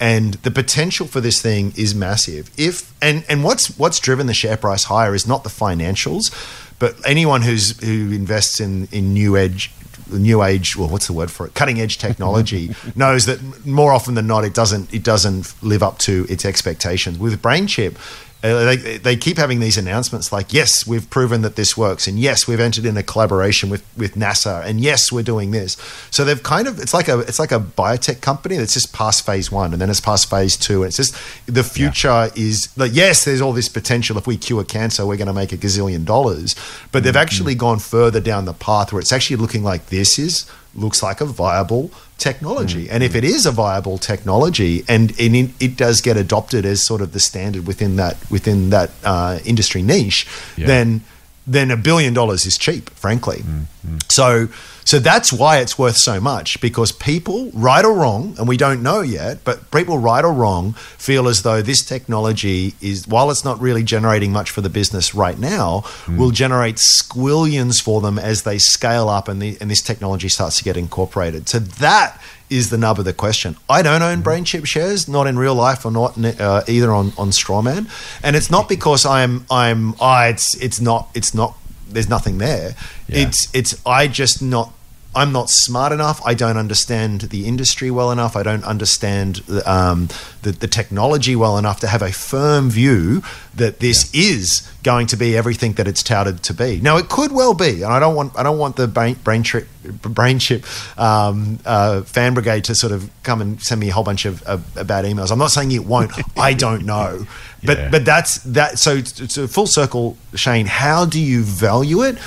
and 0.00 0.34
the 0.34 0.50
potential 0.50 1.06
for 1.06 1.20
this 1.20 1.42
thing 1.42 1.72
is 1.76 1.94
massive. 1.94 2.50
If 2.56 2.92
and 3.02 3.24
and 3.28 3.42
what's 3.42 3.76
what's 3.78 3.98
driven 3.98 4.26
the 4.26 4.34
share 4.34 4.56
price 4.56 4.84
higher 4.84 5.14
is 5.14 5.26
not 5.26 5.42
the 5.42 5.50
financials, 5.50 6.32
but 6.78 6.94
anyone 7.04 7.42
who's 7.42 7.78
who 7.84 8.12
invests 8.12 8.60
in 8.60 8.88
in 8.92 9.12
new 9.12 9.36
edge 9.36 9.72
new 10.10 10.42
age 10.42 10.74
well 10.74 10.88
what's 10.88 11.06
the 11.06 11.12
word 11.12 11.30
for 11.30 11.44
it 11.44 11.52
cutting 11.52 11.78
edge 11.82 11.98
technology 11.98 12.74
knows 12.96 13.26
that 13.26 13.66
more 13.66 13.92
often 13.92 14.14
than 14.14 14.26
not 14.26 14.42
it 14.42 14.54
doesn't 14.54 14.92
it 14.94 15.02
doesn't 15.02 15.54
live 15.62 15.82
up 15.82 15.98
to 15.98 16.24
its 16.30 16.46
expectations 16.46 17.18
with 17.18 17.42
BrainChip 17.42 17.94
Uh, 18.40 18.64
they, 18.64 18.98
they 18.98 19.16
keep 19.16 19.36
having 19.36 19.58
these 19.58 19.76
announcements 19.76 20.30
like 20.30 20.52
yes 20.52 20.86
we've 20.86 21.10
proven 21.10 21.42
that 21.42 21.56
this 21.56 21.76
works 21.76 22.06
and 22.06 22.20
yes 22.20 22.46
we've 22.46 22.60
entered 22.60 22.84
in 22.84 22.96
a 22.96 23.02
collaboration 23.02 23.68
with 23.68 23.84
with 23.96 24.14
NASA 24.14 24.64
and 24.64 24.80
yes 24.80 25.10
we're 25.10 25.24
doing 25.24 25.50
this. 25.50 25.76
So 26.12 26.24
they've 26.24 26.42
kind 26.42 26.68
of 26.68 26.78
it's 26.78 26.94
like 26.94 27.08
a 27.08 27.18
it's 27.20 27.40
like 27.40 27.50
a 27.50 27.58
biotech 27.58 28.20
company 28.20 28.56
that's 28.56 28.74
just 28.74 28.92
past 28.92 29.26
phase 29.26 29.50
one 29.50 29.72
and 29.72 29.82
then 29.82 29.90
it's 29.90 30.00
past 30.00 30.30
phase 30.30 30.56
two 30.56 30.82
and 30.82 30.88
it's 30.88 30.96
just 30.96 31.16
the 31.46 31.64
future 31.64 32.30
is 32.36 32.68
like 32.78 32.94
yes 32.94 33.24
there's 33.24 33.40
all 33.40 33.52
this 33.52 33.68
potential. 33.68 34.16
If 34.16 34.28
we 34.28 34.36
cure 34.36 34.62
cancer 34.62 35.04
we're 35.04 35.16
going 35.16 35.26
to 35.26 35.32
make 35.32 35.52
a 35.52 35.56
gazillion 35.56 36.04
dollars. 36.04 36.54
But 36.92 37.02
they've 37.02 37.12
mm-hmm. 37.12 37.20
actually 37.20 37.54
gone 37.56 37.80
further 37.80 38.20
down 38.20 38.44
the 38.44 38.54
path 38.54 38.92
where 38.92 39.00
it's 39.00 39.12
actually 39.12 39.36
looking 39.36 39.64
like 39.64 39.86
this 39.86 40.16
is 40.16 40.48
looks 40.78 41.02
like 41.02 41.20
a 41.20 41.26
viable 41.26 41.90
technology. 42.18 42.88
And 42.90 43.02
if 43.02 43.14
it 43.14 43.24
is 43.24 43.46
a 43.46 43.50
viable 43.52 43.98
technology, 43.98 44.84
and, 44.88 45.10
and 45.20 45.36
it, 45.36 45.50
it 45.60 45.76
does 45.76 46.00
get 46.00 46.16
adopted 46.16 46.64
as 46.64 46.84
sort 46.84 47.00
of 47.00 47.12
the 47.12 47.20
standard 47.20 47.66
within 47.66 47.96
that 47.96 48.16
within 48.30 48.70
that 48.70 48.90
uh, 49.04 49.38
industry 49.44 49.82
niche, 49.82 50.26
Yeah. 50.56 50.66
then 50.66 51.00
then 51.48 51.70
a 51.70 51.76
billion 51.76 52.14
dollars 52.14 52.46
is 52.46 52.58
cheap, 52.58 52.90
frankly. 52.90 53.38
Mm-hmm. 53.38 53.96
So 54.08 54.48
so 54.88 54.98
that's 54.98 55.34
why 55.34 55.58
it's 55.58 55.78
worth 55.78 55.98
so 55.98 56.18
much 56.18 56.62
because 56.62 56.92
people, 56.92 57.50
right 57.52 57.84
or 57.84 57.92
wrong, 57.92 58.34
and 58.38 58.48
we 58.48 58.56
don't 58.56 58.82
know 58.82 59.02
yet, 59.02 59.44
but 59.44 59.70
people, 59.70 59.98
right 59.98 60.24
or 60.24 60.32
wrong, 60.32 60.72
feel 60.72 61.28
as 61.28 61.42
though 61.42 61.60
this 61.60 61.84
technology 61.84 62.72
is, 62.80 63.06
while 63.06 63.30
it's 63.30 63.44
not 63.44 63.60
really 63.60 63.82
generating 63.82 64.32
much 64.32 64.50
for 64.50 64.62
the 64.62 64.70
business 64.70 65.14
right 65.14 65.38
now, 65.38 65.82
mm. 66.06 66.16
will 66.16 66.30
generate 66.30 66.76
squillions 66.76 67.82
for 67.82 68.00
them 68.00 68.18
as 68.18 68.44
they 68.44 68.56
scale 68.56 69.10
up 69.10 69.28
and, 69.28 69.42
the, 69.42 69.58
and 69.60 69.70
this 69.70 69.82
technology 69.82 70.30
starts 70.30 70.56
to 70.56 70.64
get 70.64 70.78
incorporated. 70.78 71.50
So 71.50 71.58
that 71.58 72.18
is 72.50 72.70
the 72.70 72.78
nub 72.78 72.98
of 72.98 73.04
the 73.04 73.12
question. 73.12 73.56
I 73.68 73.82
don't 73.82 74.02
own 74.02 74.22
BrainChip 74.22 74.66
shares, 74.66 75.08
not 75.08 75.26
in 75.26 75.38
real 75.38 75.54
life 75.54 75.84
or 75.84 75.90
not 75.90 76.16
uh, 76.18 76.62
either 76.66 76.92
on 76.92 77.12
on 77.18 77.30
Strawman, 77.30 77.88
and 78.22 78.36
it's 78.36 78.50
not 78.50 78.68
because 78.68 79.04
I'm 79.04 79.44
I'm 79.50 79.94
ah 80.00 80.26
it's 80.26 80.54
it's 80.56 80.80
not 80.80 81.10
it's 81.14 81.34
not 81.34 81.56
there's 81.88 82.08
nothing 82.08 82.38
there. 82.38 82.74
Yeah. 83.08 83.26
It's 83.26 83.54
it's 83.54 83.80
I 83.86 84.08
just 84.08 84.42
not 84.42 84.72
I'm 85.14 85.32
not 85.32 85.48
smart 85.50 85.90
enough. 85.92 86.20
I 86.24 86.34
don't 86.34 86.58
understand 86.58 87.22
the 87.22 87.46
industry 87.46 87.90
well 87.90 88.12
enough. 88.12 88.36
I 88.36 88.42
don't 88.42 88.62
understand 88.62 89.36
the, 89.48 89.68
um, 89.70 90.08
the, 90.42 90.52
the 90.52 90.68
technology 90.68 91.34
well 91.34 91.56
enough 91.58 91.80
to 91.80 91.86
have 91.88 92.02
a 92.02 92.12
firm 92.12 92.68
view 92.70 93.22
that 93.54 93.80
this 93.80 94.12
is 94.14 94.70
going 94.84 95.06
to 95.08 95.16
be 95.16 95.36
everything 95.36 95.72
that 95.72 95.88
it's 95.88 96.02
touted 96.02 96.42
to 96.44 96.54
be. 96.54 96.78
Now, 96.80 96.98
it 96.98 97.08
could 97.08 97.32
well 97.32 97.54
be, 97.54 97.82
and 97.82 97.86
I 97.92 97.98
don't 97.98 98.14
want 98.14 98.38
I 98.38 98.42
don't 98.42 98.58
want 98.58 98.76
the 98.76 98.86
brain 98.86 99.14
brain, 99.24 99.42
tri- 99.42 99.64
BrainChip 99.82 100.62
um, 101.00 101.58
uh, 101.64 102.02
fan 102.02 102.34
brigade 102.34 102.64
to 102.64 102.74
sort 102.74 102.92
of 102.92 103.10
come 103.22 103.40
and 103.40 103.60
send 103.62 103.80
me 103.80 103.88
a 103.88 103.92
whole 103.92 104.04
bunch 104.04 104.24
of, 104.26 104.42
of, 104.42 104.76
of 104.76 104.86
bad 104.86 105.04
emails. 105.04 105.32
I'm 105.32 105.38
not 105.38 105.50
saying 105.50 105.72
it 105.72 105.84
won't. 105.86 106.12
I 106.38 106.52
don't 106.52 106.84
know, 106.84 107.26
but 107.64 107.78
Yeah. 107.78 107.90
but 107.90 108.04
that's 108.04 108.38
that. 108.44 108.78
So 108.78 108.98
a 108.98 109.48
full 109.48 109.66
circle, 109.66 110.16
Shane. 110.34 110.66
How 110.66 111.06
do 111.06 111.18
you 111.20 111.42
value 111.42 112.02
it? 112.02 112.18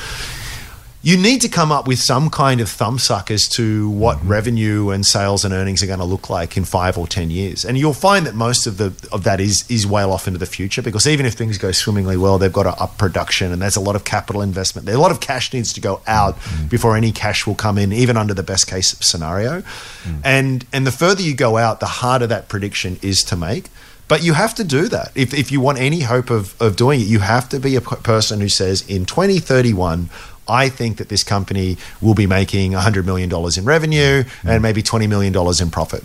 You 1.03 1.17
need 1.17 1.41
to 1.41 1.49
come 1.49 1.71
up 1.71 1.87
with 1.87 1.97
some 1.99 2.29
kind 2.29 2.61
of 2.61 2.67
thumbsuck 2.67 3.31
as 3.31 3.47
to 3.49 3.89
what 3.89 4.17
Mm-hmm. 4.17 4.27
revenue 4.27 4.89
and 4.91 5.03
sales 5.05 5.43
and 5.43 5.51
earnings 5.53 5.81
are 5.81 5.87
going 5.87 5.97
to 5.99 6.05
look 6.05 6.29
like 6.29 6.55
in 6.57 6.63
five 6.65 6.95
or 6.97 7.07
ten 7.07 7.31
years. 7.31 7.65
And 7.65 7.75
you'll 7.77 7.93
find 7.95 8.27
that 8.27 8.35
most 8.35 8.67
of 8.67 8.77
the 8.77 8.93
of 9.11 9.23
that 9.23 9.39
is 9.39 9.63
is 9.69 9.87
well 9.87 10.11
off 10.11 10.27
into 10.27 10.37
the 10.39 10.45
future 10.45 10.81
because 10.83 11.07
even 11.07 11.25
if 11.25 11.33
things 11.33 11.57
go 11.57 11.71
swimmingly 11.71 12.17
well, 12.17 12.37
they've 12.37 12.53
got 12.53 12.63
to 12.63 12.79
up 12.83 12.97
production 12.99 13.51
and 13.51 13.59
there's 13.61 13.75
a 13.77 13.81
lot 13.81 13.95
of 13.95 14.03
capital 14.03 14.41
investment. 14.43 14.85
There 14.85 14.95
a 14.95 14.99
lot 14.99 15.11
of 15.11 15.19
cash 15.21 15.51
needs 15.53 15.73
to 15.73 15.81
go 15.81 16.01
out 16.05 16.35
Mm-hmm. 16.37 16.67
before 16.67 16.95
any 16.95 17.11
cash 17.11 17.47
will 17.47 17.55
come 17.55 17.77
in, 17.79 17.91
even 17.93 18.15
under 18.15 18.33
the 18.35 18.43
best 18.43 18.67
case 18.67 18.95
scenario. 18.99 19.61
Mm. 19.61 20.21
And 20.23 20.65
and 20.71 20.85
the 20.85 20.91
further 20.91 21.21
you 21.23 21.33
go 21.35 21.57
out, 21.57 21.79
the 21.79 21.87
harder 22.01 22.27
that 22.27 22.47
prediction 22.47 22.99
is 23.01 23.23
to 23.23 23.35
make. 23.35 23.65
But 24.07 24.23
you 24.23 24.33
have 24.33 24.53
to 24.55 24.65
do 24.65 24.89
that. 24.89 25.13
If, 25.15 25.33
if 25.33 25.53
you 25.53 25.61
want 25.61 25.77
any 25.79 26.01
hope 26.01 26.29
of, 26.29 26.61
of 26.61 26.75
doing 26.75 26.99
it, 26.99 27.07
you 27.07 27.19
have 27.19 27.47
to 27.47 27.61
be 27.61 27.77
a 27.77 27.81
p- 27.81 27.95
person 28.03 28.41
who 28.41 28.49
says, 28.49 28.81
in 28.89 29.05
2031, 29.05 30.09
I 30.51 30.69
think 30.69 30.97
that 30.97 31.09
this 31.09 31.23
company 31.23 31.77
will 32.01 32.13
be 32.13 32.27
making 32.27 32.73
$100 32.73 33.05
million 33.05 33.31
in 33.57 33.65
revenue 33.65 34.23
and 34.43 34.61
maybe 34.61 34.83
$20 34.83 35.07
million 35.07 35.33
in 35.61 35.71
profit. 35.71 36.03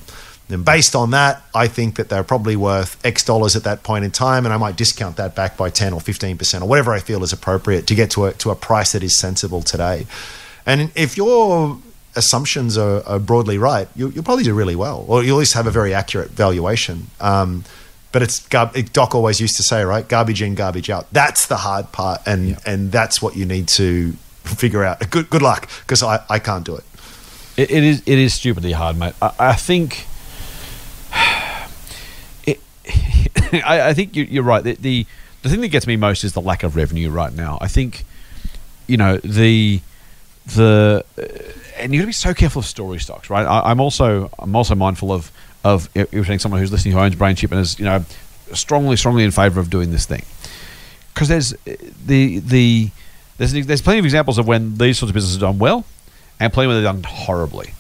And 0.48 0.64
based 0.64 0.94
on 0.94 1.10
that, 1.10 1.42
I 1.54 1.66
think 1.66 1.96
that 1.96 2.08
they're 2.08 2.22
probably 2.22 2.54
worth 2.54 3.04
X 3.04 3.24
dollars 3.24 3.56
at 3.56 3.64
that 3.64 3.82
point 3.82 4.04
in 4.04 4.12
time, 4.12 4.44
and 4.44 4.54
I 4.54 4.56
might 4.56 4.76
discount 4.76 5.16
that 5.16 5.34
back 5.34 5.56
by 5.56 5.70
10 5.70 5.92
or 5.92 6.00
15% 6.00 6.62
or 6.62 6.66
whatever 6.66 6.92
I 6.92 7.00
feel 7.00 7.24
is 7.24 7.32
appropriate 7.32 7.88
to 7.88 7.94
get 7.96 8.12
to 8.12 8.26
a, 8.26 8.32
to 8.34 8.50
a 8.50 8.54
price 8.54 8.92
that 8.92 9.02
is 9.02 9.18
sensible 9.18 9.62
today. 9.62 10.06
And 10.64 10.92
if 10.94 11.16
your 11.16 11.78
assumptions 12.14 12.78
are, 12.78 13.04
are 13.06 13.18
broadly 13.18 13.58
right, 13.58 13.88
you, 13.96 14.10
you'll 14.10 14.24
probably 14.24 14.44
do 14.44 14.54
really 14.54 14.76
well, 14.76 15.04
or 15.08 15.24
you'll 15.24 15.36
at 15.38 15.40
least 15.40 15.54
have 15.54 15.66
a 15.66 15.72
very 15.72 15.92
accurate 15.92 16.30
valuation. 16.30 17.08
Um, 17.20 17.64
but 18.12 18.22
it's 18.22 18.38
Doc 18.92 19.14
always 19.14 19.40
used 19.40 19.56
to 19.56 19.62
say, 19.62 19.84
right? 19.84 20.06
Garbage 20.08 20.40
in, 20.40 20.54
garbage 20.54 20.88
out. 20.88 21.12
That's 21.12 21.46
the 21.48 21.56
hard 21.56 21.92
part, 21.92 22.22
and 22.24 22.56
and 22.64 22.90
that's 22.90 23.20
what 23.20 23.36
you 23.36 23.44
need 23.44 23.68
to 23.68 24.14
figure 24.54 24.84
out. 24.84 25.10
Good 25.10 25.30
good 25.30 25.42
luck, 25.42 25.68
because 25.80 26.02
I, 26.02 26.24
I 26.28 26.38
can't 26.38 26.64
do 26.64 26.76
it. 26.76 26.84
It, 27.56 27.70
it 27.70 27.84
is 27.84 28.02
it 28.06 28.18
is 28.18 28.34
stupidly 28.34 28.72
hard, 28.72 28.96
mate. 28.98 29.14
I, 29.20 29.32
I 29.38 29.52
think. 29.54 30.06
It, 32.46 32.60
I, 33.64 33.88
I 33.88 33.94
think 33.94 34.14
you, 34.14 34.24
you're 34.24 34.44
right. 34.44 34.62
The, 34.62 34.74
the 34.74 35.06
the 35.42 35.48
thing 35.48 35.60
that 35.60 35.68
gets 35.68 35.86
me 35.86 35.96
most 35.96 36.24
is 36.24 36.32
the 36.32 36.40
lack 36.40 36.62
of 36.62 36.76
revenue 36.76 37.10
right 37.10 37.32
now. 37.32 37.58
I 37.60 37.68
think, 37.68 38.04
you 38.86 38.96
know, 38.96 39.18
the 39.18 39.80
the 40.54 41.04
uh, 41.18 41.22
and 41.78 41.92
you 41.92 42.00
got 42.00 42.04
to 42.04 42.06
be 42.06 42.12
so 42.12 42.34
careful 42.34 42.60
of 42.60 42.66
story 42.66 42.98
stocks, 42.98 43.30
right? 43.30 43.44
I, 43.46 43.70
I'm 43.70 43.80
also 43.80 44.30
I'm 44.38 44.54
also 44.54 44.74
mindful 44.74 45.12
of 45.12 45.30
of 45.64 45.88
saying 45.94 46.38
someone 46.38 46.60
who's 46.60 46.70
listening 46.70 46.94
who 46.94 47.00
owns 47.00 47.16
BrainChip 47.16 47.50
and 47.50 47.60
is 47.60 47.78
you 47.78 47.84
know 47.84 48.04
strongly 48.52 48.96
strongly 48.96 49.24
in 49.24 49.30
favour 49.30 49.60
of 49.60 49.70
doing 49.70 49.90
this 49.90 50.06
thing 50.06 50.24
because 51.12 51.28
there's 51.28 51.52
uh, 51.52 51.76
the 52.06 52.38
the 52.40 52.90
there's 53.38 53.52
there's 53.52 53.82
plenty 53.82 53.98
of 53.98 54.04
examples 54.04 54.38
of 54.38 54.46
when 54.46 54.76
these 54.78 54.98
sorts 54.98 55.10
of 55.10 55.14
businesses 55.14 55.36
have 55.36 55.42
done 55.50 55.58
well 55.58 55.84
and 56.40 56.52
plenty 56.52 56.68
when 56.68 56.76
they've 56.76 56.84
done 56.84 57.02
horribly, 57.02 57.72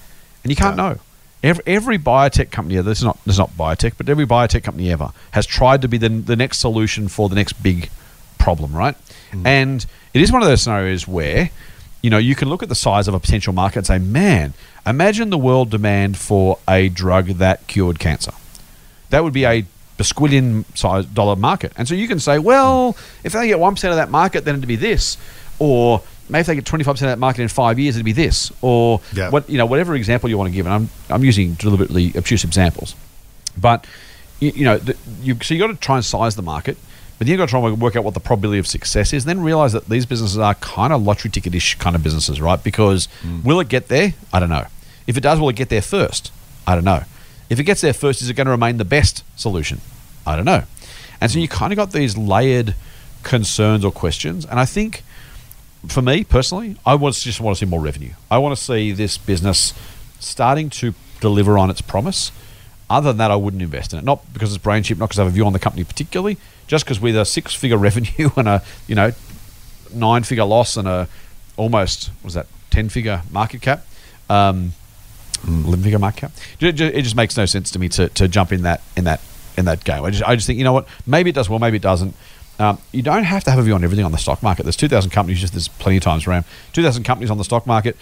and 0.44 0.50
you 0.50 0.56
can't 0.56 0.76
Yeah. 0.76 0.90
know. 0.90 0.98
Every, 1.42 1.62
every 1.66 1.98
biotech 1.98 2.50
company, 2.50 2.80
this 2.80 2.98
is 2.98 3.04
not 3.04 3.18
this 3.24 3.34
is 3.34 3.38
not 3.38 3.56
biotech, 3.56 3.92
but 3.98 4.08
every 4.08 4.26
biotech 4.26 4.64
company 4.64 4.90
ever 4.90 5.12
has 5.32 5.46
tried 5.46 5.82
to 5.82 5.88
be 5.88 5.98
the, 5.98 6.08
the 6.08 6.34
next 6.36 6.58
solution 6.58 7.08
for 7.08 7.28
the 7.28 7.34
next 7.36 7.52
big 7.62 7.90
problem, 8.38 8.74
right? 8.74 8.96
Mm. 9.32 9.46
And 9.46 9.86
it 10.14 10.22
is 10.22 10.32
one 10.32 10.42
of 10.42 10.48
those 10.48 10.62
scenarios 10.62 11.06
where, 11.06 11.50
you 12.02 12.10
know, 12.10 12.18
you 12.18 12.34
can 12.34 12.48
look 12.48 12.62
at 12.62 12.68
the 12.68 12.74
size 12.74 13.06
of 13.06 13.14
a 13.14 13.20
potential 13.20 13.52
market 13.52 13.78
and 13.80 13.86
say, 13.86 13.98
man, 13.98 14.54
imagine 14.86 15.30
the 15.30 15.38
world 15.38 15.70
demand 15.70 16.16
for 16.16 16.58
a 16.68 16.88
drug 16.88 17.26
that 17.26 17.66
cured 17.66 17.98
cancer. 17.98 18.32
That 19.10 19.22
would 19.22 19.32
be 19.34 19.44
a 19.44 19.66
besquillion 19.98 20.64
size 20.76 21.06
dollar 21.06 21.36
market. 21.36 21.72
And 21.76 21.86
so 21.86 21.94
you 21.94 22.08
can 22.08 22.18
say, 22.18 22.38
well, 22.38 22.96
if 23.24 23.32
they 23.32 23.46
get 23.48 23.58
1% 23.58 23.90
of 23.90 23.96
that 23.96 24.10
market, 24.10 24.44
then 24.44 24.56
it'd 24.56 24.66
be 24.66 24.76
this. 24.76 25.16
Or 25.58 26.02
maybe 26.28 26.40
if 26.40 26.46
they 26.46 26.54
get 26.54 26.64
25% 26.64 26.88
of 26.88 26.98
that 27.00 27.18
market 27.18 27.42
in 27.42 27.48
five 27.48 27.78
years, 27.78 27.96
it'd 27.96 28.04
be 28.04 28.12
this. 28.12 28.52
Or 28.60 29.00
Yeah. 29.12 29.30
what, 29.30 29.48
you 29.48 29.58
know, 29.58 29.66
whatever 29.66 29.94
example 29.94 30.28
you 30.28 30.38
want 30.38 30.48
to 30.48 30.54
give. 30.54 30.66
And 30.66 30.74
I'm, 30.74 30.88
I'm 31.08 31.24
using 31.24 31.54
deliberately 31.54 32.12
obtuse 32.16 32.44
examples. 32.44 32.94
But, 33.56 33.86
you, 34.40 34.52
you 34.54 34.64
know, 34.64 34.78
the, 34.78 34.96
you, 35.22 35.36
so 35.42 35.54
you 35.54 35.60
got 35.60 35.68
to 35.68 35.76
try 35.76 35.96
and 35.96 36.04
size 36.04 36.36
the 36.36 36.42
market. 36.42 36.76
But 37.18 37.26
then 37.26 37.32
you've 37.32 37.38
got 37.38 37.46
to 37.46 37.50
try 37.50 37.60
and 37.60 37.80
work 37.80 37.96
out 37.96 38.04
what 38.04 38.14
the 38.14 38.20
probability 38.20 38.58
of 38.58 38.66
success 38.66 39.12
is, 39.14 39.24
and 39.24 39.30
then 39.30 39.44
realize 39.44 39.72
that 39.72 39.88
these 39.88 40.04
businesses 40.04 40.36
are 40.36 40.54
kind 40.56 40.92
of 40.92 41.02
lottery 41.02 41.30
ticket-ish 41.30 41.76
kind 41.76 41.96
of 41.96 42.02
businesses, 42.02 42.42
right? 42.42 42.62
Because 42.62 43.08
mm. 43.22 43.42
will 43.42 43.58
it 43.60 43.68
get 43.70 43.88
there? 43.88 44.12
I 44.34 44.40
don't 44.40 44.50
know. 44.50 44.66
If 45.06 45.16
it 45.16 45.22
does, 45.22 45.40
will 45.40 45.48
it 45.48 45.56
get 45.56 45.70
there 45.70 45.80
first? 45.80 46.30
I 46.66 46.74
don't 46.74 46.84
know. 46.84 47.04
If 47.48 47.58
it 47.58 47.64
gets 47.64 47.80
there 47.80 47.94
first, 47.94 48.20
is 48.20 48.28
it 48.28 48.34
going 48.34 48.46
to 48.46 48.50
remain 48.50 48.76
the 48.76 48.84
best 48.84 49.24
solution? 49.34 49.80
I 50.26 50.36
don't 50.36 50.44
know. 50.44 50.64
And 51.20 51.30
so 51.30 51.38
you 51.38 51.48
mm. 51.48 51.52
kind 51.52 51.72
of 51.72 51.78
got 51.78 51.92
these 51.92 52.18
layered 52.18 52.74
concerns 53.22 53.82
or 53.82 53.92
questions. 53.92 54.44
And 54.44 54.60
I 54.60 54.66
think 54.66 55.02
for 55.88 56.02
me 56.02 56.24
personally, 56.24 56.76
I 56.84 56.96
just 56.96 57.40
want 57.40 57.56
to 57.56 57.64
see 57.64 57.68
more 57.68 57.80
revenue. 57.80 58.12
I 58.30 58.38
want 58.38 58.56
to 58.56 58.62
see 58.62 58.92
this 58.92 59.18
business 59.18 59.72
starting 60.18 60.70
to 60.70 60.94
deliver 61.20 61.58
on 61.58 61.70
its 61.70 61.80
promise. 61.80 62.32
Other 62.88 63.10
than 63.10 63.18
that, 63.18 63.30
I 63.30 63.36
wouldn't 63.36 63.62
invest 63.62 63.92
in 63.92 63.98
it. 63.98 64.04
Not 64.04 64.32
because 64.32 64.54
it's 64.54 64.62
BrainChip, 64.62 64.98
not 64.98 65.08
because 65.08 65.18
I 65.18 65.24
have 65.24 65.32
a 65.32 65.34
view 65.34 65.44
on 65.46 65.52
the 65.52 65.58
company 65.58 65.84
particularly, 65.84 66.38
just 66.66 66.84
because 66.84 67.00
with 67.00 67.16
a 67.16 67.24
six-figure 67.24 67.76
revenue 67.88 68.30
and 68.36 68.48
a 68.48 68.62
you 68.86 68.94
know 68.94 69.12
nine-figure 69.92 70.44
loss 70.44 70.76
and 70.76 70.86
a 70.86 71.08
almost 71.56 72.10
was 72.22 72.34
that 72.34 72.46
ten-figure 72.70 73.22
market 73.30 73.62
cap, 73.62 73.84
um, 74.28 74.72
eleven-figure 75.46 75.98
market 75.98 76.20
cap. 76.20 76.32
It 76.60 77.02
just 77.02 77.16
makes 77.16 77.36
no 77.36 77.46
sense 77.46 77.70
to 77.72 77.78
me 77.78 77.88
to, 77.90 78.08
to 78.10 78.28
jump 78.28 78.52
in 78.52 78.62
that 78.62 78.82
in 78.96 79.04
that 79.04 79.20
in 79.56 79.64
that 79.64 79.84
game. 79.84 80.04
I 80.04 80.10
just 80.10 80.22
I 80.22 80.34
just 80.36 80.46
think 80.46 80.58
you 80.58 80.64
know 80.64 80.72
what, 80.72 80.86
maybe 81.06 81.30
it 81.30 81.34
does 81.34 81.48
well, 81.48 81.58
maybe 81.58 81.76
it 81.76 81.82
doesn't. 81.82 82.14
Um, 82.58 82.78
you 82.92 83.02
don't 83.02 83.24
have 83.24 83.44
to 83.44 83.50
have 83.50 83.58
a 83.58 83.62
view 83.62 83.74
on 83.74 83.84
everything 83.84 84.04
on 84.04 84.12
the 84.12 84.18
stock 84.18 84.42
market. 84.42 84.62
There's 84.62 84.76
2,000 84.76 85.10
companies. 85.10 85.40
Just 85.40 85.52
there's 85.52 85.68
plenty 85.68 85.98
of 85.98 86.02
times 86.02 86.26
around 86.26 86.44
2,000 86.72 87.04
companies 87.04 87.30
on 87.30 87.38
the 87.38 87.44
stock 87.44 87.66
market. 87.66 87.96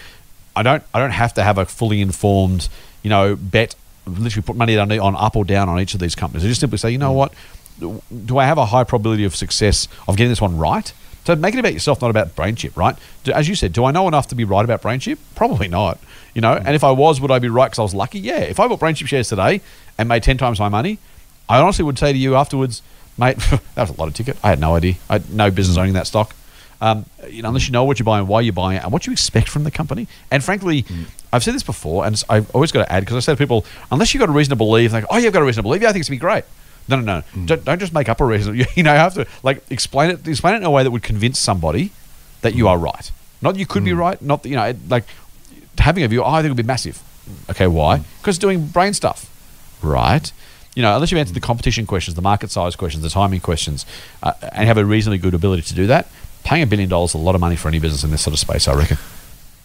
I 0.57 0.62
don't 0.62 0.83
I 0.95 1.01
don't 1.01 1.11
have 1.11 1.35
to 1.35 1.43
have 1.43 1.59
a 1.59 1.67
fully 1.67 2.01
informed 2.01 2.69
you 3.03 3.11
know 3.11 3.37
bet. 3.37 3.75
Literally 4.07 4.45
put 4.45 4.57
money 4.57 4.77
on, 4.77 4.93
on 4.93 5.17
up 5.17 5.35
or 5.35 5.45
down 5.45 5.69
on 5.69 5.81
each 5.81 5.95
of 5.95 6.01
these 6.01 6.14
companies. 6.14 6.45
I 6.45 6.49
just 6.49 6.61
simply 6.61 6.77
say, 6.77 6.90
you 6.90 6.99
know 6.99 7.12
what, 7.12 7.33
do 7.81 8.37
I 8.37 8.45
have 8.45 8.59
a 8.59 8.67
high 8.67 8.85
probability 8.85 9.25
of 9.25 9.35
success 9.35 9.88
of 10.07 10.17
getting 10.17 10.31
this 10.31 10.43
one 10.43 10.59
right? 10.59 10.93
So 11.25 11.35
make 11.35 11.55
it 11.55 11.59
about 11.59 11.73
yourself, 11.73 12.03
not 12.03 12.11
about 12.11 12.37
BrainChip, 12.37 12.77
right? 12.77 12.97
Do, 13.25 13.33
as 13.33 13.49
you 13.49 13.55
said, 13.55 13.73
do 13.73 13.87
I 13.87 13.93
know 13.93 14.07
enough 14.07 14.29
to 14.29 14.35
be 14.35 14.45
right 14.45 14.62
about 14.62 14.83
BrainChip? 14.83 15.17
Probably 15.35 15.69
not. 15.69 15.99
You 16.35 16.43
know, 16.43 16.53
and 16.53 16.75
if 16.75 16.85
I 16.85 16.90
was, 16.90 17.19
would 17.21 17.31
I 17.31 17.38
be 17.38 17.49
right 17.49 17.67
because 17.67 17.79
I 17.79 17.83
was 17.83 17.95
lucky? 17.95 18.21
Yeah. 18.21 18.40
If 18.40 18.61
I 18.61 18.69
bought 18.69 18.81
BrainChip 18.81 19.07
shares 19.07 19.29
today 19.29 19.62
and 19.97 20.09
made 20.09 20.23
ten 20.23 20.37
times 20.37 20.61
my 20.61 20.69
money, 20.69 20.99
I 21.49 21.61
honestly 21.61 21.85
would 21.85 21.99
say 21.99 22.12
to 22.12 22.19
you 22.19 22.35
afterwards, 22.35 22.83
mate, 23.18 23.37
that 23.74 23.77
was 23.77 23.90
a 23.90 23.94
lot 23.94 24.09
of 24.09 24.14
ticket. 24.14 24.37
I 24.42 24.50
had 24.50 24.61
no 24.61 24.74
idea. 24.74 24.94
I 25.09 25.14
had 25.14 25.31
no 25.33 25.50
business 25.50 25.77
owning 25.77 25.94
that 25.94 26.07
stock. 26.07 26.35
Um, 26.81 27.07
you 27.29 27.42
know, 27.42 27.48
unless 27.48 27.66
you 27.66 27.72
know 27.72 27.85
what 27.85 27.98
you're 27.98 28.05
buying, 28.05 28.27
why 28.27 28.40
you're 28.40 28.53
buying 28.53 28.77
it, 28.77 28.83
and 28.83 28.92
what 28.92 29.07
you 29.07 29.12
expect 29.12 29.48
from 29.48 29.64
the 29.64 29.70
company. 29.70 30.07
And 30.31 30.44
frankly, 30.44 30.83
mm. 30.83 31.07
I've 31.33 31.42
said 31.42 31.55
this 31.55 31.62
before, 31.62 32.05
and 32.05 32.22
I've 32.29 32.50
always 32.55 32.72
got 32.72 32.85
to 32.85 32.92
add 32.92 33.00
because 33.00 33.16
I 33.16 33.20
say 33.20 33.33
to 33.33 33.38
people, 33.38 33.64
unless 33.90 34.12
you've 34.12 34.20
got 34.20 34.29
a 34.29 34.33
reason 34.33 34.50
to 34.50 34.57
believe, 34.57 34.92
like, 34.92 35.05
oh, 35.09 35.16
you've 35.16 35.33
got 35.33 35.42
a 35.42 35.44
reason 35.44 35.62
to 35.62 35.62
believe, 35.62 35.83
yeah, 35.83 35.88
I 35.88 35.92
think 35.92 36.00
it's 36.00 36.09
gonna 36.09 36.16
be 36.16 36.20
great. 36.20 36.44
No, 36.88 37.00
no, 37.00 37.03
no. 37.03 37.22
Mm. 37.35 37.46
Don't, 37.46 37.64
don't 37.64 37.79
just 37.79 37.94
make 37.94 38.09
up 38.09 38.20
a 38.20 38.24
reason. 38.24 38.55
You 38.74 38.83
know, 38.83 38.92
you 38.92 38.98
have 38.98 39.14
to 39.14 39.27
like 39.42 39.62
explain 39.70 40.11
it. 40.11 40.27
Explain 40.27 40.55
it 40.55 40.59
in 40.59 40.64
a 40.64 40.70
way 40.70 40.83
that 40.83 40.90
would 40.90 41.03
convince 41.03 41.38
somebody 41.38 41.92
that 42.42 42.55
you 42.55 42.64
mm. 42.64 42.70
are 42.70 42.79
right. 42.79 43.11
Not 43.40 43.57
you 43.57 43.66
could 43.66 43.85
be 43.85 43.92
right. 43.92 44.20
Not 44.20 44.42
that, 44.42 44.48
you 44.48 44.57
know, 44.57 44.64
it, 44.64 44.77
like 44.88 45.05
having 45.79 46.03
a 46.03 46.09
view. 46.09 46.22
Oh, 46.22 46.27
I 46.27 46.42
think 46.42 46.46
it'll 46.46 46.57
be 46.57 46.62
massive. 46.62 47.03
Okay, 47.50 47.66
why? 47.66 48.03
Because 48.20 48.38
doing 48.38 48.66
brain 48.66 48.92
stuff, 48.92 49.31
right? 49.83 50.31
You 50.75 50.83
know, 50.83 50.95
unless 50.95 51.13
you 51.13 51.19
answer 51.19 51.33
the 51.33 51.41
competition 51.41 51.87
questions, 51.87 52.15
the 52.15 52.23
market 52.23 52.51
size 52.51 52.77
questions, 52.77 53.03
the 53.03 53.11
timing 53.11 53.41
questions, 53.41 53.87
uh, 54.23 54.33
and 54.53 54.67
have 54.67 54.79
a 54.79 54.85
reasonably 54.85 55.19
good 55.19 55.35
ability 55.35 55.63
to 55.63 55.75
do 55.75 55.87
that, 55.87 56.09
paying 56.43 56.63
a 56.63 56.67
billion 56.67 56.89
dollars 56.89 57.11
is 57.11 57.15
a 57.15 57.19
lot 57.19 57.35
of 57.35 57.41
money 57.41 57.57
for 57.57 57.69
any 57.69 57.79
business 57.79 58.05
in 58.05 58.11
this 58.11 58.23
sort 58.23 58.35
of 58.35 58.41
space. 58.41 58.67
I 58.69 58.75
reckon. 58.75 58.99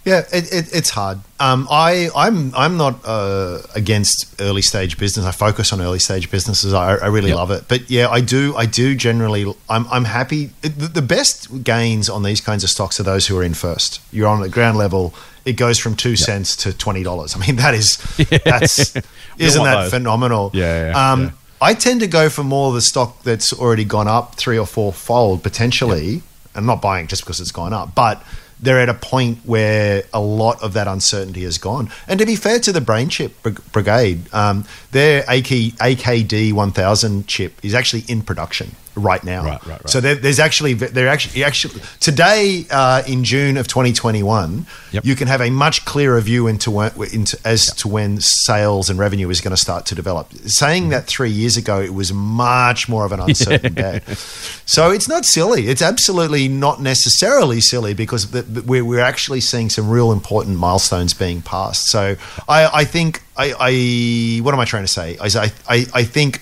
Yeah, 0.05 0.19
it, 0.31 0.51
it, 0.51 0.73
it's 0.75 0.89
hard. 0.91 1.19
Um, 1.39 1.67
I, 1.69 2.09
I'm 2.15 2.55
I'm 2.55 2.77
not 2.77 3.01
uh, 3.05 3.59
against 3.75 4.33
early 4.39 4.62
stage 4.62 4.97
business. 4.97 5.25
I 5.25 5.31
focus 5.31 5.71
on 5.73 5.81
early 5.81 5.99
stage 5.99 6.31
businesses. 6.31 6.73
I, 6.73 6.95
I 6.95 7.07
really 7.07 7.29
Yep. 7.29 7.38
love 7.38 7.51
it. 7.51 7.65
But 7.67 7.89
yeah, 7.91 8.07
I 8.09 8.21
do 8.21 8.55
I 8.55 8.65
do 8.65 8.95
generally. 8.95 9.45
I'm 9.69 9.85
I'm 9.89 10.05
happy. 10.05 10.51
The, 10.62 10.69
the 10.88 11.01
best 11.01 11.63
gains 11.63 12.09
on 12.09 12.23
these 12.23 12.39
kinds 12.41 12.63
of 12.63 12.69
stocks 12.69 12.99
are 12.99 13.03
those 13.03 13.27
who 13.27 13.38
are 13.38 13.43
in 13.43 13.53
first. 13.53 14.01
You're 14.12 14.27
on 14.29 14.39
the 14.41 14.49
ground 14.49 14.77
level. 14.77 15.13
It 15.45 15.53
goes 15.53 15.77
from 15.77 15.95
two 15.95 16.15
cents 16.15 16.55
to 16.57 16.73
twenty 16.73 17.03
dollars. 17.03 17.35
I 17.35 17.39
mean, 17.45 17.57
that 17.57 17.73
is 17.73 17.97
that's 18.45 18.95
isn't 19.38 19.63
that 19.63 19.89
phenomenal? 19.91 20.49
Yeah, 20.53 20.91
yeah, 20.91 21.12
um, 21.12 21.21
yeah. 21.23 21.31
I 21.62 21.73
tend 21.73 21.99
to 21.99 22.07
go 22.07 22.29
for 22.29 22.43
more 22.43 22.69
of 22.69 22.73
the 22.75 22.81
stock 22.81 23.21
that's 23.23 23.51
already 23.51 23.83
gone 23.83 24.07
up 24.07 24.35
three 24.35 24.57
or 24.57 24.65
four 24.65 24.93
fold 24.93 25.43
potentially. 25.43 26.23
I'm 26.55 26.65
not 26.65 26.81
buying 26.81 27.07
just 27.07 27.23
because 27.23 27.39
it's 27.41 27.51
gone 27.51 27.73
up, 27.73 27.93
but 27.95 28.23
they're 28.60 28.80
at 28.80 28.89
a 28.89 28.93
point 28.93 29.39
where 29.45 30.04
a 30.13 30.19
lot 30.19 30.62
of 30.62 30.74
that 30.74 30.88
uncertainty 30.88 31.43
has 31.43 31.58
gone. 31.58 31.89
And 32.08 32.19
to 32.19 32.26
be 32.26 32.36
fair 32.36 32.60
to 32.60 32.72
the 32.72 32.82
BrainChip 32.82 33.72
Brigade, 33.72 34.34
um, 34.34 34.65
their 34.91 35.22
AK, 35.22 35.78
AKD 35.80 36.54
1000 36.54 37.28
chip 37.28 37.63
is 37.63 37.74
actually 37.74 38.04
in 38.08 38.22
production 38.22 38.76
right 38.99 39.23
now. 39.23 39.43
Right, 39.45 39.65
right, 39.65 39.79
right. 39.79 39.89
So 39.89 39.99
there, 40.01 40.15
there's 40.15 40.39
actually 40.39 40.73
there 40.73 41.07
actually 41.07 41.43
actually 41.43 41.81
today 41.99 42.65
uh, 42.71 43.03
in 43.07 43.23
June 43.23 43.57
of 43.57 43.67
2021, 43.67 44.65
Yep. 44.91 45.05
you 45.05 45.15
can 45.15 45.27
have 45.27 45.41
a 45.41 45.49
much 45.49 45.85
clearer 45.85 46.19
view 46.21 46.47
into, 46.47 46.71
when, 46.71 46.91
into 47.13 47.38
as 47.45 47.67
to 47.75 47.88
when 47.88 48.19
sales 48.21 48.89
and 48.89 48.97
revenue 48.97 49.29
is 49.29 49.39
going 49.41 49.51
to 49.51 49.57
start 49.62 49.85
to 49.88 49.95
develop. 49.95 50.31
Saying 50.33 50.89
that 50.89 51.05
three 51.05 51.29
years 51.29 51.57
ago, 51.57 51.79
it 51.81 51.93
was 51.93 52.12
much 52.12 52.89
more 52.89 53.05
of 53.05 53.12
an 53.12 53.19
uncertain 53.19 53.73
bet. 53.75 54.07
So 54.65 54.89
it's 54.91 55.07
not 55.07 55.25
silly. 55.25 55.67
It's 55.67 55.81
absolutely 55.81 56.47
not 56.47 56.81
necessarily 56.81 57.62
silly 57.62 57.93
because 57.93 58.31
the, 58.31 58.41
the- 58.41 58.62
we're, 58.63 58.83
we're 58.83 58.99
actually 58.99 59.41
seeing 59.41 59.69
some 59.69 59.89
real 59.89 60.12
important 60.12 60.57
milestones 60.57 61.13
being 61.13 61.41
passed. 61.41 61.89
So 61.89 62.15
I, 62.47 62.69
I 62.81 62.83
think 62.85 63.21
I, 63.38 63.53
I 63.59 64.41
what 64.43 64.53
am 64.53 64.59
I 64.59 64.65
trying 64.65 64.83
to 64.83 64.88
say? 64.88 65.17
I, 65.21 65.51
I, 65.69 65.85
I 65.93 66.03
think 66.03 66.41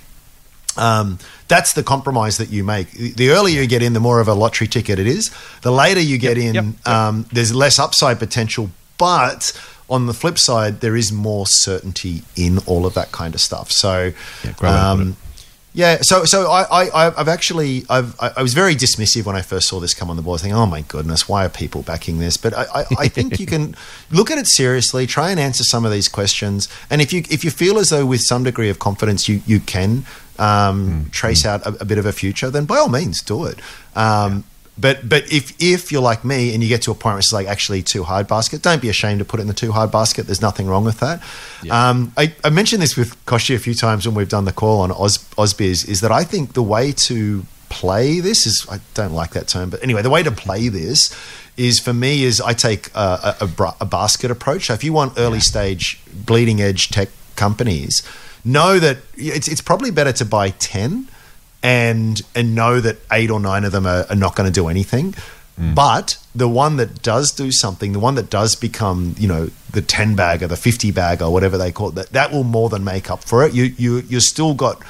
um, 0.77 1.19
that's 1.47 1.73
the 1.73 1.83
compromise 1.83 2.37
that 2.37 2.49
you 2.49 2.63
make. 2.63 2.91
The 2.91 3.29
earlier 3.29 3.61
you 3.61 3.67
get 3.67 3.81
in, 3.81 3.93
the 3.93 3.99
more 3.99 4.19
of 4.19 4.27
a 4.27 4.33
lottery 4.33 4.67
ticket 4.67 4.99
it 4.99 5.07
is. 5.07 5.31
The 5.61 5.71
later 5.71 5.99
you 6.01 6.17
get 6.17 6.37
in, 6.37 6.55
yep, 6.55 6.65
yep. 6.65 6.87
Um, 6.87 7.25
there's 7.31 7.53
less 7.55 7.79
upside 7.79 8.19
potential. 8.19 8.69
But 8.97 9.51
on 9.89 10.05
the 10.07 10.13
flip 10.13 10.37
side, 10.37 10.81
there 10.81 10.95
is 10.95 11.11
more 11.11 11.45
certainty 11.47 12.23
in 12.35 12.57
all 12.65 12.85
of 12.85 12.93
that 12.95 13.11
kind 13.11 13.33
of 13.35 13.41
stuff. 13.41 13.71
So, 13.71 14.11
Yeah, 14.43 14.51
great 14.53 14.69
way 14.71 14.75
to 14.75 14.95
put 14.95 14.99
it. 14.99 15.01
um, 15.01 15.17
yeah, 15.77 15.99
so 16.01 16.25
so 16.25 16.49
I, 16.49 16.85
I 16.85 17.13
I've 17.15 17.27
actually 17.27 17.85
I've 17.87 18.19
I 18.19 18.41
was 18.41 18.55
very 18.55 18.75
dismissive 18.75 19.25
when 19.25 19.35
I 19.35 19.43
first 19.43 19.67
saw 19.69 19.79
this 19.79 19.93
come 19.93 20.09
on 20.09 20.15
the 20.15 20.23
board, 20.23 20.41
thinking, 20.41 20.57
oh 20.57 20.65
my 20.65 20.81
goodness, 20.81 21.29
why 21.29 21.45
are 21.45 21.49
people 21.49 21.83
backing 21.83 22.17
this? 22.17 22.35
But 22.35 22.55
I, 22.55 22.63
I, 22.73 22.85
I 22.97 23.07
think 23.07 23.39
you 23.39 23.45
can 23.45 23.75
look 24.11 24.31
at 24.31 24.39
it 24.39 24.47
seriously, 24.47 25.05
try 25.05 25.29
and 25.29 25.39
answer 25.39 25.63
some 25.63 25.85
of 25.85 25.91
these 25.91 26.07
questions, 26.07 26.67
and 26.89 26.99
if 26.99 27.13
you 27.13 27.21
if 27.29 27.43
you 27.43 27.51
feel 27.51 27.77
as 27.77 27.91
though 27.91 28.07
with 28.07 28.21
some 28.21 28.43
degree 28.43 28.71
of 28.71 28.79
confidence 28.79 29.29
you 29.29 29.43
you 29.45 29.59
can 29.59 30.03
um, 30.39 31.09
trace 31.11 31.45
out 31.45 31.63
a, 31.63 31.79
a 31.79 31.85
bit 31.85 31.99
of 31.99 32.07
a 32.07 32.11
future, 32.11 32.49
then 32.49 32.65
by 32.65 32.77
all 32.77 32.89
means 32.89 33.21
do 33.21 33.45
it. 33.45 33.59
Um, 33.95 34.45
But 34.79 35.09
but 35.09 35.31
if 35.31 35.53
if 35.59 35.91
you're 35.91 36.01
like 36.01 36.23
me 36.23 36.53
and 36.53 36.61
you 36.61 36.69
get 36.69 36.83
to 36.83 36.91
a 36.91 36.93
point 36.93 37.13
where 37.13 37.19
it's 37.19 37.33
like 37.33 37.47
actually 37.47 37.81
too 37.81 38.03
hard 38.03 38.27
basket, 38.27 38.61
don't 38.61 38.81
be 38.81 38.89
ashamed 38.89 39.19
to 39.19 39.25
put 39.25 39.39
it 39.39 39.41
in 39.41 39.47
the 39.47 39.53
too 39.53 39.71
hard 39.71 39.91
basket. 39.91 40.27
There's 40.27 40.41
nothing 40.41 40.67
wrong 40.67 40.85
with 40.85 40.99
that. 40.99 41.21
Um, 41.69 42.13
I, 42.15 42.33
I 42.43 42.49
mentioned 42.49 42.81
this 42.81 42.95
with 42.95 43.25
Koshi 43.25 43.55
a 43.55 43.59
few 43.59 43.73
times 43.73 44.05
when 44.07 44.15
we've 44.15 44.29
done 44.29 44.45
the 44.45 44.53
call 44.53 44.81
on 44.81 44.91
Oz, 44.91 45.25
is 45.85 46.01
that 46.01 46.11
I 46.11 46.23
think 46.23 46.53
the 46.53 46.63
way 46.63 46.91
to 46.91 47.45
play 47.69 48.19
this 48.19 48.45
is 48.45 48.65
I 48.69 48.79
don't 48.93 49.13
like 49.13 49.31
that 49.31 49.47
term, 49.47 49.69
but 49.69 49.81
anyway, 49.83 50.01
the 50.01 50.09
way 50.09 50.23
to 50.23 50.31
play 50.31 50.69
this 50.69 51.13
is 51.57 51.79
for 51.79 51.93
me 51.93 52.23
is 52.23 52.39
I 52.39 52.53
take 52.53 52.89
a, 52.95 53.35
a, 53.41 53.45
a, 53.45 53.75
a 53.81 53.85
basket 53.85 54.29
approach. 54.29 54.67
So 54.67 54.73
if 54.73 54.83
you 54.83 54.93
want 54.93 55.13
early 55.17 55.39
stage 55.39 55.99
bleeding 56.13 56.61
edge 56.61 56.89
tech 56.89 57.09
companies, 57.35 58.03
know 58.45 58.79
that 58.79 58.97
it's 59.15 59.47
it's 59.47 59.61
probably 59.61 59.91
better 59.91 60.13
to 60.13 60.25
buy 60.25 60.51
ten 60.51 61.09
and 61.63 62.21
and 62.35 62.55
know 62.55 62.79
that 62.79 62.97
eight 63.11 63.29
or 63.29 63.39
nine 63.39 63.63
of 63.63 63.71
them 63.71 63.85
are, 63.85 64.05
are 64.09 64.15
not 64.15 64.35
going 64.35 64.47
to 64.47 64.53
do 64.53 64.67
anything. 64.67 65.15
Mm. 65.59 65.73
But 65.73 66.17
the 66.35 66.47
one 66.47 66.77
that 66.77 67.01
does 67.01 67.31
do 67.31 67.51
something, 67.51 67.93
the 67.93 67.99
one 67.99 68.15
that 68.15 68.29
does 68.29 68.55
become, 68.55 69.15
you 69.17 69.27
know, 69.27 69.49
the 69.71 69.81
ten 69.81 70.15
bag 70.15 70.43
or 70.43 70.47
the 70.47 70.57
fifty 70.57 70.91
bag 70.91 71.21
or 71.21 71.33
whatever 71.33 71.57
they 71.57 71.71
call 71.71 71.89
it, 71.89 71.95
that 71.95 72.09
that 72.11 72.31
will 72.31 72.43
more 72.43 72.69
than 72.69 72.83
make 72.83 73.09
up 73.09 73.23
for 73.23 73.43
it. 73.45 73.53
You 73.53 73.65
you 73.77 73.97
you 74.07 74.19
still 74.19 74.53
got. 74.53 74.81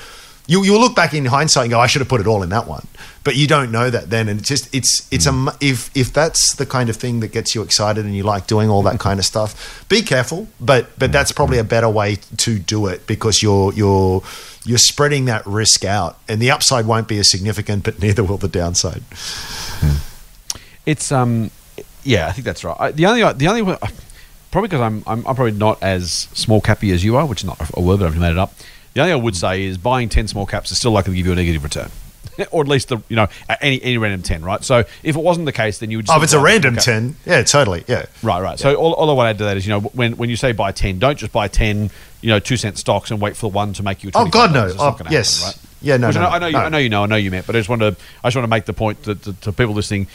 You 0.49 0.63
you'll 0.63 0.79
look 0.79 0.95
back 0.95 1.13
in 1.13 1.25
hindsight 1.25 1.63
and 1.65 1.71
go, 1.71 1.79
I 1.79 1.87
should 1.87 1.99
have 1.99 2.07
put 2.07 2.21
it 2.21 2.27
all 2.27 2.41
in 2.41 2.49
that 2.49 2.67
one, 2.67 2.87
but 3.25 3.35
you 3.35 3.47
don't 3.47 3.69
know 3.69 3.89
that 3.89 4.09
then, 4.09 4.29
and 4.29 4.39
it's 4.39 4.47
just 4.47 4.73
it's 4.73 5.05
it's 5.11 5.25
a 5.25 5.31
mm. 5.31 5.53
if 5.59 5.91
if 5.93 6.13
that's 6.13 6.55
the 6.55 6.65
kind 6.65 6.89
of 6.89 6.95
thing 6.95 7.19
that 7.19 7.33
gets 7.33 7.53
you 7.53 7.61
excited 7.61 8.05
and 8.05 8.15
you 8.15 8.23
like 8.23 8.47
doing 8.47 8.69
all 8.69 8.81
that 8.83 8.97
kind 8.97 9.19
of 9.19 9.25
stuff, 9.25 9.85
be 9.89 10.01
careful. 10.01 10.47
But 10.61 10.97
but 10.97 11.09
mm. 11.09 11.13
that's 11.13 11.33
probably 11.33 11.57
a 11.57 11.65
better 11.65 11.89
way 11.89 12.19
to 12.37 12.59
do 12.59 12.87
it 12.87 13.05
because 13.07 13.43
you're 13.43 13.73
you're 13.73 14.23
you're 14.67 14.77
spreading 14.77 15.25
that 15.25 15.45
risk 15.45 15.85
out, 15.85 16.19
and 16.27 16.41
the 16.41 16.51
upside 16.51 16.85
won't 16.85 17.07
be 17.07 17.17
as 17.17 17.31
significant, 17.31 17.83
but 17.83 17.99
neither 18.01 18.23
will 18.23 18.37
the 18.37 18.47
downside. 18.47 19.03
It's 20.85 21.11
um, 21.11 21.51
yeah, 22.03 22.27
I 22.27 22.31
think 22.31 22.45
that's 22.45 22.63
right. 22.63 22.75
I, 22.79 22.91
the 22.91 23.05
only 23.05 23.33
the 23.33 23.47
only 23.47 23.63
probably 24.51 24.67
because 24.67 24.81
I'm, 24.81 25.03
I'm 25.07 25.25
I'm 25.27 25.35
probably 25.35 25.51
not 25.51 25.81
as 25.81 26.11
small 26.33 26.61
cappy 26.61 26.91
as 26.91 27.03
you 27.03 27.15
are, 27.15 27.25
which 27.25 27.41
is 27.41 27.45
not 27.45 27.59
a 27.73 27.81
word, 27.81 27.99
but 27.99 28.07
I've 28.07 28.17
made 28.17 28.31
it 28.31 28.37
up. 28.37 28.53
The 28.93 29.01
only 29.01 29.13
I 29.13 29.15
would 29.15 29.35
say 29.35 29.63
is 29.63 29.77
buying 29.77 30.09
ten 30.09 30.27
small 30.27 30.45
caps 30.45 30.71
is 30.71 30.77
still 30.77 30.91
likely 30.91 31.13
to 31.13 31.17
give 31.17 31.25
you 31.25 31.31
a 31.31 31.35
negative 31.35 31.63
return. 31.63 31.89
Or 32.51 32.61
at 32.61 32.67
least 32.67 32.89
the 32.89 32.97
you 33.09 33.15
know 33.15 33.27
any 33.61 33.81
any 33.83 33.97
random 33.97 34.21
ten, 34.21 34.43
right? 34.43 34.63
So 34.63 34.79
if 35.03 35.15
it 35.15 35.21
wasn't 35.21 35.45
the 35.45 35.51
case, 35.51 35.79
then 35.79 35.91
you 35.91 35.97
would. 35.97 36.09
Oh, 36.09 36.17
if 36.17 36.23
it's 36.23 36.33
a 36.33 36.39
random 36.39 36.75
cap. 36.75 36.83
ten, 36.83 37.15
yeah, 37.25 37.43
totally, 37.43 37.83
yeah. 37.87 38.05
Right, 38.23 38.41
right. 38.41 38.59
So 38.59 38.75
all, 38.75 38.93
all 38.93 39.09
I 39.09 39.13
want 39.13 39.25
to 39.25 39.29
add 39.29 39.37
to 39.39 39.43
that 39.45 39.57
is, 39.57 39.65
you 39.65 39.71
know, 39.71 39.79
when, 39.81 40.13
when 40.17 40.29
you 40.29 40.35
say 40.35 40.51
buy 40.51 40.71
10, 40.71 40.99
don't 40.99 41.17
just 41.17 41.31
buy 41.31 41.47
10, 41.47 41.89
you 42.21 42.29
know, 42.29 42.39
two 42.39 42.57
cent 42.57 42.77
stocks 42.77 43.11
and 43.11 43.19
wait 43.21 43.35
for 43.35 43.49
one 43.51 43.73
to 43.73 43.83
make 43.83 44.03
you 44.03 44.11
Oh, 44.15 44.27
God, 44.27 44.53
no. 44.53 44.65
It's 44.67 44.75
Oh, 44.75 44.89
not 44.89 44.97
gonna 44.99 45.11
yes. 45.11 45.43
happen, 45.43 45.59
right? 45.59 45.63
Yeah, 45.79 45.97
no, 45.97 46.07
Which 46.07 46.15
no, 46.15 46.21
I 46.23 46.39
know, 46.39 46.39
no, 46.39 46.39
I, 46.39 46.39
know 46.39 46.47
you, 46.47 46.53
no. 46.53 46.59
I 46.65 46.69
know 46.69 46.77
you 46.77 46.89
know, 46.89 47.03
I 47.03 47.05
know 47.05 47.15
you 47.17 47.31
meant, 47.31 47.45
but 47.47 47.55
I 47.55 47.59
just 47.59 47.69
want 47.69 47.81
to, 47.81 47.95
I 48.23 48.27
just 48.27 48.35
want 48.35 48.43
to 48.45 48.47
make 48.49 48.65
the 48.65 48.73
point 48.73 49.03
that 49.03 49.21
to, 49.23 49.33
to 49.33 49.51
people 49.51 49.73
listening, 49.75 50.07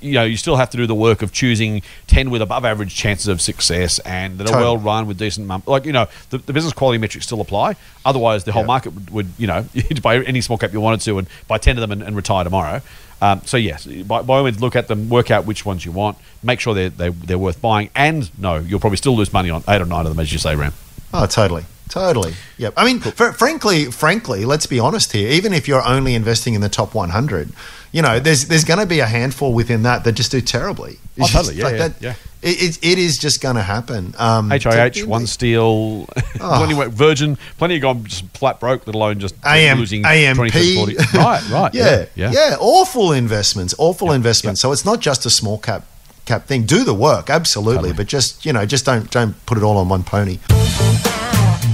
you, 0.00 0.12
know, 0.12 0.24
you 0.24 0.36
still 0.36 0.56
have 0.56 0.70
to 0.70 0.76
do 0.76 0.86
the 0.86 0.94
work 0.94 1.22
of 1.22 1.32
choosing 1.32 1.82
10 2.08 2.30
with 2.30 2.42
above 2.42 2.64
average 2.64 2.94
chances 2.94 3.28
of 3.28 3.40
success 3.40 3.98
and 4.00 4.38
that 4.38 4.44
are 4.44 4.52
Totally. 4.52 4.62
well 4.64 4.76
run 4.78 5.06
with 5.06 5.18
decent, 5.18 5.46
mum- 5.46 5.62
like, 5.66 5.84
you 5.84 5.92
know, 5.92 6.06
the, 6.30 6.38
the 6.38 6.52
business 6.52 6.72
quality 6.72 6.98
metrics 6.98 7.26
still 7.26 7.40
apply. 7.40 7.76
Otherwise, 8.04 8.44
the 8.44 8.52
whole 8.52 8.62
Yeah. 8.62 8.66
market 8.66 8.94
would, 8.94 9.10
would, 9.10 9.28
you 9.38 9.46
know, 9.46 9.64
you'd 9.74 10.02
buy 10.02 10.22
any 10.22 10.40
small 10.40 10.58
cap 10.58 10.72
you 10.72 10.80
wanted 10.80 11.00
to 11.02 11.18
and 11.18 11.28
buy 11.48 11.58
10 11.58 11.76
of 11.76 11.80
them 11.80 11.92
and, 11.92 12.02
and 12.02 12.16
retire 12.16 12.44
tomorrow. 12.44 12.80
Um, 13.22 13.42
so 13.44 13.56
yes, 13.58 13.84
by, 13.86 14.22
by 14.22 14.38
all 14.38 14.44
means, 14.44 14.60
look 14.62 14.74
at 14.76 14.88
them, 14.88 15.08
work 15.10 15.30
out 15.30 15.44
which 15.44 15.66
ones 15.66 15.84
you 15.84 15.92
want, 15.92 16.16
make 16.42 16.58
sure 16.60 16.72
they're, 16.74 16.88
they're, 16.88 17.10
they're 17.10 17.38
worth 17.38 17.60
buying, 17.60 17.90
and 17.94 18.30
no, 18.38 18.56
you'll 18.56 18.80
probably 18.80 18.96
still 18.96 19.14
lose 19.14 19.30
money 19.32 19.50
on 19.50 19.62
eight 19.68 19.82
or 19.82 19.84
nine 19.86 20.06
of 20.06 20.12
them, 20.12 20.20
as 20.20 20.32
you 20.32 20.38
say, 20.38 20.56
Ram. 20.56 20.72
Oh, 21.12 21.26
totally. 21.26 21.64
Totally. 21.90 22.34
Yep. 22.56 22.74
I 22.76 22.84
mean, 22.84 23.00
fr- 23.00 23.32
frankly, 23.32 23.86
frankly, 23.86 24.44
let's 24.44 24.64
be 24.66 24.78
honest 24.78 25.10
here. 25.12 25.28
Even 25.28 25.52
if 25.52 25.66
you're 25.66 25.84
only 25.86 26.14
investing 26.14 26.54
in 26.54 26.60
the 26.60 26.68
top 26.68 26.94
100, 26.94 27.50
you 27.92 28.02
know, 28.02 28.20
there's 28.20 28.46
there's 28.48 28.64
going 28.64 28.78
to 28.80 28.86
be 28.86 29.00
a 29.00 29.06
handful 29.06 29.52
within 29.52 29.82
that 29.82 30.04
that 30.04 30.12
just 30.12 30.30
do 30.30 30.40
terribly. 30.40 30.98
Oh, 31.18 31.24
It's 31.24 31.32
totally. 31.32 31.54
just 31.56 31.58
Yeah, 31.58 31.64
like 31.64 31.72
yeah, 31.78 31.88
that- 31.88 32.02
yeah. 32.02 32.14
It, 32.42 32.62
it, 32.62 32.78
it 32.92 32.98
is 32.98 33.18
just 33.18 33.42
going 33.42 33.56
to 33.56 33.62
happen. 33.62 34.14
Um, 34.16 34.48
HIH, 34.50 34.60
so- 34.62 35.06
OneSteel, 35.06 36.08
plenty 36.38 36.80
of 36.80 36.92
Virgin, 36.94 37.36
plenty 37.58 37.76
of 37.76 37.82
gone 37.82 38.02
just 38.04 38.24
flat 38.34 38.58
broke, 38.58 38.86
let 38.86 38.94
alone 38.96 39.18
just 39.20 39.34
AM, 39.44 39.78
losing 39.78 40.06
AMP. 40.06 40.36
20, 40.36 40.50
30, 40.50 40.76
40. 40.76 40.96
Right, 41.18 41.50
right. 41.50 41.74
yeah, 41.74 42.06
yeah. 42.14 42.30
yeah, 42.32 42.56
Awful 42.58 43.12
investments. 43.12 43.74
Awful 43.76 44.12
investments. 44.12 44.62
So 44.62 44.72
it's 44.72 44.86
not 44.86 45.00
just 45.00 45.26
a 45.26 45.30
small 45.30 45.58
cap 45.58 45.84
cap 46.24 46.46
thing. 46.46 46.64
Do 46.64 46.82
the 46.82 46.94
work, 46.94 47.28
absolutely, 47.28 47.74
Totally. 47.90 47.92
but 47.94 48.06
just 48.06 48.46
you 48.46 48.54
know, 48.54 48.64
just 48.64 48.86
don't 48.86 49.10
don't 49.10 49.34
put 49.44 49.58
it 49.58 49.62
all 49.64 49.76
on 49.76 49.90
one 49.90 50.02
pony. 50.02 50.38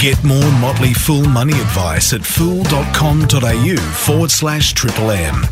Get 0.01 0.23
more 0.25 0.51
Motley 0.61 0.95
Fool 0.95 1.27
money 1.27 1.53
advice 1.53 2.13
at 2.13 2.25
fool.com.au 2.27 3.77
forward 3.95 4.31
slash 4.33 4.73
triple 4.73 5.13
M. 5.13 5.45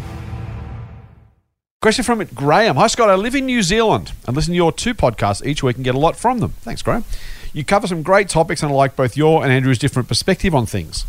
Question 1.84 2.02
from 2.02 2.24
Graham. 2.34 2.76
Hi, 2.76 2.86
Scott. 2.86 3.10
I 3.10 3.14
live 3.14 3.34
in 3.34 3.44
New 3.44 3.62
Zealand 3.62 4.12
and 4.26 4.34
listen 4.34 4.52
to 4.52 4.56
your 4.56 4.72
two 4.72 4.94
podcasts 4.94 5.44
each 5.44 5.62
week 5.62 5.76
and 5.76 5.84
get 5.84 5.94
a 5.94 5.98
lot 5.98 6.16
from 6.16 6.38
them. 6.38 6.54
Thanks, 6.62 6.80
Graham. 6.80 7.04
You 7.52 7.62
cover 7.62 7.86
some 7.86 8.02
great 8.02 8.30
topics 8.30 8.62
and 8.62 8.72
I 8.72 8.74
like 8.74 8.96
both 8.96 9.18
your 9.18 9.44
and 9.44 9.52
Andrew's 9.52 9.78
different 9.78 10.08
perspective 10.08 10.54
on 10.54 10.64
things. 10.64 11.04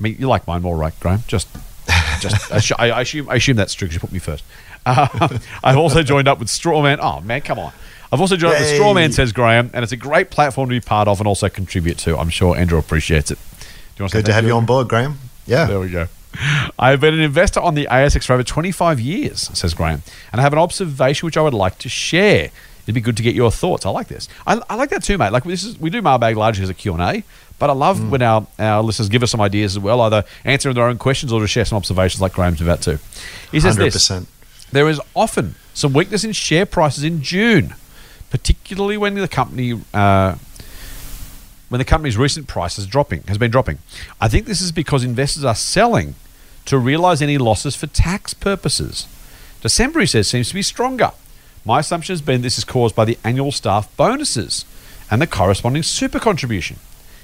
I 0.00 0.02
mean, 0.02 0.16
you 0.18 0.26
like 0.26 0.46
mine 0.46 0.62
more, 0.62 0.74
right, 0.74 0.98
Graham? 1.00 1.20
Just, 1.26 1.48
just 2.20 2.72
I, 2.80 2.88
I 2.88 3.02
assume, 3.02 3.28
I 3.28 3.34
assume 3.34 3.56
that's 3.56 3.74
true 3.74 3.88
because 3.88 3.96
you 3.96 4.00
put 4.00 4.10
me 4.10 4.18
first. 4.18 4.42
Uh, 4.86 5.38
I've 5.62 5.76
also 5.76 6.02
joined 6.02 6.28
up 6.28 6.38
with 6.38 6.46
Strawman. 6.46 6.98
Oh 7.02 7.20
man, 7.20 7.42
come 7.42 7.58
on. 7.58 7.72
I've 8.10 8.20
also 8.20 8.36
joined 8.36 8.54
up 8.54 8.60
with 8.60 8.70
Strawman, 8.70 9.12
says 9.12 9.32
Graham, 9.32 9.68
and 9.74 9.82
it's 9.82 9.90
a 9.92 9.96
great 9.96 10.30
platform 10.30 10.68
to 10.68 10.74
be 10.76 10.80
part 10.80 11.08
of 11.08 11.18
and 11.18 11.26
also 11.26 11.48
contribute 11.48 11.98
to. 11.98 12.16
I'm 12.16 12.30
sure 12.30 12.56
Andrew 12.56 12.78
appreciates 12.78 13.32
it. 13.32 13.38
Do 13.38 13.66
you 13.98 14.02
want 14.04 14.12
say 14.12 14.18
Good 14.20 14.26
to 14.26 14.32
have 14.32 14.46
you 14.46 14.52
on 14.52 14.64
board, 14.64 14.88
Graham. 14.88 15.18
Yeah. 15.44 15.66
There 15.66 15.80
we 15.80 15.90
go. 15.90 16.06
I've 16.78 17.00
been 17.00 17.14
an 17.14 17.20
investor 17.20 17.60
on 17.60 17.74
the 17.74 17.86
ASX 17.90 18.26
for 18.26 18.32
over 18.34 18.42
25 18.42 19.00
years, 19.00 19.42
says 19.58 19.74
Graham, 19.74 20.02
and 20.32 20.40
I 20.40 20.42
have 20.42 20.52
an 20.52 20.58
observation 20.58 21.26
which 21.26 21.36
I 21.36 21.42
would 21.42 21.54
like 21.54 21.78
to 21.78 21.88
share. 21.88 22.50
It'd 22.84 22.94
be 22.94 23.00
good 23.00 23.16
to 23.16 23.22
get 23.22 23.34
your 23.34 23.50
thoughts. 23.50 23.84
I 23.84 23.90
like 23.90 24.06
this. 24.08 24.28
I, 24.46 24.60
I 24.70 24.76
like 24.76 24.90
that 24.90 25.02
too, 25.02 25.18
mate. 25.18 25.32
Like 25.32 25.44
this 25.44 25.64
is 25.64 25.78
we 25.80 25.90
do 25.90 26.00
mailbag 26.02 26.36
largely 26.36 26.62
as 26.62 26.70
a 26.70 26.74
Q&A, 26.74 27.24
but 27.58 27.68
I 27.70 27.72
love 27.72 27.98
Mm. 27.98 28.10
when 28.10 28.22
our, 28.22 28.46
our 28.58 28.82
listeners 28.82 29.08
give 29.08 29.22
us 29.24 29.30
some 29.32 29.40
ideas 29.40 29.74
as 29.76 29.80
well, 29.80 30.00
either 30.02 30.24
answering 30.44 30.74
their 30.76 30.86
own 30.86 30.96
questions 30.98 31.32
or 31.32 31.40
to 31.40 31.48
share 31.48 31.64
some 31.64 31.76
observations 31.76 32.20
like 32.20 32.32
Graham's 32.32 32.60
about 32.60 32.82
to. 32.82 33.00
He 33.50 33.58
says 33.60 33.76
this. 33.76 34.08
100%. 34.08 34.26
There 34.72 34.88
is 34.88 35.00
often 35.14 35.54
some 35.74 35.92
weakness 35.92 36.22
in 36.24 36.32
share 36.32 36.66
prices 36.66 37.02
in 37.04 37.22
June, 37.22 37.74
particularly 38.30 38.96
when 38.96 39.14
the 39.14 39.28
company 39.28 39.80
uh, 39.94 40.34
when 41.68 41.78
the 41.80 41.84
company's 41.84 42.16
recent 42.16 42.46
price 42.46 42.78
is 42.78 42.86
dropping 42.86 43.22
has 43.24 43.38
been 43.38 43.50
dropping. 43.50 43.78
I 44.20 44.28
think 44.28 44.46
this 44.46 44.60
is 44.60 44.70
because 44.70 45.02
investors 45.02 45.44
are 45.44 45.54
selling 45.54 46.14
to 46.66 46.78
realize 46.78 47.22
any 47.22 47.38
losses 47.38 47.74
for 47.74 47.86
tax 47.86 48.34
purposes. 48.34 49.06
December, 49.62 50.00
he 50.00 50.06
says, 50.06 50.28
seems 50.28 50.48
to 50.48 50.54
be 50.54 50.62
stronger. 50.62 51.12
My 51.64 51.80
assumption 51.80 52.12
has 52.12 52.22
been 52.22 52.42
this 52.42 52.58
is 52.58 52.64
caused 52.64 52.94
by 52.94 53.04
the 53.04 53.18
annual 53.24 53.50
staff 53.50 53.94
bonuses 53.96 54.64
and 55.10 55.20
the 55.20 55.26
corresponding 55.26 55.82
super 55.82 56.20
contribution. 56.20 56.78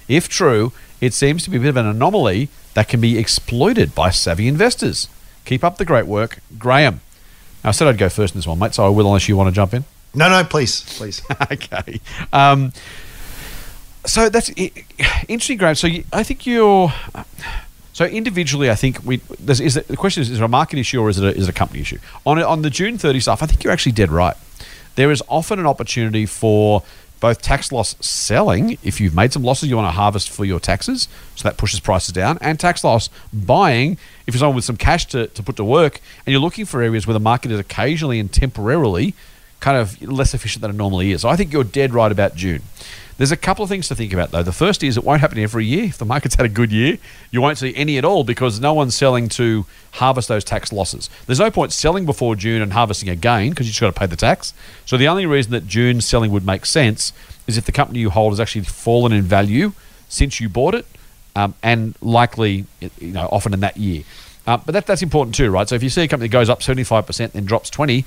If 0.08 0.28
true, 0.28 0.72
it 1.00 1.14
seems 1.14 1.44
to 1.44 1.50
be 1.50 1.58
a 1.58 1.60
bit 1.60 1.68
of 1.68 1.76
an 1.76 1.86
anomaly 1.86 2.48
that 2.74 2.88
can 2.88 3.00
be 3.00 3.18
exploited 3.18 3.94
by 3.94 4.10
savvy 4.10 4.48
investors. 4.48 5.08
Keep 5.44 5.64
up 5.64 5.78
the 5.78 5.84
great 5.84 6.06
work, 6.06 6.38
Graham. 6.58 7.00
Now, 7.62 7.70
I 7.70 7.72
said 7.72 7.88
I'd 7.88 7.98
go 7.98 8.08
first 8.08 8.34
in 8.34 8.38
this 8.38 8.46
one, 8.46 8.58
mate, 8.58 8.74
so 8.74 8.84
I 8.84 8.88
will 8.88 9.06
unless 9.06 9.28
you 9.28 9.36
want 9.36 9.48
to 9.48 9.54
jump 9.54 9.74
in. 9.74 9.84
No, 10.14 10.28
no, 10.28 10.44
please, 10.44 10.82
please. 10.96 11.22
okay. 11.52 12.00
Um, 12.32 12.72
so 14.04 14.28
that's 14.28 14.50
interesting, 15.28 15.58
Graham. 15.58 15.74
So 15.74 15.86
you, 15.86 16.04
I 16.12 16.22
think 16.22 16.46
you're. 16.46 16.92
So 17.92 18.06
individually, 18.06 18.70
I 18.70 18.74
think 18.74 19.04
we 19.04 19.20
is 19.46 19.74
the 19.74 19.96
question 19.96 20.22
is: 20.22 20.30
is 20.30 20.40
it 20.40 20.44
a 20.44 20.48
market 20.48 20.78
issue 20.78 21.00
or 21.00 21.10
is 21.10 21.18
it 21.18 21.24
a, 21.24 21.36
is 21.36 21.48
it 21.48 21.50
a 21.50 21.52
company 21.52 21.80
issue? 21.80 21.98
On 22.24 22.42
on 22.42 22.62
the 22.62 22.70
June 22.70 22.98
30 22.98 23.20
stuff, 23.20 23.42
I 23.42 23.46
think 23.46 23.64
you're 23.64 23.72
actually 23.72 23.92
dead 23.92 24.10
right. 24.10 24.36
There 24.94 25.10
is 25.10 25.22
often 25.28 25.58
an 25.58 25.66
opportunity 25.66 26.26
for 26.26 26.82
both 27.22 27.40
tax 27.40 27.70
loss 27.70 27.94
selling 28.04 28.78
if 28.82 29.00
you've 29.00 29.14
made 29.14 29.32
some 29.32 29.44
losses 29.44 29.70
you 29.70 29.76
want 29.76 29.86
to 29.86 29.92
harvest 29.92 30.28
for 30.28 30.44
your 30.44 30.58
taxes 30.58 31.06
so 31.36 31.48
that 31.48 31.56
pushes 31.56 31.78
prices 31.78 32.12
down 32.12 32.36
and 32.40 32.58
tax 32.58 32.82
loss 32.82 33.08
buying 33.32 33.96
if 34.26 34.34
you're 34.34 34.40
someone 34.40 34.56
with 34.56 34.64
some 34.64 34.76
cash 34.76 35.06
to, 35.06 35.28
to 35.28 35.40
put 35.40 35.54
to 35.54 35.62
work 35.62 36.00
and 36.26 36.32
you're 36.32 36.40
looking 36.40 36.64
for 36.64 36.82
areas 36.82 37.06
where 37.06 37.14
the 37.14 37.20
market 37.20 37.52
is 37.52 37.60
occasionally 37.60 38.18
and 38.18 38.32
temporarily 38.32 39.14
kind 39.60 39.78
of 39.78 40.02
less 40.02 40.34
efficient 40.34 40.62
than 40.62 40.72
it 40.72 40.74
normally 40.74 41.12
is 41.12 41.20
so 41.20 41.28
i 41.28 41.36
think 41.36 41.52
you're 41.52 41.62
dead 41.62 41.94
right 41.94 42.10
about 42.10 42.34
june 42.34 42.60
there's 43.22 43.30
a 43.30 43.36
couple 43.36 43.62
of 43.62 43.68
things 43.68 43.86
to 43.86 43.94
think 43.94 44.12
about, 44.12 44.32
though. 44.32 44.42
The 44.42 44.50
first 44.50 44.82
is 44.82 44.96
it 44.96 45.04
won't 45.04 45.20
happen 45.20 45.38
every 45.38 45.64
year. 45.64 45.84
If 45.84 45.98
the 45.98 46.04
market's 46.04 46.34
had 46.34 46.44
a 46.44 46.48
good 46.48 46.72
year, 46.72 46.98
you 47.30 47.40
won't 47.40 47.56
see 47.56 47.72
any 47.76 47.96
at 47.96 48.04
all 48.04 48.24
because 48.24 48.58
no 48.58 48.74
one's 48.74 48.96
selling 48.96 49.28
to 49.28 49.64
harvest 49.92 50.26
those 50.26 50.42
tax 50.42 50.72
losses. 50.72 51.08
There's 51.26 51.38
no 51.38 51.48
point 51.48 51.70
selling 51.72 52.04
before 52.04 52.34
June 52.34 52.60
and 52.60 52.72
harvesting 52.72 53.08
again 53.08 53.50
because 53.50 53.68
you've 53.68 53.74
just 53.74 53.80
got 53.80 53.94
to 53.94 54.00
pay 54.00 54.06
the 54.06 54.16
tax. 54.16 54.54
So 54.86 54.96
the 54.96 55.06
only 55.06 55.24
reason 55.24 55.52
that 55.52 55.68
June 55.68 56.00
selling 56.00 56.32
would 56.32 56.44
make 56.44 56.66
sense 56.66 57.12
is 57.46 57.56
if 57.56 57.64
the 57.64 57.70
company 57.70 58.00
you 58.00 58.10
hold 58.10 58.32
has 58.32 58.40
actually 58.40 58.64
fallen 58.64 59.12
in 59.12 59.22
value 59.22 59.70
since 60.08 60.40
you 60.40 60.48
bought 60.48 60.74
it, 60.74 60.86
um, 61.36 61.54
and 61.62 61.94
likely, 62.00 62.66
you 62.80 63.12
know, 63.12 63.28
often 63.30 63.54
in 63.54 63.60
that 63.60 63.76
year. 63.76 64.02
Uh, 64.48 64.56
but 64.56 64.72
that, 64.72 64.86
that's 64.86 65.00
important 65.00 65.36
too, 65.36 65.48
right? 65.48 65.68
So 65.68 65.76
if 65.76 65.84
you 65.84 65.90
see 65.90 66.02
a 66.02 66.08
company 66.08 66.26
that 66.26 66.32
goes 66.32 66.50
up 66.50 66.58
75% 66.58 67.30
then 67.30 67.44
drops 67.44 67.70
20, 67.70 68.04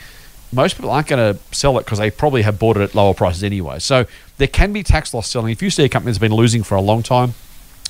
most 0.51 0.75
people 0.75 0.91
aren't 0.91 1.07
going 1.07 1.35
to 1.35 1.39
sell 1.55 1.77
it 1.77 1.85
because 1.85 1.99
they 1.99 2.11
probably 2.11 2.43
have 2.43 2.59
bought 2.59 2.77
it 2.77 2.81
at 2.81 2.95
lower 2.95 3.13
prices 3.13 3.43
anyway. 3.43 3.79
So 3.79 4.05
there 4.37 4.47
can 4.47 4.73
be 4.73 4.83
tax 4.83 5.13
loss 5.13 5.29
selling. 5.29 5.51
If 5.51 5.61
you 5.61 5.69
see 5.69 5.83
a 5.83 5.89
company 5.89 6.11
that's 6.11 6.19
been 6.19 6.33
losing 6.33 6.63
for 6.63 6.75
a 6.75 6.81
long 6.81 7.03
time 7.03 7.33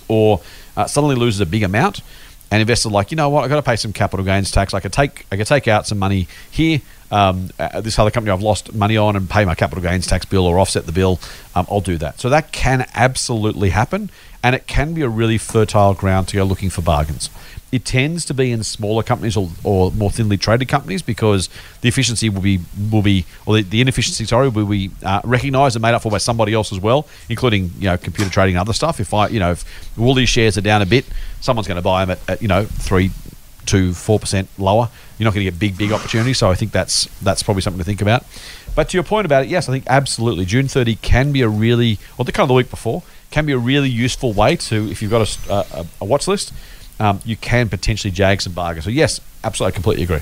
or 0.07 0.41
uh, 0.77 0.85
suddenly 0.85 1.15
loses 1.15 1.41
a 1.41 1.45
big 1.45 1.63
amount, 1.63 2.01
and 2.51 2.61
investors 2.61 2.91
like, 2.91 3.11
you 3.11 3.17
know 3.17 3.29
what, 3.29 3.43
I've 3.43 3.49
got 3.49 3.55
to 3.55 3.63
pay 3.63 3.75
some 3.75 3.91
capital 3.91 4.23
gains 4.23 4.51
tax. 4.51 4.73
I 4.73 4.79
could 4.79 4.93
take 4.93 5.25
I 5.31 5.37
could 5.37 5.47
take 5.47 5.67
out 5.67 5.87
some 5.87 5.99
money 5.99 6.27
here. 6.49 6.81
Um, 7.11 7.49
this 7.81 7.99
other 7.99 8.11
company 8.11 8.31
I've 8.31 8.41
lost 8.41 8.73
money 8.73 8.97
on 8.97 9.15
and 9.15 9.29
pay 9.29 9.45
my 9.45 9.55
capital 9.55 9.81
gains 9.81 10.07
tax 10.07 10.25
bill 10.25 10.45
or 10.45 10.59
offset 10.59 10.85
the 10.85 10.91
bill. 10.91 11.19
Um, 11.53 11.65
I'll 11.69 11.81
do 11.81 11.97
that. 11.97 12.19
So 12.19 12.29
that 12.29 12.51
can 12.51 12.87
absolutely 12.93 13.69
happen, 13.69 14.09
and 14.43 14.55
it 14.55 14.67
can 14.67 14.93
be 14.93 15.01
a 15.01 15.09
really 15.09 15.37
fertile 15.37 15.93
ground 15.93 16.27
to 16.29 16.37
go 16.37 16.43
looking 16.43 16.69
for 16.69 16.81
bargains. 16.81 17.29
It 17.75 17.83
tends 17.83 18.23
to 18.25 18.33
be 18.33 18.53
in 18.53 18.63
smaller 18.63 19.03
companies 19.03 19.35
or, 19.35 19.49
or 19.61 19.91
more 19.91 20.09
thinly 20.09 20.37
traded 20.37 20.69
companies 20.69 21.01
because 21.01 21.49
the 21.81 21.89
efficiency 21.89 22.29
will 22.29 22.41
be 22.41 22.61
will 22.89 23.01
be 23.01 23.25
or 23.45 23.57
the, 23.57 23.63
the 23.63 23.81
inefficiency 23.81 24.23
sorry 24.23 24.47
will 24.47 24.65
be 24.65 24.91
uh, 25.03 25.19
recognised 25.25 25.75
and 25.75 25.81
made 25.81 25.93
up 25.93 26.01
for 26.01 26.09
by 26.09 26.17
somebody 26.17 26.53
else 26.53 26.71
as 26.71 26.79
well, 26.79 27.05
including 27.27 27.71
you 27.77 27.89
know 27.89 27.97
computer 27.97 28.31
trading 28.31 28.55
and 28.55 28.61
other 28.61 28.71
stuff. 28.71 29.01
If 29.01 29.13
I 29.13 29.27
you 29.27 29.41
know 29.41 29.51
if 29.51 29.65
all 29.99 30.13
these 30.13 30.29
shares 30.29 30.57
are 30.57 30.61
down 30.61 30.81
a 30.81 30.85
bit, 30.85 31.05
someone's 31.41 31.67
going 31.67 31.75
to 31.75 31.81
buy 31.81 32.05
them 32.05 32.17
at, 32.17 32.29
at 32.29 32.41
you 32.41 32.47
know 32.47 32.63
three 32.63 33.11
to 33.65 33.93
four 33.93 34.19
percent 34.21 34.47
lower. 34.57 34.89
You're 35.17 35.25
not 35.25 35.33
going 35.33 35.45
to 35.45 35.51
get 35.51 35.59
big 35.59 35.77
big 35.77 35.91
opportunities. 35.91 36.37
So 36.37 36.49
I 36.49 36.55
think 36.55 36.71
that's 36.71 37.09
that's 37.19 37.43
probably 37.43 37.61
something 37.61 37.79
to 37.79 37.83
think 37.83 38.01
about. 38.01 38.23
But 38.73 38.87
to 38.89 38.97
your 38.97 39.03
point 39.03 39.25
about 39.25 39.43
it, 39.43 39.49
yes, 39.49 39.67
I 39.67 39.73
think 39.73 39.83
absolutely 39.87 40.45
June 40.45 40.69
30 40.69 40.95
can 40.95 41.33
be 41.33 41.41
a 41.41 41.49
really 41.49 41.99
or 42.17 42.23
the 42.23 42.31
kind 42.31 42.43
of 42.43 42.47
the 42.47 42.53
week 42.53 42.69
before 42.69 43.03
can 43.31 43.45
be 43.45 43.51
a 43.51 43.57
really 43.57 43.89
useful 43.89 44.31
way 44.31 44.55
to 44.55 44.89
if 44.89 45.01
you've 45.01 45.11
got 45.11 45.27
a, 45.49 45.53
a, 45.53 45.85
a 46.01 46.05
watch 46.05 46.25
list 46.27 46.53
um, 46.99 47.19
you 47.25 47.35
can 47.35 47.69
potentially 47.69 48.11
jag 48.11 48.41
some 48.41 48.53
bargains. 48.53 48.85
So 48.85 48.91
yes, 48.91 49.19
absolutely, 49.43 49.73
I 49.73 49.75
completely 49.75 50.03
agree. 50.03 50.21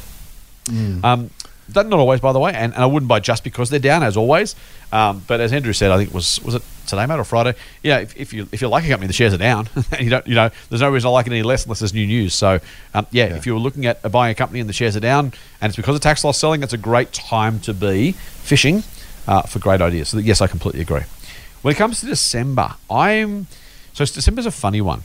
Mm. 0.66 1.04
Um, 1.04 1.30
that 1.70 1.88
not 1.88 2.00
always, 2.00 2.20
by 2.20 2.34
the 2.34 2.40
way, 2.40 2.54
and, 2.54 2.74
and, 2.74 2.84
I 2.84 2.86
wouldn't 2.86 3.08
buy 3.08 3.20
just 3.20 3.44
because 3.44 3.70
they're 3.70 3.80
down, 3.80 4.04
as 4.04 4.18
always. 4.18 4.56
Um, 4.92 5.24
but 5.28 5.40
as 5.40 5.54
Andrew 5.54 5.74
said, 5.74 5.92
I 5.92 5.98
think 5.98 6.14
was 6.14 6.42
was 6.42 6.56
it 6.56 6.62
today, 6.88 7.06
mate, 7.06 7.20
or 7.20 7.24
Friday? 7.24 7.56
Yeah, 7.82 8.00
if, 8.00 8.16
if 8.18 8.34
you 8.34 8.48
if 8.52 8.62
you 8.62 8.68
like 8.68 8.86
a 8.86 8.90
company, 8.90 9.08
the 9.08 9.14
shares 9.14 9.34
are 9.34 9.38
down. 9.38 9.70
you 10.00 10.10
don't, 10.10 10.28
you 10.28 10.36
know, 10.36 10.50
there's 10.70 10.82
no 10.82 10.90
reason 10.90 11.08
I 11.08 11.12
like 11.12 11.28
it 11.28 11.32
any 11.32 11.44
less 11.44 11.66
unless 11.66 11.80
there's 11.80 11.94
new 11.94 12.06
news. 12.06 12.34
So, 12.34 12.60
um, 12.94 13.08
yeah, 13.12 13.28
yeah, 13.28 13.36
if 13.36 13.46
you're 13.46 13.60
looking 13.60 13.86
at 13.86 14.02
buying 14.12 14.32
a 14.32 14.36
company 14.36 14.60
and 14.60 14.68
the 14.68 14.74
shares 14.74 14.96
are 14.96 15.02
down, 15.02 15.34
and 15.62 15.70
it's 15.70 15.78
because 15.78 15.96
of 15.96 16.02
tax 16.02 16.24
loss 16.24 16.38
selling, 16.38 16.64
it's 16.64 16.74
a 16.74 16.78
great 16.78 17.14
time 17.14 17.60
to 17.62 17.74
be 17.74 18.12
fishing 18.12 18.84
uh, 19.28 19.44
for 19.44 19.60
great 19.60 19.82
ideas. 19.82 20.10
So, 20.10 20.18
yes, 20.18 20.42
I 20.42 20.48
completely 20.48 20.82
agree. 20.82 21.04
When 21.62 21.74
it 21.74 21.78
comes 21.78 22.02
to 22.02 22.06
December, 22.06 22.74
I'm 22.90 23.48
so 23.94 24.06
December's 24.06 24.46
a 24.46 24.52
funny 24.52 24.82
one 24.82 25.04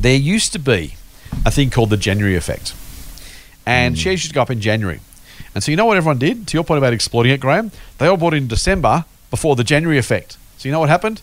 there 0.00 0.16
used 0.16 0.52
to 0.52 0.58
be 0.58 0.94
a 1.44 1.50
thing 1.50 1.70
called 1.70 1.90
the 1.90 1.96
January 1.96 2.36
effect. 2.36 2.74
And 3.66 3.94
mm. 3.94 3.98
shares 3.98 4.22
used 4.22 4.28
to 4.28 4.34
go 4.34 4.42
up 4.42 4.50
in 4.50 4.60
January. 4.60 5.00
And 5.54 5.62
so 5.62 5.70
you 5.70 5.76
know 5.76 5.84
what 5.84 5.96
everyone 5.96 6.18
did? 6.18 6.46
To 6.48 6.56
your 6.56 6.64
point 6.64 6.78
about 6.78 6.92
exploiting 6.92 7.32
it, 7.32 7.40
Graham? 7.40 7.70
They 7.98 8.06
all 8.06 8.16
bought 8.16 8.34
in 8.34 8.46
December 8.46 9.04
before 9.30 9.56
the 9.56 9.64
January 9.64 9.98
effect. 9.98 10.36
So 10.58 10.68
you 10.68 10.72
know 10.72 10.80
what 10.80 10.88
happened? 10.88 11.22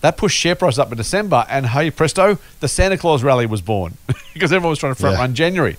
That 0.00 0.16
pushed 0.16 0.38
share 0.38 0.54
prices 0.54 0.78
up 0.78 0.92
in 0.92 0.96
December, 0.96 1.44
and 1.48 1.66
hey 1.66 1.90
presto, 1.90 2.38
the 2.60 2.68
Santa 2.68 2.96
Claus 2.96 3.24
rally 3.24 3.46
was 3.46 3.60
born 3.60 3.96
because 4.32 4.52
everyone 4.52 4.70
was 4.70 4.78
trying 4.78 4.94
to 4.94 5.00
front 5.00 5.14
yeah. 5.16 5.20
run 5.20 5.34
January. 5.34 5.76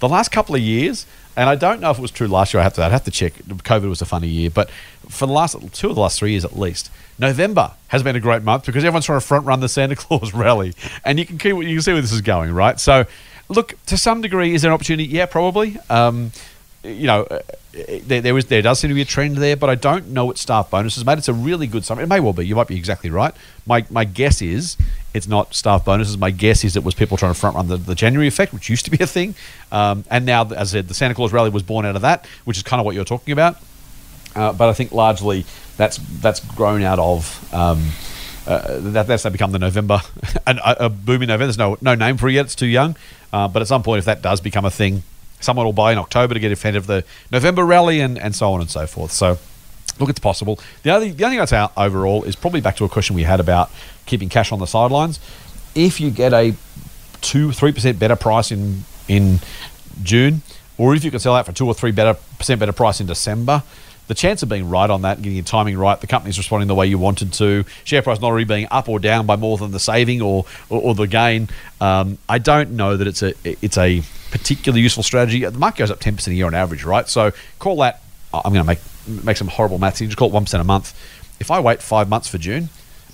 The 0.00 0.08
last 0.08 0.30
couple 0.30 0.54
of 0.54 0.62
years, 0.62 1.04
and 1.36 1.50
I 1.50 1.54
don't 1.54 1.80
know 1.80 1.90
if 1.90 1.98
it 1.98 2.02
was 2.02 2.10
true 2.10 2.28
last 2.28 2.54
year. 2.54 2.60
I 2.60 2.64
have 2.64 2.74
to, 2.74 2.84
I'd 2.84 2.92
have 2.92 3.04
to 3.04 3.10
check. 3.10 3.34
COVID 3.34 3.88
was 3.88 4.00
a 4.00 4.06
funny 4.06 4.28
year, 4.28 4.48
but 4.48 4.70
for 5.08 5.26
the 5.26 5.32
last 5.32 5.56
two 5.74 5.90
of 5.90 5.96
the 5.96 6.00
last 6.00 6.18
three 6.18 6.30
years 6.30 6.46
at 6.46 6.58
least, 6.58 6.90
November 7.18 7.72
has 7.88 8.02
been 8.02 8.16
a 8.16 8.20
great 8.20 8.42
month 8.42 8.66
because 8.66 8.84
everyone's 8.84 9.06
trying 9.06 9.20
to 9.20 9.26
front 9.26 9.46
run 9.46 9.60
the 9.60 9.68
Santa 9.68 9.96
Claus 9.96 10.32
rally, 10.34 10.74
and 11.04 11.18
you 11.18 11.26
can 11.26 11.38
keep, 11.38 11.54
you 11.56 11.62
can 11.62 11.82
see 11.82 11.92
where 11.92 12.02
this 12.02 12.12
is 12.12 12.20
going, 12.20 12.52
right? 12.52 12.78
So, 12.78 13.06
look, 13.48 13.74
to 13.86 13.96
some 13.96 14.20
degree, 14.20 14.54
is 14.54 14.62
there 14.62 14.70
an 14.70 14.74
opportunity? 14.74 15.08
Yeah, 15.08 15.26
probably. 15.26 15.76
Um, 15.90 16.32
you 16.84 17.06
know, 17.06 17.22
uh, 17.24 17.40
there, 17.72 18.20
there 18.20 18.38
is 18.38 18.46
there 18.46 18.62
does 18.62 18.78
seem 18.78 18.88
to 18.88 18.94
be 18.94 19.02
a 19.02 19.06
trend 19.06 19.36
there, 19.36 19.56
but 19.56 19.68
I 19.68 19.74
don't 19.74 20.08
know 20.08 20.24
what 20.24 20.38
staff 20.38 20.70
bonuses, 20.70 21.04
mate. 21.04 21.18
It's 21.18 21.28
a 21.28 21.34
really 21.34 21.66
good 21.66 21.84
summer. 21.84 22.02
It 22.02 22.06
may 22.06 22.20
well 22.20 22.32
be. 22.32 22.46
You 22.46 22.56
might 22.56 22.68
be 22.68 22.76
exactly 22.76 23.10
right. 23.10 23.34
My 23.66 23.84
my 23.90 24.04
guess 24.04 24.40
is 24.40 24.76
it's 25.12 25.28
not 25.28 25.54
staff 25.54 25.84
bonuses. 25.84 26.16
My 26.16 26.30
guess 26.30 26.64
is 26.64 26.76
it 26.76 26.84
was 26.84 26.94
people 26.94 27.16
trying 27.16 27.32
to 27.34 27.38
front 27.38 27.56
run 27.56 27.68
the, 27.68 27.76
the 27.76 27.94
January 27.94 28.26
effect, 28.26 28.52
which 28.52 28.68
used 28.68 28.84
to 28.86 28.90
be 28.90 29.02
a 29.02 29.06
thing, 29.06 29.34
um, 29.72 30.04
and 30.10 30.24
now, 30.24 30.44
as 30.44 30.74
I 30.74 30.78
said, 30.78 30.88
the 30.88 30.94
Santa 30.94 31.14
Claus 31.14 31.32
rally 31.32 31.50
was 31.50 31.62
born 31.62 31.84
out 31.84 31.96
of 31.96 32.02
that, 32.02 32.26
which 32.44 32.56
is 32.56 32.62
kind 32.62 32.80
of 32.80 32.86
what 32.86 32.94
you're 32.94 33.04
talking 33.04 33.32
about. 33.32 33.56
Uh, 34.34 34.52
but 34.52 34.68
I 34.68 34.72
think 34.72 34.92
largely 34.92 35.44
that's 35.76 35.98
that's 36.20 36.40
grown 36.40 36.82
out 36.82 36.98
of. 36.98 37.54
Um, 37.54 37.90
uh, 38.46 38.80
that, 38.80 39.06
that's 39.06 39.28
become 39.28 39.52
the 39.52 39.58
November, 39.58 40.00
a, 40.46 40.76
a 40.80 40.88
booming 40.88 41.28
November. 41.28 41.46
There's 41.46 41.58
no 41.58 41.76
no 41.82 41.94
name 41.94 42.16
for 42.16 42.28
it 42.28 42.32
yet. 42.32 42.46
It's 42.46 42.54
too 42.54 42.66
young. 42.66 42.96
Uh, 43.32 43.46
but 43.46 43.60
at 43.60 43.68
some 43.68 43.82
point, 43.82 43.98
if 43.98 44.06
that 44.06 44.22
does 44.22 44.40
become 44.40 44.64
a 44.64 44.70
thing, 44.70 45.02
someone 45.40 45.66
will 45.66 45.72
buy 45.72 45.92
in 45.92 45.98
October 45.98 46.34
to 46.34 46.40
get 46.40 46.52
ahead 46.52 46.76
of 46.76 46.86
the 46.86 47.04
November 47.30 47.64
rally 47.64 48.00
and, 48.00 48.18
and 48.18 48.34
so 48.34 48.52
on 48.52 48.60
and 48.60 48.70
so 48.70 48.86
forth. 48.86 49.12
So, 49.12 49.38
look, 49.98 50.08
it's 50.08 50.18
possible. 50.18 50.58
The 50.82 50.90
only 50.90 51.10
the 51.10 51.24
only 51.24 51.36
thing 51.36 51.42
I'd 51.42 51.48
say 51.48 51.66
overall 51.76 52.24
is 52.24 52.36
probably 52.36 52.60
back 52.60 52.76
to 52.76 52.84
a 52.84 52.88
question 52.88 53.14
we 53.16 53.24
had 53.24 53.40
about 53.40 53.70
keeping 54.06 54.28
cash 54.28 54.52
on 54.52 54.58
the 54.58 54.66
sidelines. 54.66 55.20
If 55.74 56.00
you 56.00 56.10
get 56.10 56.32
a 56.32 56.54
two 57.20 57.52
three 57.52 57.72
percent 57.72 57.98
better 57.98 58.16
price 58.16 58.50
in 58.50 58.84
in 59.08 59.40
June, 60.02 60.42
or 60.76 60.94
if 60.94 61.04
you 61.04 61.10
can 61.10 61.20
sell 61.20 61.34
out 61.34 61.46
for 61.46 61.52
two 61.52 61.66
or 61.66 61.74
three 61.74 61.92
better 61.92 62.14
percent 62.38 62.60
better 62.60 62.72
price 62.72 63.00
in 63.00 63.06
December, 63.06 63.62
the 64.08 64.14
chance 64.14 64.42
of 64.42 64.48
being 64.48 64.68
right 64.68 64.90
on 64.90 65.02
that, 65.02 65.18
getting 65.18 65.36
your 65.36 65.44
timing 65.44 65.78
right, 65.78 66.00
the 66.00 66.06
company's 66.06 66.38
responding 66.38 66.66
the 66.66 66.74
way 66.74 66.86
you 66.86 66.98
wanted 66.98 67.32
to, 67.34 67.64
share 67.84 68.02
price 68.02 68.20
not 68.20 68.30
really 68.30 68.44
being 68.44 68.66
up 68.70 68.88
or 68.88 68.98
down 68.98 69.26
by 69.26 69.36
more 69.36 69.56
than 69.58 69.70
the 69.70 69.80
saving 69.80 70.20
or 70.20 70.44
or, 70.68 70.80
or 70.80 70.94
the 70.94 71.06
gain. 71.06 71.48
Um, 71.80 72.18
I 72.28 72.38
don't 72.38 72.72
know 72.72 72.96
that 72.96 73.06
it's 73.06 73.22
a 73.22 73.34
it's 73.44 73.78
a 73.78 74.02
particularly 74.30 74.82
useful 74.82 75.02
strategy. 75.02 75.44
The 75.44 75.52
market 75.52 75.78
goes 75.78 75.90
up 75.90 76.00
ten 76.00 76.16
percent 76.16 76.32
a 76.32 76.36
year 76.36 76.46
on 76.46 76.54
average, 76.54 76.84
right? 76.84 77.08
So 77.08 77.32
call 77.58 77.76
that. 77.76 78.02
I'm 78.34 78.52
going 78.52 78.64
to 78.64 78.64
make 78.64 78.80
make 79.24 79.36
some 79.36 79.48
horrible 79.48 79.78
maths. 79.78 80.00
You 80.00 80.06
just 80.06 80.18
call 80.18 80.28
it 80.28 80.34
one 80.34 80.44
percent 80.44 80.60
a 80.60 80.64
month. 80.64 80.98
If 81.40 81.50
I 81.50 81.60
wait 81.60 81.80
five 81.80 82.08
months 82.08 82.28
for 82.28 82.38
June, 82.38 82.68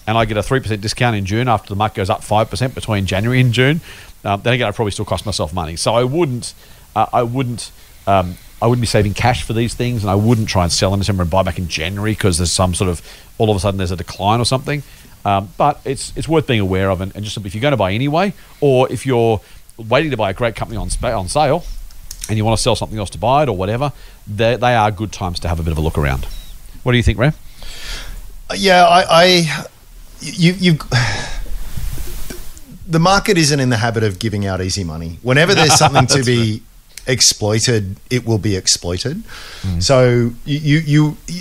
and 0.07 0.17
I 0.17 0.25
get 0.25 0.37
a 0.37 0.43
three 0.43 0.61
percent 0.61 0.81
discount 0.81 1.17
in 1.17 1.25
June 1.25 1.49
after 1.49 1.69
the 1.69 1.77
market 1.77 1.97
goes 1.97 2.11
up 2.11 2.23
five 2.23 2.51
percent 2.51 2.75
between 2.75 3.07
January 3.07 3.41
and 3.41 3.53
June, 3.53 3.81
um, 4.25 4.41
then 4.43 4.55
again, 4.55 4.69
I 4.69 4.71
probably 4.71 4.93
still 4.93 5.05
cost 5.05 5.27
myself 5.27 5.53
money. 5.53 5.77
So 5.77 5.95
I 5.95 6.05
wouldn't. 6.05 6.55
Uh, 6.95 7.07
I 7.13 7.23
wouldn't. 7.23 7.73
Um, 8.07 8.37
I 8.63 8.67
wouldn't 8.67 8.83
be 8.83 8.87
saving 8.87 9.15
cash 9.15 9.43
for 9.43 9.53
these 9.53 9.75
things, 9.75 10.03
and 10.03 10.11
I 10.11 10.15
wouldn't 10.15 10.49
try 10.49 10.63
and 10.63 10.73
sell 10.73 10.91
them 10.91 10.99
in 10.99 11.01
December 11.03 11.23
and 11.23 11.31
buy 11.31 11.43
back 11.43 11.59
in 11.59 11.69
January 11.69 12.13
because 12.13 12.39
there's 12.39 12.53
some 12.53 12.75
sort 12.75 12.89
of 12.89 13.03
all 13.39 13.51
of 13.51 13.57
a 13.57 13.61
sudden 13.61 13.79
there's 13.79 13.91
a 13.91 13.97
decline 13.97 14.41
or 14.41 14.45
something. 14.45 14.83
Um, 15.25 15.51
but 15.57 15.81
it's 15.85 16.13
it's 16.17 16.29
worth 16.29 16.47
being 16.47 16.61
aware 16.61 16.91
of, 16.91 17.01
and, 17.01 17.15
and 17.15 17.25
just 17.25 17.37
if 17.37 17.55
you're 17.55 17.63
going 17.63 17.73
to 17.73 17.79
buy 17.79 17.93
anyway, 17.93 18.33
or 18.61 18.91
if 18.93 19.07
you're 19.07 19.41
waiting 19.77 20.11
to 20.11 20.17
buy 20.17 20.31
a 20.31 20.35
great 20.35 20.55
company 20.55 20.79
on 20.79 20.89
on 21.03 21.29
sale, 21.29 21.65
and 22.29 22.39
you 22.39 22.45
want 22.45 22.57
to 22.57 22.63
sell 22.63 22.77
something 22.77 22.99
else 22.99 23.11
to 23.11 23.19
buy 23.19 23.43
it 23.43 23.49
or 23.49 23.57
whatever, 23.57 23.93
they, 24.27 24.57
they 24.57 24.75
are 24.75 24.91
good 24.91 25.13
times 25.13 25.41
to 25.41 25.49
have 25.49 25.61
a 25.61 25.63
bit 25.63 25.73
of 25.73 25.79
a 25.79 25.81
look 25.81 25.99
around. 25.99 26.27
What 26.83 26.93
do 26.93 26.99
you 26.99 27.03
think, 27.03 27.19
Ram? 27.19 27.33
Yeah, 28.55 28.85
I, 28.85 29.05
I 29.09 29.67
you 30.21 30.53
you 30.53 30.73
the 32.87 32.99
market 32.99 33.39
isn't 33.39 33.59
in 33.59 33.71
the 33.71 33.79
habit 33.79 34.03
of 34.03 34.19
giving 34.19 34.47
out 34.47 34.61
easy 34.61 34.85
money. 34.85 35.19
Whenever 35.23 35.55
there's 35.55 35.75
something 35.75 36.07
to 36.09 36.23
be 36.23 36.63
exploited, 37.07 37.97
it 38.11 38.27
will 38.27 38.39
be 38.39 38.57
exploited. 38.57 39.23
Mm. 39.63 39.83
So 39.83 40.33
you, 40.45 40.79
you, 40.79 41.17
you, 41.27 41.39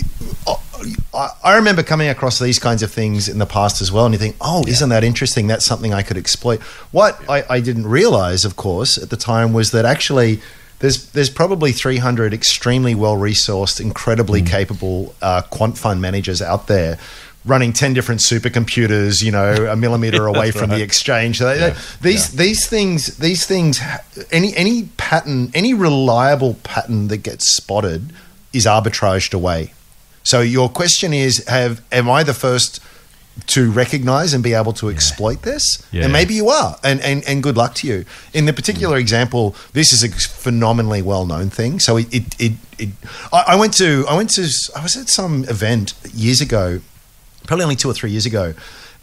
I 1.14 1.56
remember 1.56 1.84
coming 1.84 2.10
across 2.10 2.40
these 2.40 2.60
kinds 2.60 2.84
of 2.84 2.92
things 2.92 3.30
in 3.30 3.38
the 3.38 3.46
past 3.46 3.82
as 3.82 3.92
well, 3.92 4.06
and 4.06 4.14
you 4.14 4.20
think, 4.20 4.36
"Oh, 4.42 4.64
yeah. 4.66 4.74
isn't 4.74 4.90
that 4.90 5.04
interesting? 5.04 5.48
That's 5.48 5.66
something 5.66 5.94
I 5.94 6.02
could 6.02 6.18
exploit." 6.18 6.62
What 6.92 7.20
yeah. 7.22 7.32
I, 7.32 7.44
I, 7.50 7.60
didn't 7.62 7.88
realize, 7.88 8.46
of 8.46 8.56
course, 8.56 8.98
at 8.98 9.10
the 9.10 9.18
time 9.18 9.54
was 9.54 9.72
that 9.72 9.86
actually 9.86 10.42
there's 10.80 11.10
there's 11.12 11.30
probably 11.30 11.72
300 11.72 12.34
extremely 12.34 12.96
well 12.96 13.16
resourced, 13.16 13.80
incredibly 13.80 14.42
mm. 14.42 14.48
capable 14.48 15.16
uh, 15.22 15.44
quant 15.44 15.78
fund 15.78 16.02
managers 16.02 16.42
out 16.42 16.68
there 16.68 16.98
running 17.46 17.74
10 17.74 17.94
different 17.94 18.22
supercomputers, 18.22 19.22
you 19.24 19.32
know, 19.32 19.54
a 19.70 19.76
millimeter 19.76 20.28
away 20.34 20.52
from 20.52 20.70
the 20.70 20.82
exchange. 20.82 21.40
They- 21.40 21.58
they- 21.60 21.76
These 22.02 22.34
Yeah. 22.34 22.44
these 22.44 22.66
things 22.68 23.18
these 23.18 23.46
things 23.46 23.80
any 24.32 24.56
any 24.56 24.84
pattern, 24.98 25.52
any 25.54 25.74
reliable 25.74 26.56
pattern 26.64 27.08
that 27.10 27.18
gets 27.18 27.56
spotted 27.56 28.14
is 28.54 28.66
arbitraged 28.66 29.34
away. 29.34 29.74
So 30.24 30.40
your 30.42 30.70
question 30.70 31.14
is 31.14 31.44
have 31.48 31.82
am 31.92 32.10
I 32.10 32.24
the 32.24 32.34
first 32.34 32.80
to 33.48 33.72
recognize 33.72 34.34
and 34.34 34.44
be 34.44 34.54
able 34.54 34.74
to 34.74 34.90
exploit 34.90 35.42
this? 35.42 35.84
Yeah. 35.92 36.04
And 36.04 36.14
maybe 36.14 36.36
you 36.36 36.50
are. 36.50 36.78
And, 36.84 37.02
and 37.02 37.24
and 37.28 37.42
good 37.44 37.58
luck 37.58 37.74
to 37.76 37.88
you. 37.88 38.06
In 38.34 38.46
the 38.46 38.54
particular 38.54 38.98
mm. 38.98 39.02
example, 39.02 39.56
this 39.74 39.92
is 39.92 40.04
a 40.04 40.10
phenomenally 40.10 41.02
well 41.02 41.26
known 41.26 41.50
thing. 41.50 41.80
So 41.80 41.98
it 41.98 42.14
it, 42.14 42.40
it, 42.40 42.54
it 42.78 42.90
I, 43.34 43.44
I 43.50 43.56
went 43.56 43.74
to 43.78 44.06
I 44.08 44.16
went 44.16 44.30
to 44.32 44.48
I 44.76 44.82
was 44.82 44.96
at 44.96 45.10
some 45.10 45.44
event 45.46 45.94
years 46.14 46.40
ago 46.40 46.80
probably 47.48 47.64
only 47.64 47.76
two 47.76 47.90
or 47.90 47.94
three 47.94 48.12
years 48.12 48.26
ago. 48.26 48.54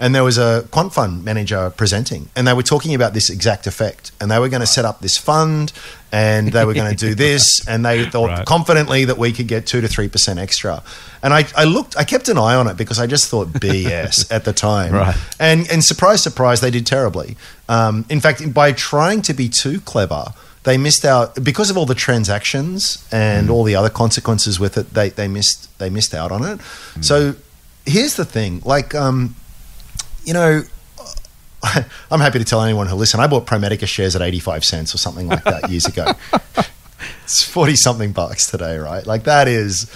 And 0.03 0.14
there 0.14 0.24
was 0.24 0.38
a 0.38 0.66
quant 0.70 0.95
fund 0.95 1.26
manager 1.26 1.68
presenting, 1.76 2.30
and 2.34 2.47
they 2.49 2.55
were 2.55 2.62
talking 2.62 2.95
about 2.95 3.12
this 3.12 3.28
exact 3.28 3.66
effect. 3.66 4.12
And 4.18 4.30
they 4.30 4.38
were 4.38 4.49
going 4.49 4.62
to 4.62 4.66
set 4.66 4.86
up 4.86 5.01
this 5.03 5.18
fund, 5.18 5.74
and 6.11 6.49
they 6.53 6.64
were 6.64 6.72
going 6.72 6.88
to 6.91 6.97
do 6.97 7.14
this, 7.26 7.68
and 7.68 7.84
they 7.84 8.07
thought 8.09 8.28
Right. 8.30 8.47
confidently 8.47 9.05
that 9.05 9.18
we 9.18 9.30
could 9.30 9.47
get 9.47 9.66
two 9.66 9.82
to 9.82 9.88
three 9.88 10.09
percent 10.09 10.38
extra. 10.38 10.82
And 11.22 11.34
I, 11.34 11.45
I 11.55 11.64
looked, 11.64 11.99
I 11.99 12.05
kept 12.05 12.30
an 12.30 12.38
eye 12.38 12.55
on 12.55 12.66
it 12.66 12.78
because 12.78 12.99
I 12.99 13.07
just 13.07 13.28
thought 13.28 13.49
BS 13.49 14.32
at 14.36 14.47
the 14.47 14.55
time. 14.55 14.95
Right. 14.95 15.16
And 15.38 15.70
and 15.70 15.84
surprise, 15.84 16.22
surprise, 16.22 16.62
they 16.62 16.70
did 16.70 16.86
terribly. 16.86 17.36
Um, 17.68 18.07
in 18.09 18.20
fact, 18.20 18.55
by 18.55 18.72
trying 18.72 19.20
to 19.22 19.34
be 19.34 19.51
too 19.51 19.80
clever, 19.82 20.32
they 20.62 20.78
missed 20.78 21.05
out 21.05 21.45
because 21.45 21.68
of 21.68 21.76
all 21.76 21.84
the 21.84 21.95
transactions 21.95 23.07
and 23.12 23.51
all 23.51 23.64
the 23.64 23.74
other 23.76 23.91
consequences 23.91 24.59
with 24.59 24.78
it. 24.78 24.95
They 24.95 25.11
they 25.11 25.28
missed 25.28 25.78
they 25.78 25.91
missed 25.91 26.14
out 26.14 26.32
on 26.32 26.43
it. 26.43 26.59
So 27.03 27.34
here's 27.87 28.16
the 28.16 28.24
thing, 28.24 28.62
like 28.64 28.95
um, 28.95 29.35
you 30.24 30.35
know. 30.35 30.62
I'm 32.11 32.20
happy 32.20 32.39
to 32.39 32.45
tell 32.45 32.62
anyone 32.62 32.87
who 32.87 32.95
listen. 32.97 33.20
I 33.20 33.26
bought 33.26 33.45
Pro 33.45 33.59
Medicus 33.59 33.91
shares 33.91 34.16
at 34.16 34.22
85 34.22 34.64
cents 34.64 34.95
or 34.95 34.99
something 34.99 35.28
like 35.28 35.45
that 35.45 35.68
years 35.68 35.85
ago. 35.85 36.11
it's 37.22 37.43
40 37.43 37.76
something 37.76 38.12
bucks 38.12 38.51
today, 38.51 38.78
right? 38.78 39.07
Like 39.07 39.24
that 39.24 39.47
is 39.47 39.91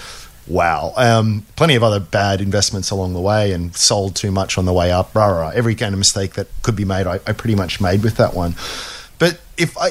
wow. 0.46 0.92
Um, 0.96 1.46
plenty 1.56 1.74
of 1.74 1.82
other 1.82 2.00
bad 2.00 2.40
investments 2.40 2.90
along 2.90 3.14
the 3.14 3.20
way 3.20 3.52
and 3.52 3.74
sold 3.74 4.14
too 4.14 4.30
much 4.30 4.58
on 4.58 4.66
the 4.66 4.72
way 4.72 4.92
up. 4.92 5.14
Rah, 5.14 5.26
rah, 5.26 5.40
rah. 5.40 5.48
Every 5.54 5.74
kind 5.74 5.94
of 5.94 5.98
mistake 5.98 6.34
that 6.34 6.48
could 6.62 6.76
be 6.76 6.84
made, 6.84 7.06
I, 7.06 7.14
I 7.26 7.32
pretty 7.32 7.54
much 7.54 7.80
made 7.80 8.02
with 8.02 8.16
that 8.16 8.34
one. 8.34 8.54
But 9.18 9.40
if 9.56 9.76
I 9.78 9.90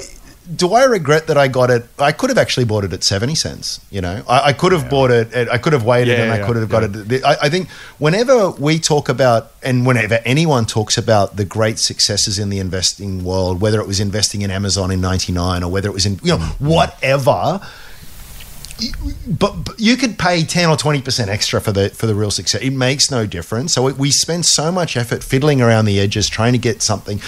do, 0.55 0.73
I 0.73 0.83
regret 0.83 1.27
that 1.27 1.37
I 1.37 1.47
got 1.47 1.69
it. 1.69 1.85
I 1.97 2.11
could 2.11 2.29
have 2.29 2.37
actually 2.37 2.65
bought 2.65 2.83
it 2.83 2.93
at 2.93 3.03
seventy 3.03 3.35
cents. 3.35 3.79
You 3.89 4.01
know, 4.01 4.23
I, 4.27 4.49
I 4.49 4.53
could 4.53 4.71
have 4.71 4.89
bought 4.89 5.11
it. 5.11 5.33
At, 5.33 5.51
I 5.51 5.57
could 5.57 5.73
have 5.73 5.83
waited, 5.83 6.17
Yeah, 6.17 6.23
and 6.23 6.31
I 6.31 6.45
could 6.45 6.55
have 6.55 6.69
got 6.69 6.83
yeah. 6.83 7.17
it. 7.17 7.23
I, 7.23 7.35
I 7.43 7.49
think 7.49 7.69
whenever 7.97 8.51
we 8.51 8.79
talk 8.79 9.09
about, 9.09 9.51
and 9.61 9.85
whenever 9.85 10.19
anyone 10.25 10.65
talks 10.65 10.97
about 10.97 11.37
the 11.37 11.45
great 11.45 11.79
successes 11.79 12.39
in 12.39 12.49
the 12.49 12.59
investing 12.59 13.23
world, 13.23 13.61
whether 13.61 13.79
it 13.79 13.87
was 13.87 13.99
investing 13.99 14.41
in 14.41 14.51
Amazon 14.51 14.91
in 14.91 15.01
'99 15.01 15.63
or 15.63 15.71
whether 15.71 15.89
it 15.89 15.93
was 15.93 16.05
in 16.05 16.19
you 16.23 16.31
know 16.31 16.37
mm. 16.37 16.59
whatever, 16.59 17.61
but, 19.27 19.63
but 19.63 19.79
you 19.79 19.95
could 19.95 20.17
pay 20.17 20.43
10 20.43 20.69
or 20.69 20.75
20% 20.75 21.27
extra 21.27 21.61
for 21.61 21.71
the 21.71 21.89
for 21.89 22.07
the 22.07 22.15
real 22.15 22.31
success 22.31 22.61
it 22.61 22.71
makes 22.71 23.11
no 23.11 23.25
difference 23.25 23.73
so 23.73 23.83
we, 23.83 23.93
we 23.93 24.11
spend 24.11 24.45
so 24.45 24.71
much 24.71 24.97
effort 24.97 25.23
fiddling 25.23 25.61
around 25.61 25.85
the 25.85 25.99
edges 25.99 26.27
trying 26.27 26.53
to 26.53 26.59
get 26.59 26.81
something 26.81 27.19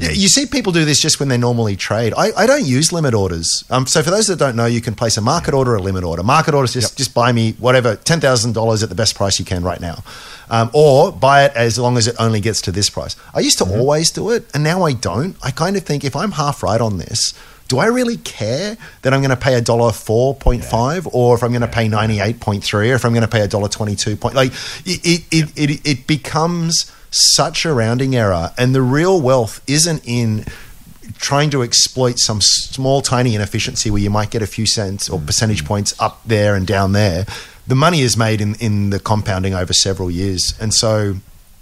you 0.00 0.28
see 0.28 0.46
people 0.46 0.72
do 0.72 0.84
this 0.84 1.00
just 1.00 1.20
when 1.20 1.28
they 1.28 1.36
normally 1.36 1.76
trade. 1.76 2.14
I, 2.16 2.32
I 2.36 2.46
don't 2.46 2.64
use 2.64 2.92
limit 2.92 3.12
orders. 3.12 3.64
Um, 3.68 3.86
so 3.86 4.02
for 4.02 4.10
those 4.10 4.28
that 4.28 4.38
don't 4.38 4.56
know, 4.56 4.66
you 4.66 4.80
can 4.80 4.94
place 4.94 5.16
a 5.16 5.20
market 5.20 5.52
order 5.52 5.72
or 5.72 5.76
a 5.76 5.82
limit 5.82 6.04
order. 6.04 6.22
Market 6.22 6.54
orders 6.54 6.72
just 6.72 6.96
just 6.96 7.12
buy 7.12 7.32
me 7.32 7.52
whatever 7.58 7.96
ten 7.96 8.20
thousand 8.20 8.54
dollars 8.54 8.82
at 8.82 8.88
the 8.88 8.94
best 8.94 9.14
price 9.14 9.38
you 9.38 9.44
can 9.44 9.62
right 9.62 9.80
now, 9.80 10.02
um, 10.48 10.70
or 10.72 11.12
buy 11.12 11.44
it 11.44 11.52
as 11.54 11.78
long 11.78 11.98
as 11.98 12.06
it 12.06 12.16
only 12.18 12.40
gets 12.40 12.62
to 12.62 12.72
this 12.72 12.88
price. 12.88 13.14
I 13.34 13.40
used 13.40 13.58
to 13.58 13.64
always 13.64 14.10
do 14.10 14.30
it, 14.30 14.46
and 14.54 14.64
now 14.64 14.84
I 14.84 14.92
don't. 14.92 15.36
I 15.42 15.50
kind 15.50 15.76
of 15.76 15.82
think 15.84 16.04
if 16.04 16.16
I'm 16.16 16.32
half 16.32 16.62
right 16.62 16.80
on 16.80 16.96
this, 16.96 17.34
do 17.70 17.78
I 17.78 17.86
really 17.86 18.16
care 18.16 18.76
that 19.02 19.14
I'm 19.14 19.20
going 19.20 19.30
to 19.30 19.36
pay 19.36 19.54
a 19.54 19.60
dollar 19.60 19.92
four 19.92 20.34
point 20.34 20.64
five, 20.64 21.06
or 21.12 21.36
if 21.36 21.44
I'm 21.44 21.52
going 21.52 21.60
to 21.62 21.68
pay 21.68 21.86
ninety 21.86 22.18
eight 22.18 22.40
point 22.40 22.64
three, 22.64 22.90
or 22.90 22.96
if 22.96 23.04
I'm 23.04 23.12
going 23.12 23.22
to 23.22 23.28
pay 23.28 23.42
a 23.42 23.48
dollar 23.48 23.68
twenty 23.68 23.94
two 23.94 24.16
point? 24.16 24.34
Like 24.34 24.50
it, 24.84 25.00
it, 25.04 25.24
it, 25.30 25.70
it, 25.70 25.88
it 25.88 26.06
becomes 26.08 26.90
such 27.10 27.64
a 27.64 27.72
rounding 27.72 28.16
error, 28.16 28.50
and 28.58 28.74
the 28.74 28.82
real 28.82 29.20
wealth 29.20 29.62
isn't 29.68 30.02
in 30.04 30.46
trying 31.18 31.50
to 31.50 31.62
exploit 31.62 32.18
some 32.18 32.40
small 32.40 33.02
tiny 33.02 33.36
inefficiency 33.36 33.88
where 33.88 34.02
you 34.02 34.10
might 34.10 34.30
get 34.30 34.42
a 34.42 34.48
few 34.48 34.66
cents 34.66 35.08
or 35.08 35.20
mm. 35.20 35.26
percentage 35.26 35.64
points 35.64 35.94
up 36.00 36.20
there 36.26 36.56
and 36.56 36.66
down 36.66 36.90
there. 36.90 37.24
The 37.68 37.76
money 37.76 38.00
is 38.00 38.16
made 38.16 38.40
in 38.40 38.56
in 38.56 38.90
the 38.90 38.98
compounding 38.98 39.54
over 39.54 39.72
several 39.72 40.10
years, 40.10 40.54
and 40.60 40.74
so. 40.74 41.14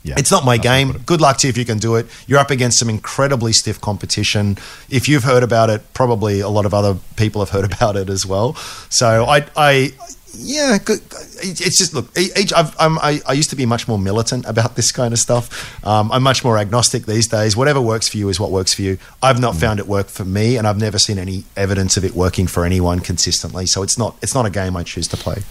Yeah, 0.09 0.15
it's 0.17 0.31
not 0.31 0.45
my 0.45 0.57
that's 0.57 0.67
what 0.67 0.75
I 0.75 0.85
game. 0.85 1.03
Good 1.05 1.21
luck 1.21 1.39
to 1.39 1.47
you 1.47 1.51
if 1.51 1.59
you 1.59 1.65
can 1.65 1.79
do 1.79 1.97
it. 1.97 2.07
You're 2.27 2.39
up 2.39 2.51
against 2.51 2.79
some 2.79 2.89
incredibly 2.89 3.53
stiff 3.53 3.81
competition. 3.81 4.57
If 4.89 5.09
you've 5.09 5.25
heard 5.25 5.43
about 5.43 5.71
it, 5.71 5.83
probably 5.93 6.41
a 6.41 6.49
lot 6.49 6.65
of 6.67 6.73
other 6.75 6.99
people 7.17 7.45
have 7.45 7.51
heard 7.57 7.65
about 7.65 7.97
it 7.97 8.09
as 8.09 8.25
well. 8.25 8.55
So 8.89 9.25
I, 9.25 9.47
I, 9.57 9.93
yeah, 10.35 10.79
good. 10.79 11.01
It's 11.41 11.79
just 11.79 11.95
look. 11.95 12.17
Each, 12.17 12.53
I've, 12.53 12.75
I'm, 12.79 12.99
I, 12.99 13.21
I 13.27 13.33
used 13.33 13.51
to 13.51 13.57
be 13.57 13.67
much 13.67 13.89
more 13.89 13.99
militant 13.99 14.47
about 14.47 14.77
this 14.77 14.93
kind 14.93 15.13
of 15.13 15.19
stuff. 15.19 15.85
Um, 15.85 16.13
I'm 16.13 16.23
much 16.23 16.45
more 16.45 16.59
agnostic 16.59 17.07
these 17.07 17.27
days. 17.27 17.57
Whatever 17.57 17.81
works 17.81 18.09
for 18.09 18.19
you 18.19 18.29
is 18.29 18.39
what 18.39 18.51
works 18.51 18.75
for 18.75 18.83
you. 18.83 18.99
I've 19.23 19.41
not 19.41 19.57
found 19.57 19.81
it 19.81 19.87
work 19.87 20.09
for 20.09 20.25
me, 20.25 20.57
and 20.57 20.67
I've 20.67 20.79
never 20.79 20.99
seen 20.99 21.19
any 21.19 21.45
evidence 21.57 21.97
of 21.97 22.05
it 22.05 22.13
working 22.13 22.47
for 22.47 22.65
anyone 22.65 23.01
consistently. 23.01 23.67
So 23.67 23.83
it's 23.83 23.99
not, 23.99 24.17
it's 24.23 24.35
not 24.35 24.47
a 24.47 24.51
game 24.51 24.77
I 24.77 24.83
choose 24.83 25.09
to 25.09 25.17
play. 25.17 25.43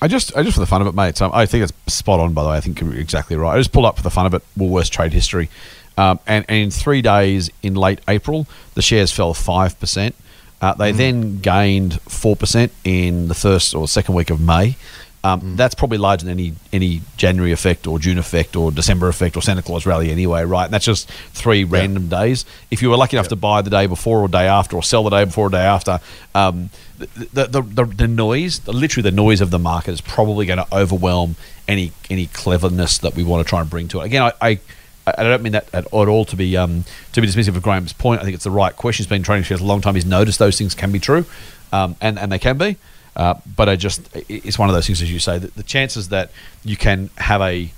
I 0.00 0.08
just, 0.08 0.36
I 0.36 0.42
just 0.42 0.54
for 0.54 0.60
the 0.60 0.66
fun 0.66 0.80
of 0.80 0.86
it, 0.88 0.94
mate. 0.94 1.16
So 1.16 1.30
I 1.32 1.46
think 1.46 1.64
it's 1.64 1.94
spot 1.94 2.20
on. 2.20 2.32
By 2.32 2.42
the 2.42 2.48
way, 2.50 2.56
I 2.56 2.60
think 2.60 2.80
you're 2.80 2.94
exactly 2.94 3.36
right. 3.36 3.54
I 3.54 3.58
just 3.58 3.72
pulled 3.72 3.86
up 3.86 3.96
for 3.96 4.02
the 4.02 4.10
fun 4.10 4.26
of 4.26 4.34
it 4.34 4.42
Woolworths 4.58 4.90
trade 4.90 5.12
history, 5.12 5.48
um, 5.96 6.18
and, 6.26 6.44
and 6.48 6.58
in 6.58 6.70
three 6.70 7.02
days 7.02 7.50
in 7.62 7.74
late 7.74 8.00
April, 8.08 8.46
the 8.74 8.82
shares 8.82 9.12
fell 9.12 9.34
five 9.34 9.78
percent. 9.78 10.14
Uh, 10.60 10.74
they 10.74 10.92
then 10.92 11.40
gained 11.40 12.00
four 12.02 12.36
percent 12.36 12.72
in 12.84 13.28
the 13.28 13.34
first 13.34 13.74
or 13.74 13.88
second 13.88 14.14
week 14.14 14.30
of 14.30 14.40
May. 14.40 14.76
Um, 15.24 15.54
That's 15.54 15.76
probably 15.76 15.98
larger 15.98 16.24
than 16.26 16.32
any 16.32 16.54
any 16.72 17.00
January 17.16 17.52
effect 17.52 17.86
or 17.86 18.00
June 18.00 18.18
effect 18.18 18.56
or 18.56 18.72
December 18.72 19.08
effect 19.08 19.36
or 19.36 19.42
Santa 19.42 19.62
Claus 19.62 19.86
rally 19.86 20.10
anyway, 20.10 20.42
right? 20.42 20.64
And 20.64 20.74
that's 20.74 20.84
just 20.84 21.08
three 21.32 21.62
random 21.62 22.08
days. 22.08 22.44
If 22.72 22.82
you 22.82 22.90
were 22.90 22.96
lucky 22.96 23.16
enough 23.16 23.28
to 23.28 23.36
buy 23.36 23.62
the 23.62 23.70
day 23.70 23.86
before 23.86 24.20
or 24.20 24.26
day 24.26 24.48
after, 24.48 24.74
or 24.74 24.82
sell 24.82 25.04
the 25.04 25.10
day 25.10 25.24
before 25.24 25.46
or 25.46 25.50
day 25.50 25.62
after, 25.62 26.00
um, 26.34 26.70
the, 26.98 27.46
the, 27.46 27.62
the, 27.62 27.84
the 27.84 28.08
noise, 28.08 28.58
the, 28.60 28.72
literally 28.72 29.08
the 29.08 29.14
noise 29.14 29.40
of 29.40 29.52
the 29.52 29.60
market 29.60 29.92
is 29.92 30.00
probably 30.00 30.44
going 30.44 30.58
to 30.58 30.66
overwhelm 30.74 31.36
any 31.68 31.92
any 32.10 32.26
cleverness 32.26 32.98
that 32.98 33.14
we 33.14 33.22
want 33.22 33.46
to 33.46 33.48
try 33.48 33.60
and 33.60 33.70
bring 33.70 33.86
to 33.88 34.00
it. 34.00 34.06
Again, 34.06 34.22
I. 34.22 34.32
I 34.40 34.60
I 35.04 35.24
don't 35.24 35.42
mean 35.42 35.54
that 35.54 35.66
at, 35.74 35.86
at 35.86 35.92
all 35.92 36.24
to 36.26 36.36
be 36.36 36.56
um, 36.56 36.84
to 37.12 37.20
be 37.20 37.26
dismissive 37.26 37.56
of 37.56 37.62
Graham's 37.62 37.92
point. 37.92 38.20
I 38.20 38.24
think 38.24 38.36
it's 38.36 38.44
the 38.44 38.52
right 38.52 38.74
question. 38.76 39.02
He's 39.02 39.08
been 39.08 39.24
trading 39.24 39.42
shares 39.42 39.60
a 39.60 39.64
long 39.64 39.80
time. 39.80 39.96
He's 39.96 40.06
noticed 40.06 40.38
those 40.38 40.56
things 40.56 40.76
can 40.76 40.92
be 40.92 41.00
true, 41.00 41.24
um, 41.72 41.96
and 42.00 42.20
and 42.20 42.30
they 42.30 42.38
can 42.38 42.56
be. 42.56 42.76
Uh, 43.14 43.34
but 43.56 43.68
I 43.68 43.76
just 43.76 44.08
it's 44.28 44.58
one 44.58 44.68
of 44.68 44.74
those 44.74 44.86
things, 44.86 45.02
as 45.02 45.12
you 45.12 45.18
say, 45.18 45.38
that 45.38 45.54
the 45.54 45.62
chances 45.62 46.08
that 46.08 46.30
you 46.64 46.76
can 46.76 47.10
have 47.18 47.42
a 47.42 47.70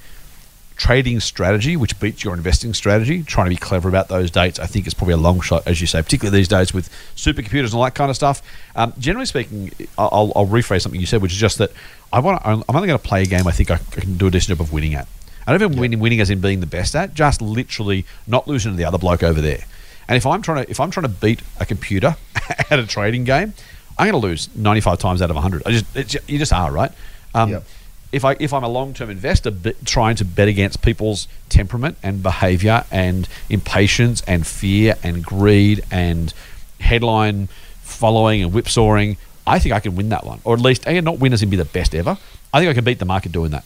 trading 0.77 1.21
strategy 1.21 1.77
which 1.77 1.99
beats 2.01 2.25
your 2.25 2.35
investing 2.35 2.75
strategy, 2.75 3.23
trying 3.23 3.47
to 3.47 3.51
be 3.51 3.57
clever 3.57 3.89
about 3.89 4.09
those 4.09 4.31
dates, 4.31 4.59
I 4.59 4.67
think 4.67 4.87
is 4.87 4.95
probably 4.95 5.15
a 5.15 5.19
long 5.19 5.41
shot, 5.41 5.67
as 5.67 5.81
you 5.81 5.87
say, 5.87 6.03
particularly 6.03 6.39
these 6.39 6.49
days 6.49 6.75
with 6.75 6.89
supercomputers 7.17 7.67
and 7.67 7.75
all 7.75 7.85
that 7.85 7.95
kind 7.95 8.11
of 8.11 8.17
stuff. 8.17 8.43
Um, 8.75 8.93
generally 8.99 9.27
speaking, 9.27 9.71
I'll, 9.97 10.33
I'll 10.35 10.47
rephrase 10.47 10.83
something 10.83 11.01
you 11.01 11.07
said, 11.07 11.23
which 11.23 11.33
is 11.33 11.39
just 11.39 11.59
that 11.59 11.71
I 12.13 12.21
want 12.21 12.41
I'm 12.45 12.63
only 12.69 12.87
going 12.87 12.99
to 12.99 13.05
play 13.05 13.23
a 13.23 13.27
game 13.27 13.47
I 13.47 13.53
think 13.53 13.71
I 13.71 13.79
can 13.79 14.17
do 14.17 14.27
a 14.27 14.31
decent 14.31 14.57
job 14.57 14.65
of 14.65 14.73
winning 14.73 14.95
at. 14.95 15.09
I 15.47 15.53
don't 15.53 15.63
even 15.63 15.81
winning, 15.81 16.01
winning 16.01 16.21
as 16.21 16.31
in 16.31 16.41
being 16.41 16.61
the 16.61 16.67
best 16.67 16.97
at, 16.97 17.15
just 17.15 17.43
literally 17.43 18.07
not 18.27 18.49
losing 18.49 18.73
to 18.73 18.77
the 18.77 18.85
other 18.85 18.99
bloke 18.99 19.23
over 19.23 19.41
there. 19.41 19.65
And 20.09 20.17
if 20.17 20.27
I'm 20.27 20.43
trying 20.43 20.65
to 20.65 20.71
if 20.71 20.81
I'm 20.81 20.91
trying 20.91 21.05
to 21.05 21.09
beat 21.09 21.41
a 21.61 21.67
computer 21.67 22.17
at 22.71 22.79
a 22.79 22.87
trading 22.87 23.25
game, 23.25 23.55
I'm 23.99 24.11
going 24.11 24.21
to 24.21 24.27
lose 24.27 24.49
95 24.57 24.99
times 24.99 25.23
out 25.23 25.31
of 25.31 25.37
100. 25.37 25.63
I 25.67 25.71
just 25.71 25.97
it's, 25.97 26.17
you 26.29 26.39
just 26.39 26.53
are 26.53 26.71
right. 26.73 26.91
Um, 27.35 27.51
Yep. 27.51 27.65
If 28.13 28.25
I 28.25 28.37
if 28.39 28.53
I'm 28.53 28.63
a 28.63 28.69
long 28.69 28.95
term 28.95 29.11
investor 29.11 29.53
trying 29.85 30.15
to 30.17 30.25
bet 30.25 30.47
against 30.47 30.83
people's 30.83 31.27
temperament 31.49 31.97
and 32.01 32.23
behaviour 32.23 32.85
and 32.93 33.29
impatience 33.51 34.23
and 34.29 34.47
fear 34.47 34.95
and 35.03 35.25
greed 35.25 35.85
and 35.91 36.33
headline 36.79 37.49
following 37.83 38.41
and 38.43 38.53
whipsawing, 38.53 39.17
I 39.49 39.59
think 39.59 39.75
I 39.75 39.81
can 39.81 39.97
win 39.97 40.11
that 40.11 40.25
one, 40.25 40.41
or 40.45 40.55
at 40.55 40.61
least 40.61 40.87
and 40.87 41.05
not 41.05 41.19
win 41.19 41.33
as 41.33 41.43
in 41.43 41.51
be 41.51 41.57
the 41.57 41.65
best 41.65 41.93
ever. 41.93 42.17
I 42.53 42.61
think 42.61 42.71
I 42.71 42.75
can 42.75 42.85
beat 42.85 43.01
the 43.01 43.05
market 43.05 43.33
doing 43.33 43.51
that. 43.51 43.65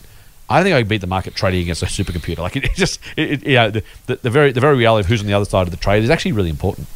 I 0.49 0.63
think 0.63 0.75
I 0.75 0.81
can 0.81 0.89
beat 0.89 1.03
the 1.03 1.07
market 1.07 1.35
trading 1.35 1.61
against 1.61 1.83
a 1.83 1.87
supercomputer. 1.87 2.39
Like 2.39 2.57
it, 2.57 2.65
it 2.65 2.75
just, 2.75 3.01
it, 3.19 3.31
it, 3.31 3.47
you 3.47 3.55
know, 3.55 3.71
the, 3.71 3.83
the, 4.07 4.17
the 4.17 4.31
very 4.31 4.51
the 4.53 4.61
very 4.61 4.77
reality 4.79 5.01
of 5.05 5.07
who's 5.09 5.21
on 5.21 5.27
the 5.27 5.35
other 5.35 5.45
side 5.45 5.67
of 5.67 5.71
the 5.71 5.77
trade 5.77 6.03
is 6.05 6.09
actually 6.11 6.33
really 6.33 6.49
important. 6.49 6.87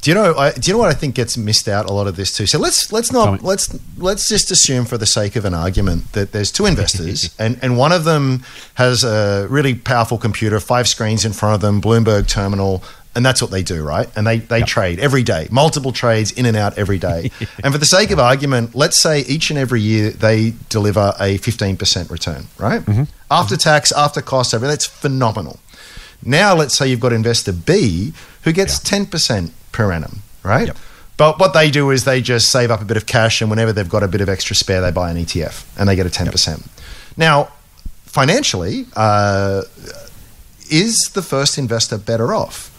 Do 0.00 0.10
you 0.10 0.14
know? 0.14 0.34
I, 0.34 0.52
do 0.52 0.68
you 0.68 0.74
know 0.74 0.78
what 0.78 0.90
I 0.90 0.94
think 0.94 1.14
gets 1.14 1.36
missed 1.36 1.68
out 1.68 1.88
a 1.88 1.92
lot 1.92 2.06
of 2.06 2.16
this 2.16 2.36
too? 2.36 2.46
So 2.46 2.58
let's 2.58 2.92
let's 2.92 3.12
not 3.12 3.42
let's 3.42 3.78
let's 3.96 4.28
just 4.28 4.50
assume 4.50 4.84
for 4.84 4.98
the 4.98 5.06
sake 5.06 5.36
of 5.36 5.44
an 5.44 5.54
argument 5.54 6.12
that 6.12 6.32
there's 6.32 6.50
two 6.50 6.66
investors 6.66 7.34
and 7.38 7.58
and 7.62 7.78
one 7.78 7.92
of 7.92 8.04
them 8.04 8.42
has 8.74 9.04
a 9.04 9.46
really 9.48 9.74
powerful 9.74 10.18
computer, 10.18 10.60
five 10.60 10.88
screens 10.88 11.24
in 11.24 11.32
front 11.32 11.54
of 11.54 11.60
them, 11.60 11.80
Bloomberg 11.80 12.26
terminal, 12.26 12.82
And 13.16 13.24
that's 13.24 13.40
what 13.40 13.50
they 13.50 13.62
do, 13.62 13.84
right? 13.84 14.08
And 14.16 14.26
they, 14.26 14.38
they 14.38 14.62
trade 14.62 14.98
every 14.98 15.22
day, 15.22 15.46
multiple 15.50 15.92
trades 15.92 16.32
in 16.32 16.46
and 16.46 16.56
out 16.56 16.76
every 16.76 16.98
day. 16.98 17.30
and 17.62 17.72
for 17.72 17.78
the 17.78 17.86
sake 17.86 18.10
of 18.10 18.18
argument, 18.18 18.74
let's 18.74 19.00
say 19.00 19.20
each 19.20 19.50
and 19.50 19.58
every 19.58 19.80
year 19.80 20.10
they 20.10 20.54
deliver 20.68 21.12
a 21.20 21.38
15% 21.38 22.10
return, 22.10 22.48
right? 22.58 22.82
Mm-hmm. 22.82 23.04
After 23.30 23.56
tax, 23.56 23.92
after 23.92 24.20
cost, 24.20 24.52
everything, 24.52 24.72
that's 24.72 24.86
phenomenal. 24.86 25.60
Now, 26.24 26.54
let's 26.54 26.76
say 26.76 26.88
you've 26.88 27.00
got 27.00 27.12
investor 27.12 27.52
B 27.52 28.12
who 28.42 28.52
gets 28.52 28.78
10% 28.80 29.50
per 29.74 29.92
annum, 29.92 30.22
right? 30.44 30.68
Yep. 30.68 30.76
But 31.16 31.38
what 31.38 31.52
they 31.52 31.70
do 31.70 31.90
is 31.90 32.04
they 32.04 32.20
just 32.20 32.50
save 32.50 32.70
up 32.70 32.80
a 32.80 32.84
bit 32.84 32.96
of 32.96 33.06
cash, 33.06 33.40
and 33.40 33.50
whenever 33.50 33.72
they've 33.72 33.88
got 33.88 34.02
a 34.02 34.08
bit 34.08 34.20
of 34.20 34.28
extra 34.28 34.56
spare, 34.56 34.80
they 34.80 34.90
buy 34.90 35.10
an 35.10 35.16
ETF 35.16 35.66
and 35.78 35.88
they 35.88 35.96
get 35.96 36.06
a 36.06 36.10
10%. 36.10 36.66
Now, 37.16 37.50
financially, 38.04 38.86
uh, 38.96 39.62
is 40.70 41.10
the 41.14 41.22
first 41.22 41.58
investor 41.58 41.98
better 41.98 42.34
off? 42.34 42.70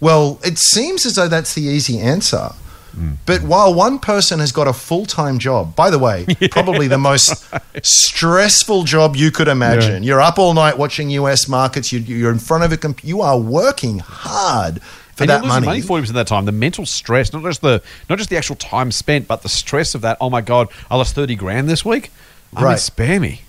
Well, 0.00 0.40
it 0.42 0.58
seems 0.58 1.06
as 1.06 1.14
though 1.14 1.28
that's 1.28 1.54
the 1.54 1.62
easy 1.62 1.98
answer. 1.98 2.50
But 3.24 3.42
while 3.42 3.72
one 3.72 3.98
person 3.98 4.40
has 4.40 4.52
got 4.52 4.66
a 4.66 4.72
full 4.72 5.06
time 5.06 5.38
job, 5.38 5.76
by 5.76 5.90
the 5.90 5.98
way, 5.98 6.26
probably 6.50 6.88
the 6.88 6.98
most 6.98 7.46
stressful 7.82 8.84
job 8.84 9.16
you 9.16 9.30
could 9.30 9.48
imagine. 9.48 10.02
You're 10.02 10.20
up 10.20 10.38
all 10.38 10.54
night 10.54 10.76
watching 10.76 11.08
US 11.10 11.48
markets, 11.48 11.92
you, 11.92 12.00
you're 12.00 12.32
in 12.32 12.38
front 12.38 12.64
of 12.64 12.72
a 12.72 12.76
computer, 12.76 13.06
you 13.06 13.20
are 13.20 13.38
working 13.38 14.00
hard 14.00 14.80
for 15.26 15.32
and 15.32 15.44
that 15.44 15.44
money. 15.46 15.66
money 15.66 15.80
forty 15.82 16.02
percent 16.02 16.16
of 16.16 16.26
that 16.26 16.26
time. 16.26 16.44
The 16.46 16.52
mental 16.52 16.86
stress, 16.86 17.32
not 17.32 17.42
just 17.42 17.60
the 17.60 17.82
not 18.08 18.18
just 18.18 18.30
the 18.30 18.36
actual 18.36 18.56
time 18.56 18.90
spent, 18.90 19.28
but 19.28 19.42
the 19.42 19.48
stress 19.48 19.94
of 19.94 20.00
that. 20.00 20.16
Oh 20.20 20.30
my 20.30 20.40
god, 20.40 20.68
I 20.90 20.96
lost 20.96 21.14
thirty 21.14 21.36
grand 21.36 21.68
this 21.68 21.84
week. 21.84 22.10
I 22.54 22.60
mean, 22.60 22.64
Right. 22.64 22.78
spare 22.78 23.20
me. 23.20 23.42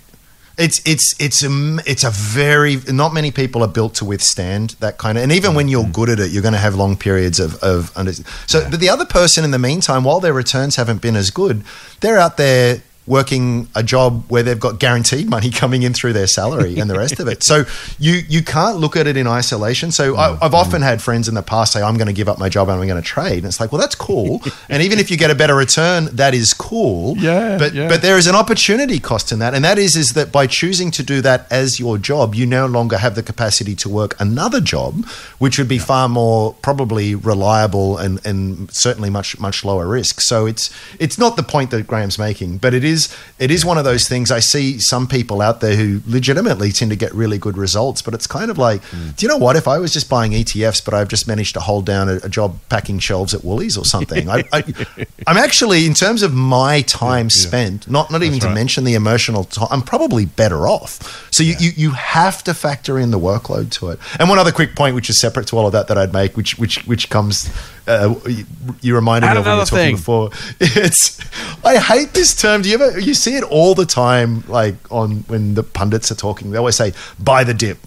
It's 0.57 0.82
it's 0.86 1.15
it's 1.19 1.43
a 1.43 1.49
it's 1.86 2.03
a 2.03 2.11
very 2.11 2.76
not 2.89 3.13
many 3.13 3.32
people 3.32 3.63
are 3.63 3.69
built 3.69 3.95
to 3.95 4.05
withstand 4.05 4.72
that 4.82 4.97
kind 4.97 5.17
of 5.17 5.24
and 5.24 5.32
even 5.32 5.55
when 5.55 5.69
you're 5.69 5.84
mm-hmm. 5.84 5.91
good 5.93 6.09
at 6.09 6.19
it 6.19 6.32
you're 6.32 6.41
going 6.43 6.53
to 6.53 6.59
have 6.59 6.76
long 6.76 6.97
periods 6.97 7.39
of 7.39 7.55
of 7.63 7.91
under, 7.97 8.11
so 8.45 8.69
but 8.69 8.80
the 8.80 8.89
other 8.89 9.05
person 9.05 9.45
in 9.45 9.51
the 9.51 9.57
meantime 9.57 10.03
while 10.03 10.19
their 10.19 10.34
returns 10.34 10.76
haven't 10.76 11.01
been 11.01 11.15
as 11.15 11.32
good 11.32 11.63
they're 12.01 12.19
out 12.19 12.36
there 12.36 12.84
working 13.08 13.68
a 13.76 13.84
job 13.84 14.24
where 14.30 14.43
they've 14.43 14.60
got 14.60 14.80
guaranteed 14.80 15.30
money 15.30 15.49
coming 15.49 15.84
in 15.84 15.93
through 15.93 16.14
their 16.14 16.28
salary 16.28 16.78
and 16.78 16.89
the 16.89 16.97
rest 16.97 17.20
of 17.20 17.28
it. 17.28 17.43
So 17.43 17.66
you 17.99 18.22
you 18.30 18.43
can't 18.43 18.78
look 18.78 18.95
at 18.95 19.08
it 19.08 19.18
in 19.18 19.28
isolation. 19.28 19.91
So 19.91 20.16
I, 20.16 20.30
mm, 20.30 20.39
I've 20.41 20.52
mm. 20.52 20.56
often 20.56 20.82
had 20.82 21.02
friends 21.02 21.28
in 21.28 21.36
the 21.36 21.41
past 21.41 21.74
say 21.74 21.82
I'm 21.82 21.97
going 21.97 22.08
to 22.08 22.14
give 22.14 22.30
up 22.30 22.38
my 22.38 22.49
job 22.49 22.70
and 22.70 22.80
I'm 22.80 22.88
going 22.88 23.02
to 23.02 23.08
trade. 23.08 23.39
And 23.39 23.45
it's 23.45 23.60
like 23.60 23.72
well 23.72 23.82
that's 23.82 23.95
cool. 23.95 24.41
And 24.70 24.84
even 24.84 24.99
if 24.99 25.10
you 25.10 25.18
get 25.18 25.32
a 25.32 25.36
better 25.36 25.56
return 25.56 26.10
that 26.14 26.34
is 26.34 26.54
cool. 26.54 27.18
Yeah, 27.18 27.58
but 27.58 27.74
yeah. 27.74 27.88
but 27.88 28.02
there 28.02 28.18
is 28.18 28.28
an 28.28 28.36
opportunity 28.36 28.99
cost 28.99 29.32
in 29.32 29.39
that, 29.39 29.54
and 29.54 29.64
that 29.66 29.78
is 29.78 29.95
is 29.95 30.14
that 30.14 30.32
by 30.32 30.47
choosing 30.47 30.91
to 30.91 31.04
do 31.04 31.22
that 31.22 31.47
as 31.52 31.80
your 31.80 31.97
job, 31.97 32.36
you 32.36 32.45
no 32.45 32.66
longer 32.66 32.97
have 32.97 33.16
the 33.16 33.24
capacity 33.24 33.76
to 33.76 33.89
work 33.89 34.20
another 34.20 34.62
job, 34.62 35.06
which 35.39 35.58
would 35.58 35.68
be 35.68 35.78
far 35.78 36.08
more 36.08 36.54
probably 36.62 37.16
reliable 37.16 37.97
and, 37.97 38.24
and 38.26 38.72
certainly 38.72 39.10
much 39.10 39.39
much 39.39 39.66
lower 39.66 39.88
risk. 39.88 40.22
So 40.22 40.45
it's 40.45 40.70
it's 40.99 41.18
not 41.18 41.36
the 41.36 41.43
point 41.43 41.72
that 41.72 41.88
Graham's 41.88 42.20
making, 42.20 42.58
but 42.58 42.74
it 42.74 42.84
is 42.84 43.01
it 43.39 43.52
is 43.52 43.64
one 43.66 43.78
of 43.78 43.84
those 43.84 44.08
things. 44.08 44.32
I 44.32 44.39
see 44.39 44.80
some 44.80 45.08
people 45.08 45.41
out 45.41 45.62
there 45.62 45.76
who 45.76 46.02
legitimately 46.08 46.72
tend 46.72 46.91
to 46.91 46.97
get 46.97 47.14
really 47.14 47.38
good 47.38 47.58
results, 47.58 48.02
but 48.02 48.14
it's 48.14 48.28
kind 48.28 48.49
of 48.52 48.58
like, 48.58 48.82
Hmm. 48.91 49.10
do 49.16 49.26
you 49.26 49.28
know 49.28 49.38
what? 49.38 49.56
If 49.56 49.68
I 49.68 49.78
was 49.78 49.93
just 49.93 50.10
buying 50.10 50.32
ETFs, 50.34 50.84
but 50.84 50.93
I've 50.93 51.08
just 51.08 51.28
managed 51.28 51.54
to 51.54 51.60
hold 51.60 51.86
down 51.86 52.10
a, 52.10 52.16
a 52.24 52.30
job 52.30 52.58
packing 52.70 52.99
shelves 52.99 53.34
at 53.34 53.43
Woolies 53.43 53.78
or 53.78 53.86
something, 53.86 54.30
I, 54.30 54.43
I, 54.52 54.64
I'm 55.28 55.38
actually 55.38 55.86
in 55.86 55.93
terms 55.93 56.24
of 56.24 56.34
my 56.34 56.82
time 56.82 57.30
spent, 57.30 57.89
not 57.89 58.12
not 58.12 58.24
even 58.24 58.39
to 58.39 58.49
mention 58.54 58.84
the 58.84 58.95
emotional 58.95 59.43
time, 59.45 59.68
I'm 59.72 59.82
probably 59.82 60.26
better 60.26 60.68
off. 60.68 61.28
So 61.32 61.43
you, 61.43 61.56
you 61.60 61.72
you 61.76 61.91
have 61.91 62.43
to 62.45 62.54
factor 62.54 62.97
in 62.99 63.12
the 63.12 63.20
workload 63.20 63.72
to 63.80 63.89
it. 63.91 63.99
And 64.20 64.30
one 64.30 64.39
other 64.39 64.52
quick 64.52 64.76
point, 64.76 64.95
which 64.95 65.10
is 65.10 65.20
separate 65.20 65.47
to 65.47 65.58
all 65.58 65.66
of 65.66 65.72
that, 65.74 65.88
that 65.88 65.97
I'd 65.97 66.14
make, 66.14 66.36
which 66.38 66.58
which 66.58 66.86
which 66.88 67.10
comes, 67.10 67.49
uh, 67.88 68.15
you, 68.27 68.45
you 68.82 68.95
reminded 68.95 69.27
Add 69.27 69.34
me 69.34 69.39
of 69.39 69.45
when 69.45 69.53
you 69.55 69.59
were 69.59 69.65
talking 69.65 69.86
thing. 69.86 69.95
before. 69.95 70.29
It's 70.59 71.19
I 71.65 71.77
hate 71.77 72.13
this 72.13 72.36
term. 72.36 72.61
Do 72.61 72.69
you 72.69 72.75
ever 72.75 72.99
you 72.99 73.13
see 73.13 73.36
it 73.36 73.43
all 73.43 73.75
the 73.75 73.86
time, 73.86 74.43
like 74.47 74.75
on 74.91 75.23
when 75.27 75.53
the 75.55 75.63
pundits 75.63 76.11
are 76.11 76.15
talking? 76.15 76.51
They 76.51 76.57
always 76.57 76.75
say 76.75 76.93
buy 77.19 77.43
the 77.43 77.53
dip. 77.53 77.79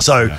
So. 0.00 0.36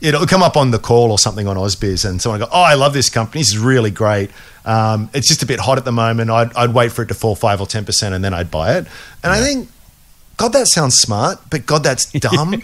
It'll 0.00 0.26
come 0.26 0.42
up 0.42 0.54
on 0.54 0.70
the 0.70 0.78
call 0.78 1.10
or 1.10 1.18
something 1.18 1.46
on 1.48 1.56
Ausbiz, 1.56 2.04
and 2.04 2.20
someone 2.20 2.40
will 2.40 2.46
go, 2.48 2.52
"Oh, 2.52 2.60
I 2.60 2.74
love 2.74 2.92
this 2.92 3.08
company. 3.08 3.40
This 3.40 3.48
is 3.52 3.58
really 3.58 3.90
great. 3.90 4.30
Um, 4.66 5.08
it's 5.14 5.26
just 5.26 5.42
a 5.42 5.46
bit 5.46 5.58
hot 5.60 5.78
at 5.78 5.86
the 5.86 5.92
moment. 5.92 6.30
I'd, 6.30 6.52
I'd 6.54 6.74
wait 6.74 6.92
for 6.92 7.00
it 7.02 7.06
to 7.06 7.14
fall 7.14 7.34
five 7.34 7.58
or 7.58 7.66
ten 7.66 7.86
percent, 7.86 8.14
and 8.14 8.22
then 8.22 8.34
I'd 8.34 8.50
buy 8.50 8.74
it." 8.74 8.86
And 9.22 9.32
I 9.32 9.40
think, 9.40 9.70
God, 10.36 10.52
that 10.52 10.66
sounds 10.66 10.98
smart, 10.98 11.38
but 11.48 11.64
God, 11.64 11.84
that's 11.84 12.12
dumb. 12.26 12.60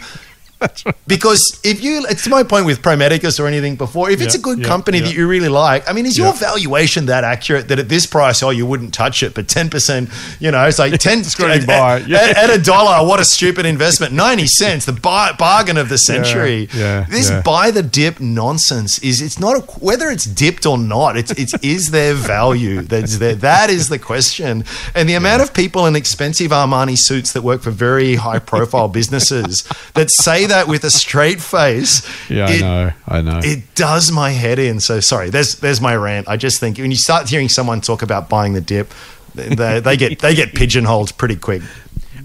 Because 1.07 1.59
if 1.63 1.83
you, 1.83 2.05
it's 2.09 2.27
my 2.27 2.43
point 2.43 2.65
with 2.65 2.81
Pro 2.81 2.95
Medicus 2.95 3.39
or 3.39 3.47
anything 3.47 3.75
before, 3.75 4.09
if 4.09 4.21
it's 4.21 4.35
a 4.35 4.39
good 4.39 4.59
yeah, 4.59 4.67
company 4.67 4.99
yeah. 4.99 5.05
that 5.05 5.15
you 5.15 5.27
really 5.27 5.49
like, 5.49 5.89
I 5.89 5.93
mean, 5.93 6.05
is 6.05 6.17
your 6.17 6.33
valuation 6.33 7.07
that 7.07 7.23
accurate 7.23 7.67
that 7.69 7.79
at 7.79 7.89
this 7.89 8.05
price, 8.05 8.43
oh, 8.43 8.49
you 8.49 8.65
wouldn't 8.65 8.93
touch 8.93 9.23
it, 9.23 9.33
but 9.33 9.47
10%, 9.47 10.39
you 10.39 10.51
know, 10.51 10.65
it's 10.65 10.79
like 10.79 10.91
10 10.99 11.23
Screaming 11.23 11.61
at, 11.61 11.67
buy, 11.67 11.99
at- 12.01 12.11
at- 12.11 12.37
at 12.37 12.59
a 12.59 12.61
dollar, 12.61 13.07
what 13.07 13.19
a 13.19 13.25
stupid 13.25 13.65
investment. 13.65 14.13
90 14.13 14.47
cents, 14.47 14.85
the 14.85 14.93
bar, 14.93 15.33
bargain 15.37 15.77
of 15.77 15.89
the 15.89 15.97
century. 15.97 16.69
yeah, 16.73 17.05
this 17.09 17.31
buy 17.43 17.71
the 17.71 17.83
dip 17.83 18.19
nonsense 18.19 18.99
is, 18.99 19.21
it's 19.21 19.39
not, 19.39 19.55
a, 19.57 19.59
whether 19.79 20.09
it's 20.09 20.25
dipped 20.25 20.65
or 20.65 20.77
not, 20.77 21.17
it's, 21.17 21.31
it's 21.31 21.53
is 21.63 21.91
there 21.91 22.13
value? 22.13 22.81
That's 22.81 23.17
there. 23.17 23.35
That 23.35 23.69
is 23.69 23.89
the 23.89 23.99
question. 23.99 24.63
And 24.95 25.07
the 25.07 25.13
amount 25.15 25.41
of 25.41 25.53
people 25.53 25.85
in 25.85 25.95
expensive 25.95 26.51
Armani 26.51 26.97
suits 26.97 27.33
that 27.33 27.41
work 27.41 27.61
for 27.61 27.71
very 27.71 28.15
high 28.15 28.39
profile 28.39 28.87
businesses 28.87 29.67
that 29.93 30.09
say 30.09 30.45
that 30.51 30.67
with 30.67 30.83
a 30.83 30.89
straight 30.91 31.41
face. 31.41 32.07
Yeah, 32.29 32.45
I 32.45 32.59
know. 32.59 32.91
I 33.07 33.21
know. 33.21 33.39
it 33.43 33.75
does 33.75 34.11
my 34.11 34.29
head 34.31 34.59
in. 34.59 34.79
So 34.79 34.99
sorry. 34.99 35.29
There's 35.29 35.55
there's 35.55 35.81
my 35.81 35.95
rant. 35.95 36.27
I 36.29 36.37
just 36.37 36.59
think 36.59 36.77
when 36.77 36.91
you 36.91 36.97
start 36.97 37.27
hearing 37.27 37.49
someone 37.49 37.81
talk 37.81 38.01
about 38.03 38.29
buying 38.29 38.53
the 38.53 38.61
dip, 38.61 38.93
they, 39.35 39.79
they 39.79 39.97
get 39.97 40.19
they 40.19 40.35
get 40.35 40.53
pigeonholed 40.53 41.17
pretty 41.17 41.35
quick. 41.35 41.61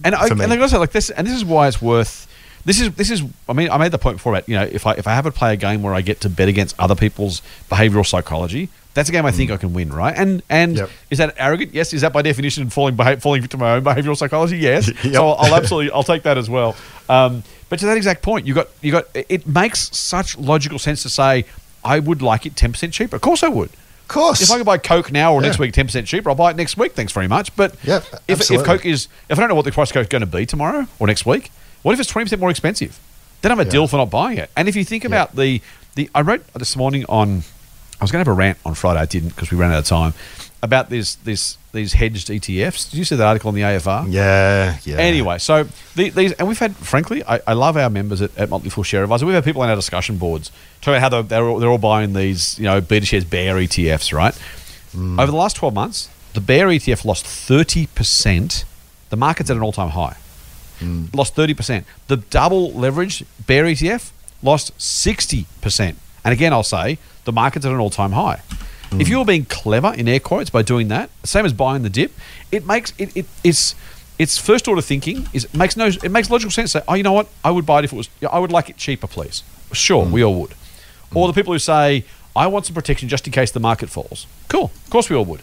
And 0.04 0.14
I, 0.14 0.26
and 0.28 0.42
I 0.52 0.56
gotta 0.56 0.68
say, 0.68 0.76
like 0.78 0.92
this, 0.92 1.10
and 1.10 1.26
this 1.26 1.34
is 1.34 1.44
why 1.44 1.66
it's 1.66 1.80
worth. 1.82 2.24
This 2.64 2.80
is 2.80 2.94
this 2.94 3.10
is. 3.10 3.22
I 3.48 3.52
mean, 3.52 3.70
I 3.70 3.78
made 3.78 3.92
the 3.92 3.98
point 3.98 4.16
before 4.18 4.32
about 4.34 4.48
you 4.48 4.56
know 4.56 4.64
if 4.64 4.86
I 4.86 4.92
if 4.94 5.06
I 5.06 5.14
have 5.14 5.24
to 5.24 5.32
play 5.32 5.52
a 5.52 5.56
game 5.56 5.82
where 5.82 5.94
I 5.94 6.00
get 6.02 6.20
to 6.22 6.28
bet 6.28 6.48
against 6.48 6.78
other 6.78 6.94
people's 6.94 7.40
behavioral 7.70 8.04
psychology, 8.04 8.68
that's 8.94 9.08
a 9.08 9.12
game 9.12 9.24
I 9.24 9.30
think 9.30 9.50
I 9.52 9.56
can 9.56 9.72
win, 9.72 9.92
right? 9.92 10.14
And 10.16 10.42
and 10.50 10.74
Mm. 10.74 10.78
Yep. 10.78 10.90
is 11.10 11.18
that 11.18 11.34
arrogant? 11.38 11.74
Yes. 11.74 11.92
Is 11.92 12.00
that 12.02 12.12
by 12.12 12.22
definition 12.22 12.68
falling 12.70 12.96
beha- 12.96 13.20
falling 13.20 13.42
to 13.46 13.56
my 13.56 13.74
own 13.76 13.84
behavioral 13.84 14.16
psychology? 14.16 14.58
Yes. 14.58 14.88
Yep. 15.04 15.14
So 15.14 15.28
I'll, 15.28 15.46
I'll 15.46 15.54
absolutely 15.54 15.92
I'll 15.92 16.02
take 16.02 16.24
that 16.24 16.38
as 16.38 16.50
well. 16.50 16.74
Um, 17.08 17.44
but 17.68 17.78
to 17.80 17.86
that 17.86 17.96
exact 17.96 18.22
point, 18.22 18.46
you 18.46 18.54
got 18.54 18.68
you 18.82 18.92
got. 18.92 19.06
It 19.14 19.46
makes 19.46 19.96
such 19.96 20.36
logical 20.38 20.78
sense 20.78 21.02
to 21.02 21.08
say 21.10 21.44
I 21.84 21.98
would 21.98 22.22
like 22.22 22.46
it 22.46 22.56
ten 22.56 22.72
percent 22.72 22.92
cheaper. 22.92 23.16
Of 23.16 23.22
course, 23.22 23.42
I 23.42 23.48
would. 23.48 23.70
Of 23.70 24.08
course. 24.08 24.40
If 24.40 24.50
I 24.52 24.58
could 24.58 24.66
buy 24.66 24.78
Coke 24.78 25.10
now 25.10 25.34
or 25.34 25.40
next 25.40 25.58
week 25.58 25.72
ten 25.72 25.86
percent 25.86 26.06
cheaper, 26.06 26.28
I'll 26.30 26.36
buy 26.36 26.50
it 26.50 26.56
next 26.56 26.76
week. 26.76 26.92
Thanks 26.92 27.12
very 27.12 27.26
much. 27.28 27.54
But 27.56 27.74
Yeah, 27.82 28.02
if, 28.28 28.50
if. 28.50 28.64
Coke 28.64 28.86
is 28.86 29.08
if 29.28 29.36
I 29.38 29.40
don't 29.42 29.48
know 29.48 29.54
what 29.56 29.64
the 29.64 29.72
price 29.72 29.90
of 29.90 29.94
Coke 29.94 30.02
is 30.02 30.08
going 30.08 30.20
to 30.20 30.26
be 30.26 30.46
tomorrow 30.46 30.86
or 30.98 31.06
next 31.08 31.26
week, 31.26 31.50
what 31.82 31.92
if 31.92 32.00
it's 32.00 32.08
twenty 32.08 32.26
percent 32.26 32.40
more 32.40 32.50
expensive? 32.50 32.98
Then 33.42 33.52
I'm 33.52 33.60
a 33.60 33.64
Yeah. 33.64 33.70
deal 33.70 33.86
for 33.88 33.96
not 33.96 34.10
buying 34.10 34.38
it. 34.38 34.50
And 34.56 34.68
if 34.68 34.76
you 34.76 34.84
think 34.84 35.04
about 35.04 35.34
the 35.36 35.60
the 35.96 36.08
I 36.14 36.20
wrote 36.22 36.46
this 36.54 36.76
morning 36.76 37.04
on 37.08 37.42
I 38.00 38.04
was 38.04 38.12
going 38.12 38.22
to 38.24 38.28
have 38.30 38.36
a 38.36 38.38
rant 38.38 38.58
on 38.64 38.74
Friday, 38.74 39.00
I 39.00 39.06
didn't 39.06 39.30
because 39.30 39.50
we 39.50 39.56
ran 39.56 39.72
out 39.72 39.78
of 39.78 39.86
time 39.86 40.14
about 40.62 40.88
this 40.88 41.16
this 41.16 41.58
these 41.76 41.92
hedged 41.92 42.28
ETFs. 42.28 42.90
Did 42.90 42.98
you 42.98 43.04
see 43.04 43.16
that 43.16 43.26
article 43.26 43.50
in 43.50 43.54
the 43.54 43.62
AFR? 43.62 44.06
yeah, 44.12 44.78
yeah. 44.84 44.96
Anyway, 44.96 45.38
so 45.38 45.68
the, 45.94 46.10
these, 46.10 46.32
and 46.32 46.48
we've 46.48 46.58
had, 46.58 46.74
frankly, 46.76 47.22
I, 47.24 47.40
I 47.46 47.52
love 47.52 47.76
our 47.76 47.90
members 47.90 48.20
at, 48.20 48.36
at 48.36 48.50
Motley 48.50 48.70
Fool 48.70 48.84
Share 48.84 49.02
Advisor. 49.04 49.26
We've 49.26 49.34
had 49.34 49.44
people 49.44 49.62
on 49.62 49.68
our 49.68 49.76
discussion 49.76 50.18
boards 50.18 50.50
talking 50.80 50.94
about 50.94 51.00
how 51.00 51.08
they're, 51.08 51.22
they're, 51.22 51.48
all, 51.48 51.58
they're 51.58 51.70
all 51.70 51.78
buying 51.78 52.12
these, 52.12 52.58
you 52.58 52.64
know, 52.64 52.80
BetaShares 52.80 53.28
Bear 53.28 53.54
ETFs, 53.56 54.12
right? 54.12 54.34
Mm. 54.94 55.20
Over 55.20 55.30
the 55.30 55.36
last 55.36 55.56
12 55.56 55.74
months, 55.74 56.08
the 56.34 56.40
Bear 56.40 56.68
ETF 56.68 57.04
lost 57.04 57.24
30%. 57.24 58.64
The 59.10 59.16
market's 59.16 59.50
at 59.50 59.56
an 59.56 59.62
all 59.62 59.72
time 59.72 59.90
high. 59.90 60.16
Mm. 60.80 61.14
Lost 61.14 61.34
30%. 61.36 61.84
The 62.08 62.16
double 62.16 62.72
leveraged 62.72 63.24
Bear 63.46 63.64
ETF 63.64 64.10
lost 64.42 64.76
60%. 64.78 65.94
And 66.24 66.32
again, 66.32 66.52
I'll 66.52 66.62
say 66.62 66.98
the 67.24 67.32
market's 67.32 67.64
at 67.64 67.72
an 67.72 67.78
all 67.78 67.90
time 67.90 68.12
high. 68.12 68.42
Mm. 68.90 69.00
If 69.00 69.08
you're 69.08 69.24
being 69.24 69.44
clever 69.44 69.92
in 69.94 70.08
air 70.08 70.20
quotes 70.20 70.50
by 70.50 70.62
doing 70.62 70.88
that, 70.88 71.10
same 71.24 71.44
as 71.44 71.52
buying 71.52 71.82
the 71.82 71.90
dip, 71.90 72.12
it 72.52 72.66
makes 72.66 72.92
it, 72.98 73.16
it 73.16 73.26
it's 73.42 73.74
it's 74.18 74.38
first 74.38 74.68
order 74.68 74.80
thinking 74.80 75.28
is 75.32 75.44
it 75.44 75.54
makes 75.54 75.76
no 75.76 75.86
it 75.86 76.10
makes 76.10 76.30
logical 76.30 76.50
sense 76.50 76.72
to 76.72 76.78
say, 76.78 76.84
oh 76.88 76.94
you 76.94 77.02
know 77.02 77.12
what, 77.12 77.28
I 77.44 77.50
would 77.50 77.66
buy 77.66 77.80
it 77.80 77.84
if 77.84 77.92
it 77.92 77.96
was 77.96 78.08
I 78.30 78.38
would 78.38 78.52
like 78.52 78.70
it 78.70 78.76
cheaper, 78.76 79.06
please. 79.06 79.42
Sure, 79.72 80.04
mm. 80.04 80.10
we 80.10 80.22
all 80.22 80.40
would. 80.40 80.54
Or 81.14 81.26
mm. 81.26 81.34
the 81.34 81.40
people 81.40 81.52
who 81.52 81.58
say, 81.58 82.04
I 82.34 82.46
want 82.46 82.66
some 82.66 82.74
protection 82.74 83.08
just 83.08 83.26
in 83.26 83.32
case 83.32 83.50
the 83.50 83.60
market 83.60 83.88
falls. 83.88 84.26
Cool. 84.48 84.70
Of 84.84 84.90
course 84.90 85.08
we 85.08 85.16
all 85.16 85.24
would. 85.24 85.42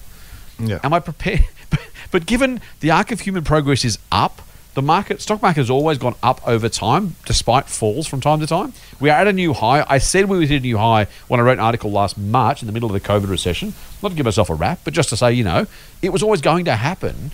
Yeah. 0.60 0.80
Am 0.84 0.94
I 0.94 1.00
prepared? 1.00 1.46
but 2.12 2.26
given 2.26 2.62
the 2.80 2.91
arc 2.91 3.12
of 3.12 3.22
human 3.22 3.44
progress 3.44 3.84
is 3.84 3.98
up, 4.12 4.41
the 4.74 4.82
market, 4.82 5.21
stock 5.21 5.41
market 5.41 5.59
has 5.61 5.69
always 5.69 5.97
gone 5.97 6.15
up 6.24 6.41
over 6.47 6.67
time, 6.67 7.15
despite 7.26 7.67
falls 7.67 8.07
from 8.07 8.21
time 8.21 8.39
to 8.39 8.47
time. 8.47 8.74
We 8.99 9.09
are 9.09 9.19
at 9.19 9.28
a 9.28 9.34
new 9.34 9.53
high. 9.53 9.86
I 9.88 9.99
said 9.99 10.26
we 10.26 10.38
were 10.39 10.45
hit 10.45 10.57
a 10.61 10.65
new 10.65 10.78
high 10.78 11.07
when 11.28 11.39
I 11.39 11.43
wrote 11.43 11.53
an 11.53 11.59
article 11.59 11.91
last 11.91 12.17
March 12.17 12.61
in 12.61 12.65
the 12.67 12.71
middle 12.74 12.89
of 12.89 12.93
the 12.93 13.07
COVID 13.07 13.30
recession. 13.30 13.74
Not 14.01 14.09
to 14.09 14.15
give 14.15 14.26
myself 14.26 14.49
a 14.49 14.55
rap, 14.55 14.80
but 14.84 14.93
just 14.93 15.09
to 15.09 15.17
say, 15.17 15.32
you 15.34 15.43
know, 15.43 15.67
it 16.01 16.09
was 16.09 16.24
always 16.24 16.41
going 16.41 16.65
to 16.65 16.76
happen. 16.76 17.32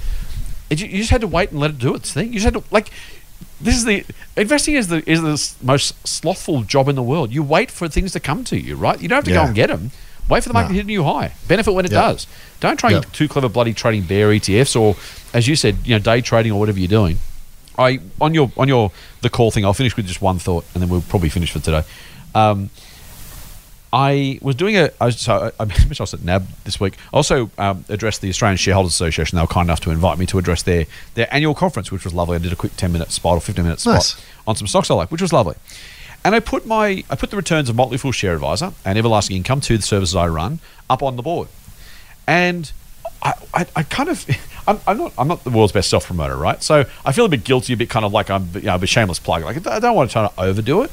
It, 0.69 0.81
you 0.81 0.97
just 0.97 1.11
had 1.11 1.21
to 1.21 1.27
wait 1.27 1.51
and 1.51 1.59
let 1.59 1.71
it 1.71 1.79
do 1.79 1.95
its 1.95 2.11
thing. 2.13 2.27
You 2.27 2.39
just 2.39 2.45
had 2.45 2.53
to 2.55 2.63
like. 2.71 2.89
this 3.61 3.75
is 3.75 3.85
the 3.85 4.05
investing 4.37 4.75
is 4.75 4.87
the 4.89 5.09
is 5.09 5.21
the 5.21 5.65
most 5.65 5.95
slothful 6.07 6.63
job 6.63 6.87
in 6.89 6.95
the 6.95 7.03
world. 7.03 7.31
You 7.31 7.41
wait 7.41 7.71
for 7.71 7.87
things 7.87 8.11
to 8.11 8.19
come 8.19 8.43
to 8.45 8.59
you, 8.59 8.75
right? 8.75 9.01
You 9.01 9.07
don't 9.07 9.17
have 9.17 9.25
to 9.25 9.31
go 9.31 9.43
and 9.45 9.55
get 9.55 9.67
them. 9.67 9.91
Wait 10.29 10.43
for 10.43 10.49
the 10.49 10.53
market 10.53 10.67
No. 10.69 10.73
to 10.73 10.75
hit 10.75 10.83
a 10.83 10.87
new 10.87 11.03
high. 11.03 11.33
Benefit 11.47 11.73
when 11.73 11.85
it 11.85 11.91
Yeah. 11.91 12.01
does. 12.01 12.27
Don't 12.59 12.77
try 12.77 12.91
Yeah. 12.91 12.99
get 12.99 13.13
too 13.13 13.27
clever 13.27 13.49
bloody 13.49 13.73
trading 13.73 14.03
bear 14.03 14.27
ETFs 14.31 14.75
or, 14.79 14.95
as 15.33 15.47
you 15.47 15.55
said, 15.55 15.77
you 15.85 15.95
know, 15.95 15.99
day 15.99 16.21
trading 16.21 16.51
or 16.51 16.59
whatever 16.59 16.77
you're 16.77 16.87
doing. 16.87 17.17
I 17.77 17.99
on 18.19 18.33
your 18.33 18.51
on 18.57 18.67
your 18.67 18.91
the 19.21 19.29
call 19.29 19.51
thing. 19.51 19.65
I'll 19.65 19.73
finish 19.73 19.95
with 19.95 20.07
just 20.07 20.21
one 20.21 20.39
thought, 20.39 20.65
and 20.73 20.81
then 20.81 20.89
we'll 20.89 21.01
probably 21.01 21.29
finish 21.29 21.51
for 21.51 21.59
today. 21.59 21.83
Um, 22.35 22.69
I 23.91 24.37
was 24.41 24.55
doing 24.55 24.77
a. 24.77 24.91
I 25.01 25.05
was, 25.07 25.19
so 25.19 25.51
I, 25.59 25.63
I 25.63 25.65
mentioned 25.65 25.95
I 25.99 26.03
was 26.03 26.13
at 26.13 26.23
NAB 26.23 26.47
this 26.63 26.79
week. 26.79 26.93
I 27.11 27.17
also 27.17 27.49
um, 27.57 27.85
addressed 27.89 28.21
the 28.21 28.29
Australian 28.29 28.57
Shareholders 28.57 28.91
Association. 28.91 29.35
They 29.35 29.41
were 29.41 29.47
kind 29.47 29.65
enough 29.65 29.79
to 29.81 29.91
invite 29.91 30.19
me 30.19 30.25
to 30.27 30.37
address 30.37 30.61
their 30.61 30.85
their 31.15 31.33
annual 31.33 31.55
conference, 31.55 31.91
which 31.91 32.03
was 32.03 32.13
lovely. 32.13 32.35
I 32.35 32.39
did 32.39 32.53
a 32.53 32.55
quick 32.55 32.75
ten 32.77 32.91
minute 32.91 33.11
spot 33.11 33.37
or 33.37 33.41
fifteen 33.41 33.65
minute 33.65 33.79
spot 33.79 33.95
Nice. 33.95 34.25
on 34.45 34.55
some 34.55 34.67
stocks 34.67 34.91
I 34.91 34.93
like, 34.93 35.11
which 35.11 35.21
was 35.21 35.33
lovely. 35.33 35.55
And 36.23 36.35
I 36.35 36.39
put 36.39 36.67
my 36.67 37.03
I 37.09 37.15
put 37.15 37.31
the 37.31 37.37
returns 37.37 37.67
of 37.69 37.75
Motley 37.75 37.97
Fool 37.97 38.11
Share 38.11 38.35
Advisor 38.35 38.73
and 38.85 38.97
Everlasting 38.97 39.37
Income, 39.37 39.61
two 39.61 39.75
of 39.75 39.79
the 39.81 39.87
services 39.87 40.15
I 40.15 40.27
run, 40.27 40.59
up 40.89 41.01
on 41.01 41.15
the 41.15 41.23
board. 41.23 41.47
And 42.27 42.71
I, 43.23 43.33
I, 43.53 43.65
I 43.77 43.83
kind 43.83 44.09
of 44.09 44.23
I'm, 44.69 44.79
I'm 44.85 44.97
not 44.97 45.13
I'm 45.17 45.27
not 45.27 45.43
the 45.43 45.49
world's 45.49 45.73
best 45.73 45.89
self 45.89 46.05
promoter, 46.05 46.35
right? 46.35 46.61
So 46.61 46.85
I 47.03 47.11
feel 47.11 47.25
a 47.25 47.29
bit 47.29 47.43
guilty, 47.43 47.73
a 47.73 47.77
bit 47.77 47.89
kind 47.89 48.05
of 48.05 48.13
like 48.13 48.29
I'm 48.29 48.49
you 48.53 48.61
know, 48.61 48.75
a 48.75 48.85
shameless 48.85 49.17
plug. 49.17 49.43
Like 49.43 49.65
I 49.65 49.79
don't 49.79 49.95
want 49.95 50.11
to 50.11 50.13
try 50.13 50.27
to 50.27 50.39
overdo 50.39 50.83
it. 50.83 50.91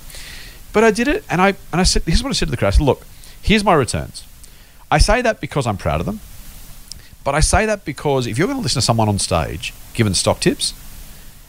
But 0.72 0.82
I 0.82 0.90
did 0.90 1.08
it, 1.08 1.24
and 1.28 1.42
I 1.42 1.48
and 1.72 1.80
I 1.80 1.82
said, 1.82 2.02
"Here's 2.06 2.22
what 2.22 2.30
I 2.30 2.32
said 2.32 2.46
to 2.46 2.50
the 2.50 2.56
crowd: 2.56 2.68
I 2.68 2.70
said, 2.70 2.82
Look, 2.82 3.06
here's 3.42 3.64
my 3.64 3.74
returns. 3.74 4.24
I 4.90 4.98
say 4.98 5.20
that 5.22 5.40
because 5.40 5.66
I'm 5.66 5.76
proud 5.76 6.00
of 6.00 6.06
them, 6.06 6.20
but 7.22 7.34
I 7.34 7.40
say 7.40 7.66
that 7.66 7.84
because 7.84 8.26
if 8.26 8.38
you're 8.38 8.46
going 8.46 8.58
to 8.58 8.62
listen 8.62 8.80
to 8.80 8.84
someone 8.84 9.08
on 9.08 9.18
stage 9.18 9.74
giving 9.94 10.14
stock 10.14 10.40
tips, 10.40 10.72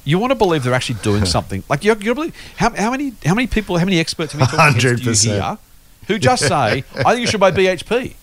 you 0.04 0.20
want 0.20 0.32
to 0.32 0.36
believe 0.36 0.64
they're 0.64 0.74
actually 0.74 1.00
doing 1.02 1.26
something. 1.38 1.64
Like 1.70 1.84
you're, 1.84 1.98
you're 1.98 2.16
believe, 2.16 2.36
how, 2.58 2.72
how 2.72 2.92
many 2.92 3.14
how 3.26 3.36
many 3.36 3.48
people, 3.48 3.78
how 3.78 3.86
many 3.86 4.00
experts 4.00 4.34
have 4.34 4.42
you 4.42 4.48
talking 4.48 4.78
against 4.78 5.26
you 5.26 5.32
here 5.32 5.58
who 6.08 6.20
just 6.20 6.46
say, 6.48 6.84
"I 6.94 7.14
think 7.14 7.22
you 7.22 7.28
should 7.28 7.40
buy 7.40 7.52
BHP," 7.52 8.16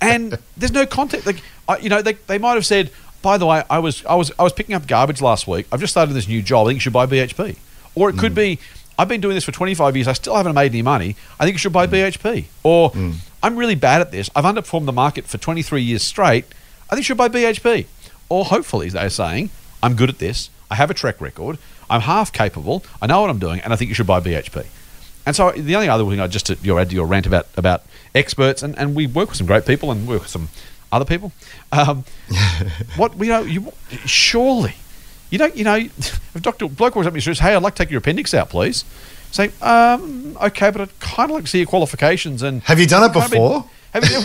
and 0.00 0.38
there's 0.56 0.72
no 0.72 0.86
context. 0.86 1.26
Like 1.26 1.42
I, 1.68 1.78
you 1.78 1.88
know, 1.88 2.00
they, 2.00 2.14
they 2.14 2.38
might 2.38 2.54
have 2.54 2.66
said, 2.66 2.90
"By 3.22 3.38
the 3.38 3.46
way, 3.46 3.62
I 3.68 3.78
was 3.78 4.04
I 4.06 4.14
was 4.14 4.32
I 4.38 4.42
was 4.42 4.52
picking 4.52 4.74
up 4.74 4.86
garbage 4.86 5.20
last 5.20 5.46
week. 5.46 5.66
I've 5.72 5.80
just 5.80 5.92
started 5.92 6.12
this 6.14 6.28
new 6.28 6.42
job. 6.42 6.66
I 6.66 6.70
think 6.70 6.76
you 6.76 6.80
should 6.80 6.92
buy 6.92 7.06
BHP." 7.06 7.56
Or 7.94 8.10
it 8.10 8.18
could 8.18 8.32
mm. 8.32 8.36
be, 8.36 8.58
"I've 8.98 9.08
been 9.08 9.20
doing 9.20 9.34
this 9.34 9.44
for 9.44 9.52
25 9.52 9.96
years. 9.96 10.06
I 10.08 10.12
still 10.12 10.36
haven't 10.36 10.54
made 10.54 10.72
any 10.72 10.82
money. 10.82 11.16
I 11.40 11.44
think 11.44 11.54
you 11.54 11.58
should 11.58 11.72
buy 11.72 11.86
mm. 11.86 11.92
BHP." 11.92 12.44
Or 12.62 12.90
mm. 12.92 13.16
I'm 13.42 13.56
really 13.56 13.74
bad 13.74 14.00
at 14.00 14.12
this. 14.12 14.30
I've 14.34 14.44
underperformed 14.44 14.86
the 14.86 14.92
market 14.92 15.26
for 15.26 15.38
23 15.38 15.82
years 15.82 16.02
straight. 16.02 16.44
I 16.90 16.94
think 16.94 17.00
you 17.00 17.04
should 17.04 17.16
buy 17.16 17.28
BHP. 17.28 17.86
Or 18.28 18.44
hopefully, 18.44 18.88
they're 18.88 19.10
saying, 19.10 19.50
I'm 19.82 19.94
good 19.94 20.08
at 20.08 20.18
this. 20.18 20.50
I 20.70 20.74
have 20.74 20.90
a 20.90 20.94
track 20.94 21.20
record. 21.20 21.58
I'm 21.88 22.02
half 22.02 22.32
capable. 22.32 22.84
I 23.00 23.06
know 23.06 23.20
what 23.20 23.30
I'm 23.30 23.38
doing, 23.38 23.60
and 23.60 23.72
I 23.72 23.76
think 23.76 23.88
you 23.88 23.94
should 23.94 24.06
buy 24.06 24.20
BHP. 24.20 24.66
And 25.24 25.36
so 25.36 25.50
the 25.50 25.76
only 25.76 25.88
other 25.88 26.04
thing 26.04 26.20
I 26.20 26.26
just 26.26 26.46
to 26.46 26.56
your 26.62 26.80
add 26.80 26.90
to 26.90 26.96
your 26.96 27.06
rant 27.06 27.26
about 27.26 27.48
about 27.56 27.82
experts, 28.14 28.62
and, 28.62 28.78
and 28.78 28.94
we 28.94 29.06
work 29.06 29.28
with 29.28 29.38
some 29.38 29.46
great 29.46 29.66
people 29.66 29.90
and 29.90 30.06
work 30.08 30.22
with 30.22 30.30
some 30.30 30.48
other 30.92 31.04
people. 31.04 31.32
Um, 31.72 32.04
what 32.96 33.16
you 33.18 33.26
know, 33.26 33.42
you 33.42 33.72
surely 34.04 34.74
you 35.30 35.38
don't 35.38 35.56
you 35.56 35.64
know 35.64 35.76
if 35.98 36.42
Doctor 36.42 36.68
Bloke 36.68 36.96
walks 36.96 37.06
up 37.06 37.14
and 37.14 37.22
says, 37.22 37.38
"Hey, 37.38 37.54
I'd 37.54 37.62
like 37.62 37.74
to 37.74 37.84
take 37.84 37.90
your 37.90 37.98
appendix 37.98 38.34
out, 38.34 38.50
please." 38.50 38.84
Say, 39.30 39.50
um, 39.60 40.38
okay, 40.40 40.70
but 40.70 40.80
I'd 40.80 41.00
kind 41.00 41.30
of 41.30 41.34
like 41.34 41.44
to 41.44 41.50
see 41.50 41.58
your 41.58 41.66
qualifications 41.66 42.42
and 42.42 42.62
Have 42.62 42.80
you 42.80 42.86
done 42.86 43.10
it 43.10 43.12
before? 43.12 43.66
have 43.92 44.04
you, 44.10 44.16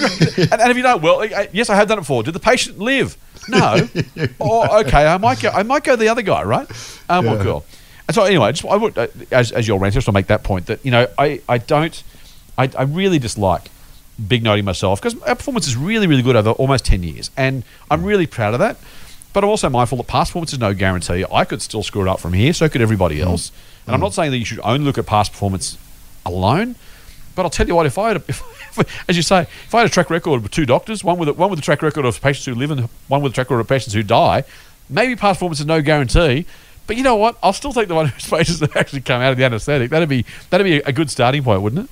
and, 0.44 0.54
and 0.54 0.62
have 0.62 0.78
you 0.78 0.84
done 0.84 1.02
well? 1.02 1.26
Yes, 1.52 1.70
I 1.70 1.76
have 1.76 1.90
done 1.90 1.98
it 1.98 2.02
before. 2.02 2.24
Did 2.24 2.34
the 2.34 2.40
patient 2.40 2.80
live? 2.80 3.18
No. 3.50 3.88
or 4.40 4.80
okay, 4.80 5.06
I 5.06 5.18
might 5.18 5.42
go. 5.42 5.50
I 5.50 5.64
might 5.64 5.84
go 5.84 5.96
the 5.96 6.08
other 6.08 6.22
guy, 6.22 6.44
right? 6.44 6.68
Um, 7.10 7.26
Well, 7.26 7.44
cool. 7.44 7.66
And 8.08 8.16
so 8.16 8.24
anyway, 8.24 8.52
just 8.52 8.66
I 8.66 8.76
would 8.76 8.98
uh, 8.98 9.08
as 9.32 9.52
as 9.52 9.68
your 9.68 9.80
rant, 9.80 9.94
I 9.94 9.96
just 9.96 10.08
want 10.08 10.16
to 10.16 10.18
make 10.20 10.28
that 10.28 10.44
point 10.44 10.68
that 10.68 10.84
you 10.86 10.92
know 10.92 11.08
I 11.18 11.42
I 11.48 11.58
don't 11.58 12.02
I, 12.58 12.70
I 12.78 12.84
really 12.84 13.20
dislike 13.20 13.70
big 14.28 14.44
noting 14.44 14.66
myself 14.66 15.02
because 15.02 15.20
our 15.24 15.36
performance 15.36 15.68
is 15.68 15.76
really 15.76 16.08
really 16.08 16.22
good 16.22 16.36
over 16.36 16.52
almost 16.52 16.86
ten 16.86 17.04
years, 17.04 17.32
and 17.38 17.64
I'm 17.90 18.02
mm. 18.02 18.06
really 18.06 18.28
proud 18.28 18.54
of 18.54 18.60
that. 18.60 18.78
But 19.34 19.44
I'm 19.44 19.50
also 19.50 19.68
mindful 19.70 19.98
that 19.98 20.08
past 20.08 20.30
performance 20.30 20.54
is 20.54 20.60
no 20.60 20.74
guarantee. 20.76 21.26
I 21.32 21.44
could 21.44 21.62
still 21.62 21.82
screw 21.82 22.04
it 22.04 22.08
up 22.08 22.20
from 22.20 22.34
here, 22.34 22.54
so 22.54 22.70
could 22.70 22.82
everybody 22.82 23.18
mm. 23.18 23.26
else. 23.26 23.52
And 23.86 23.94
I'm 23.94 24.00
mm. 24.00 24.04
not 24.04 24.14
saying 24.14 24.32
that 24.32 24.38
you 24.38 24.46
should 24.46 24.60
only 24.64 24.86
look 24.86 24.98
at 24.98 25.06
past 25.06 25.32
performance 25.32 25.78
alone. 26.26 26.76
But 27.36 27.44
I'll 27.44 27.50
tell 27.50 27.68
you 27.68 27.76
what, 27.76 27.86
if 27.86 27.98
I 27.98 28.10
had, 28.10 28.18
a, 28.18 28.24
if, 28.28 29.10
as 29.10 29.18
you 29.18 29.24
say, 29.24 29.42
if 29.42 29.74
I 29.74 29.80
had 29.80 29.88
a 29.88 29.92
track 29.92 30.10
record 30.10 30.44
with 30.44 30.52
two 30.52 30.66
doctors, 30.66 31.04
one 31.04 31.18
with 31.18 31.30
a, 31.30 31.34
one 31.34 31.50
with 31.50 31.60
a 31.60 31.64
track 31.64 31.82
record 31.82 32.06
of 32.06 32.22
patients 32.22 32.46
who 32.46 32.56
live 32.56 32.72
and 32.72 32.82
one 33.08 33.22
with 33.22 33.32
a 33.32 33.36
track 33.36 33.50
record 33.50 33.62
of 33.62 33.68
patients 33.68 33.94
who 33.94 34.04
die, 34.04 34.44
maybe 34.90 35.16
past 35.16 35.38
performance 35.38 35.60
is 35.60 35.66
no 35.66 35.82
guarantee. 35.82 36.46
But 36.86 36.98
you 36.98 37.04
know 37.04 37.16
what? 37.16 37.38
I'll 37.42 37.54
still 37.54 37.74
take 37.74 37.88
the 37.88 37.96
one 37.96 38.08
whose 38.08 38.30
patients 38.30 38.60
that 38.60 38.76
actually 38.76 39.02
come 39.02 39.22
out 39.22 39.32
of 39.32 39.38
the 39.38 39.46
anaesthetic. 39.46 39.90
That'd 39.90 40.10
be 40.10 40.26
that'd 40.50 40.66
be 40.66 40.78
a 40.78 40.92
good 40.92 41.10
starting 41.10 41.44
point, 41.44 41.62
wouldn't 41.62 41.86
it? 41.86 41.92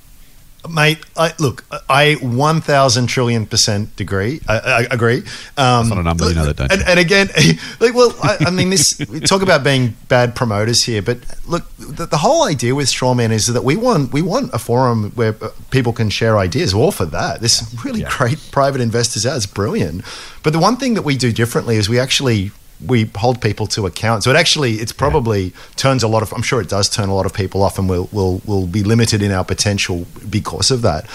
Mate, 0.70 0.98
I, 1.16 1.32
look, 1.40 1.64
I 1.88 2.14
1,000 2.22 3.08
trillion 3.08 3.46
percent 3.46 4.00
agree. 4.00 4.40
I, 4.48 4.58
I 4.58 4.86
agree. 4.92 5.18
Um, 5.18 5.24
That's 5.56 5.88
not 5.88 5.98
a 5.98 6.02
number, 6.04 6.28
you 6.28 6.34
know 6.36 6.46
that, 6.46 6.56
don't 6.56 6.70
and, 6.70 6.80
you? 6.80 6.86
and 6.86 7.00
again, 7.00 7.28
like, 7.80 7.94
well, 7.94 8.14
I, 8.22 8.36
I 8.46 8.50
mean, 8.50 8.70
this 8.70 8.96
we 9.08 9.18
talk 9.18 9.42
about 9.42 9.64
being 9.64 9.96
bad 10.08 10.36
promoters 10.36 10.84
here, 10.84 11.02
but 11.02 11.18
look, 11.48 11.64
the, 11.78 12.06
the 12.06 12.18
whole 12.18 12.44
idea 12.44 12.76
with 12.76 12.86
Strawman 12.86 13.32
is 13.32 13.48
that 13.48 13.64
we 13.64 13.74
want 13.76 14.12
we 14.12 14.22
want 14.22 14.54
a 14.54 14.58
forum 14.58 15.10
where 15.16 15.34
uh, 15.42 15.48
people 15.70 15.92
can 15.92 16.10
share 16.10 16.38
ideas. 16.38 16.72
All 16.74 16.92
for 16.92 17.06
that. 17.06 17.40
This 17.40 17.74
really 17.84 18.02
Yeah. 18.02 18.08
great 18.16 18.38
private 18.52 18.80
investors 18.80 19.26
out. 19.26 19.36
It's 19.36 19.46
brilliant. 19.46 20.04
But 20.44 20.52
the 20.52 20.60
one 20.60 20.76
thing 20.76 20.94
that 20.94 21.02
we 21.02 21.16
do 21.16 21.32
differently 21.32 21.76
is 21.76 21.88
we 21.88 21.98
actually 21.98 22.52
we 22.86 23.10
hold 23.16 23.40
people 23.40 23.66
to 23.68 23.86
account. 23.86 24.24
So 24.24 24.30
it 24.30 24.36
actually 24.36 24.74
it's 24.74 24.92
probably 24.92 25.52
turns 25.76 26.02
a 26.02 26.08
lot 26.08 26.22
of 26.22 26.32
I'm 26.32 26.42
sure 26.42 26.60
it 26.60 26.68
does 26.68 26.88
turn 26.88 27.08
a 27.08 27.14
lot 27.14 27.26
of 27.26 27.32
people 27.34 27.62
off 27.62 27.78
and 27.78 27.88
we'll 27.88 28.08
we'll 28.12 28.40
we'll 28.44 28.66
be 28.66 28.82
limited 28.82 29.22
in 29.22 29.30
our 29.32 29.44
potential 29.44 30.06
because 30.28 30.70
of 30.70 30.82
that. 30.82 31.06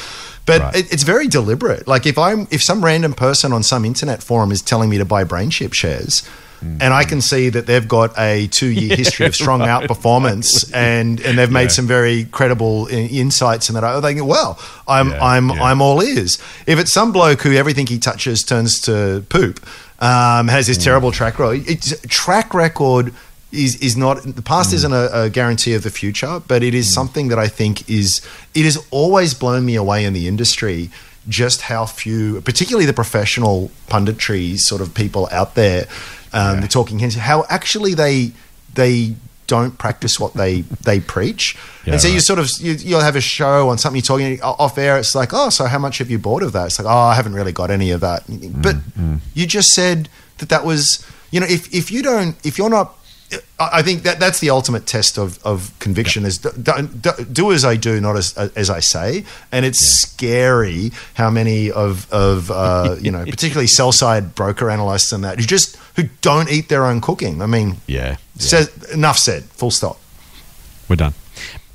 But 0.45 0.61
Right. 0.61 0.75
it, 0.77 0.93
it's 0.93 1.03
very 1.03 1.27
deliberate. 1.27 1.87
Like 1.87 2.05
if 2.05 2.17
I'm 2.17 2.47
if 2.51 2.63
some 2.63 2.83
random 2.85 3.13
person 3.13 3.51
on 3.53 3.63
some 3.63 3.83
internet 3.85 4.23
forum 4.23 4.51
is 4.51 4.61
telling 4.61 4.89
me 4.89 4.97
to 4.97 5.05
buy 5.05 5.23
BrainChip 5.23 5.73
shares 5.73 6.23
Mm. 6.57 6.81
and 6.81 6.91
I 6.91 7.03
can 7.03 7.21
see 7.21 7.49
that 7.49 7.67
they've 7.67 7.87
got 7.87 8.17
a 8.17 8.47
two 8.47 8.65
year 8.71 8.95
history 9.03 9.27
of 9.27 9.35
strong 9.35 9.59
outperformance 9.59 10.71
and 10.73 11.19
and 11.21 11.37
they've 11.37 11.51
made 11.51 11.63
Yeah. 11.69 11.77
some 11.79 11.85
very 11.87 12.25
credible 12.25 12.87
i- 12.91 12.95
insights 12.95 13.69
and 13.69 13.75
that 13.75 13.83
I 13.83 14.01
think 14.01 14.25
well 14.25 14.57
I'm 14.87 15.11
Yeah, 15.11 15.23
I'm 15.23 15.49
yeah. 15.49 15.63
I'm 15.63 15.81
all 15.83 16.01
ears. 16.03 16.39
If 16.65 16.79
it's 16.79 16.91
some 16.91 17.11
bloke 17.11 17.41
who 17.43 17.53
everything 17.53 17.85
he 17.87 17.99
touches 17.99 18.43
turns 18.43 18.79
to 18.81 19.23
poop, 19.29 19.59
um, 19.99 20.47
has 20.47 20.65
Mm. 20.65 20.67
this 20.67 20.77
terrible 20.83 21.11
track 21.11 21.39
record. 21.39 21.63
It's 21.67 21.93
track 22.07 22.53
record 22.53 23.13
is 23.51 23.75
is 23.77 23.95
not 23.95 24.21
the 24.35 24.41
past 24.41 24.73
isn't 24.73 24.91
a, 24.93 25.21
a 25.23 25.29
guarantee 25.29 25.73
of 25.73 25.83
the 25.83 25.89
future, 25.89 26.41
but 26.47 26.61
it 26.63 26.73
is 26.73 26.87
Mm. 26.87 26.93
something 26.93 27.27
that 27.29 27.39
I 27.39 27.47
think 27.47 27.89
is 27.89 28.21
it 28.53 28.63
has 28.65 28.77
always 28.91 29.33
blown 29.33 29.65
me 29.65 29.75
away 29.75 30.05
in 30.05 30.13
the 30.13 30.27
industry. 30.27 30.89
Just 31.29 31.61
how 31.63 31.85
few, 31.85 32.39
particularly 32.41 32.85
the 32.85 32.93
professional 32.93 33.69
punditry 33.89 34.57
sort 34.57 34.81
of 34.81 34.93
people 34.93 35.27
out 35.31 35.55
there, 35.55 35.85
um, 36.31 36.61
the 36.61 36.67
talking 36.69 36.99
heads, 36.99 37.15
how 37.15 37.45
actually 37.49 37.93
they 37.93 38.31
they 38.75 39.15
don't 39.47 39.77
practice 39.77 40.19
what 40.19 40.33
they 40.33 40.61
they 40.83 40.99
preach, 40.99 41.55
Yeah, 41.85 41.93
and 41.93 42.01
so 42.01 42.07
you 42.07 42.19
sort 42.19 42.39
of 42.39 42.49
you, 42.59 42.73
you'll 42.73 43.01
have 43.01 43.15
a 43.15 43.21
show 43.21 43.69
on 43.69 43.77
something 43.77 43.97
you're 43.97 44.03
talking 44.17 44.41
off 44.41 44.77
air. 44.77 44.97
It's 44.97 45.15
like, 45.15 45.29
oh, 45.33 45.49
so 45.49 45.65
how 45.65 45.79
much 45.79 45.97
have 45.99 46.09
you 46.11 46.19
bought 46.19 46.43
of 46.43 46.51
that? 46.53 46.65
It's 46.67 46.79
like, 46.79 46.87
oh, 46.87 46.97
I 47.11 47.15
haven't 47.15 47.33
really 47.33 47.53
got 47.53 47.71
any 47.71 47.91
of 47.91 48.01
that. 48.01 48.23
But 48.27 48.75
Mm, 48.99 49.19
you 49.33 49.47
just 49.47 49.69
said 49.69 50.09
that 50.39 50.49
that 50.49 50.63
was, 50.65 51.05
you 51.31 51.39
know, 51.39 51.47
if 51.47 51.73
if 51.73 51.89
you 51.91 52.01
don't, 52.03 52.35
if 52.45 52.57
you're 52.57 52.69
not, 52.69 52.96
I 53.59 53.69
I 53.79 53.81
think 53.81 54.03
that 54.03 54.19
that's 54.19 54.39
the 54.39 54.49
ultimate 54.49 54.85
test 54.85 55.17
of 55.17 55.39
of 55.45 55.71
conviction 55.79 56.25
is 56.25 56.37
do, 56.37 56.51
do, 56.51 57.11
do 57.31 57.51
as 57.51 57.65
I 57.65 57.75
do, 57.75 57.99
not 57.99 58.15
as 58.15 58.37
as 58.37 58.69
I 58.69 58.79
say. 58.79 59.25
And 59.51 59.65
it's 59.65 59.79
scary 59.79 60.91
how 61.15 61.29
many 61.29 61.71
of 61.71 62.11
of 62.11 62.49
uh, 62.51 62.95
you 63.01 63.11
know, 63.11 63.23
particularly 63.35 63.67
sell 63.67 63.91
side 63.91 64.35
broker 64.35 64.69
analysts 64.69 65.11
and 65.11 65.23
that 65.23 65.39
who 65.39 65.45
just 65.45 65.75
who 65.95 66.03
don't 66.21 66.49
eat 66.51 66.69
their 66.69 66.85
own 66.85 67.01
cooking. 67.01 67.41
I 67.41 67.47
mean, 67.47 67.77
Yeah. 67.87 68.17
says 68.37 68.69
enough 68.93 69.17
said. 69.17 69.43
Full 69.43 69.71
stop. 69.71 69.99
We're 70.87 70.95
done. 70.95 71.13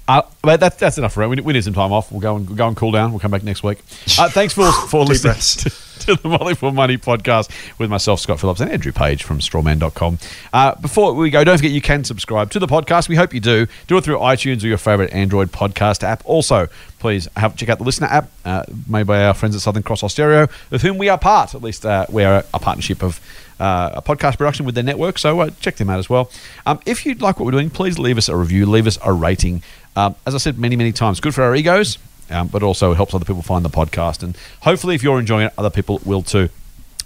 Uh, 0.09 0.23
but 0.43 0.61
that, 0.61 0.79
that's 0.79 0.99
enough 0.99 1.13
for 1.13 1.23
it. 1.23 1.29
We, 1.29 1.37
we 1.37 1.53
need 1.53 1.65
some 1.65 1.75
time 1.75 1.93
off. 1.93 2.11
We'll 2.11 2.21
go 2.21 2.37
and 2.37 2.57
go 2.57 2.67
and 2.67 2.77
cool 2.77 2.91
down. 2.91 3.13
We'll 3.13 3.21
come 3.21 3.31
back 3.31 3.45
next 3.45 3.63
week. 3.63 3.79
Uh, 4.19 4.29
thanks 4.31 4.53
for 4.53 4.71
for 4.73 5.05
listening 5.05 5.35
to, 5.35 5.71
to 6.07 6.21
the 6.21 6.29
Motley 6.29 6.55
Fool 6.55 6.73
Money 6.73 6.99
podcast 6.99 7.51
with 7.79 7.89
myself, 7.89 8.19
Scott 8.19 8.41
Phillips, 8.41 8.61
and 8.61 8.71
Andrew 8.71 8.93
Page 8.93 9.23
from 9.23 9.39
strawman.com. 9.39 10.19
Uh, 10.53 10.75
before 10.81 11.15
we 11.15 11.31
go, 11.31 11.45
don't 11.45 11.57
forget 11.57 11.71
you 11.71 11.81
can 11.81 12.03
subscribe 12.03 12.51
to 12.51 12.59
the 12.59 12.67
podcast. 12.67 13.09
We 13.09 13.17
hope 13.17 13.33
you 13.33 13.41
do. 13.41 13.67
Do 13.87 13.97
it 13.97 14.05
through 14.05 14.19
iTunes 14.19 14.65
or 14.65 14.67
your 14.67 14.79
favorite 14.79 15.13
Android 15.13 15.53
podcast 15.53 16.03
app. 16.03 16.23
Also, 16.25 16.67
please 16.99 17.29
have 17.37 17.55
check 17.55 17.69
out 17.69 17.79
the 17.79 17.85
listener 17.85 18.09
app 18.09 18.31
uh, 18.45 18.65
made 18.89 19.07
by 19.07 19.25
our 19.25 19.35
friends 19.35 19.55
at 19.55 19.63
Southern 19.63 19.85
Cross 19.85 20.03
Austereo, 20.03 20.51
with 20.71 20.83
whom 20.83 20.99
we 20.99 21.09
are 21.09 21.19
part. 21.19 21.55
At 21.55 21.63
least 21.63 21.87
uh, 21.87 22.07
we're 22.09 22.45
a 22.53 22.59
partnership 22.59 23.05
of 23.05 23.21
uh, 23.63 23.93
a 23.95 24.03
podcast 24.03 24.39
production 24.39 24.67
with 24.67 24.75
their 24.75 24.85
network. 24.85 25.19
So 25.19 25.39
uh, 25.41 25.51
check 25.61 25.77
them 25.77 25.89
out 25.89 26.01
as 26.01 26.11
well. 26.11 26.31
Um, 26.67 26.81
if 26.85 27.07
you'd 27.07 27.23
like 27.23 27.39
what 27.39 27.47
we're 27.47 27.53
doing, 27.53 27.71
please 27.71 27.99
leave 27.99 28.19
us 28.19 28.29
a 28.29 28.37
review, 28.37 28.67
leave 28.67 28.89
us 28.89 28.99
a 29.05 29.13
rating. 29.13 29.63
Um, 29.97 30.15
as 30.27 30.35
I 30.35 30.39
said 30.39 30.59
many, 30.59 30.77
many 30.77 30.93
times, 30.93 31.21
good 31.21 31.35
for 31.35 31.43
our 31.43 31.55
egos, 31.55 31.99
um, 32.31 32.49
but 32.49 32.63
also 32.63 32.95
helps 32.95 33.15
other 33.15 33.25
people 33.25 33.43
find 33.43 33.65
the 33.65 33.71
podcast. 33.71 34.23
And 34.23 34.37
hopefully, 34.61 34.95
if 34.95 35.03
you're 35.03 35.19
enjoying 35.19 35.47
it, 35.47 35.53
other 35.59 35.71
people 35.71 36.01
will 36.05 36.23
too. 36.23 36.49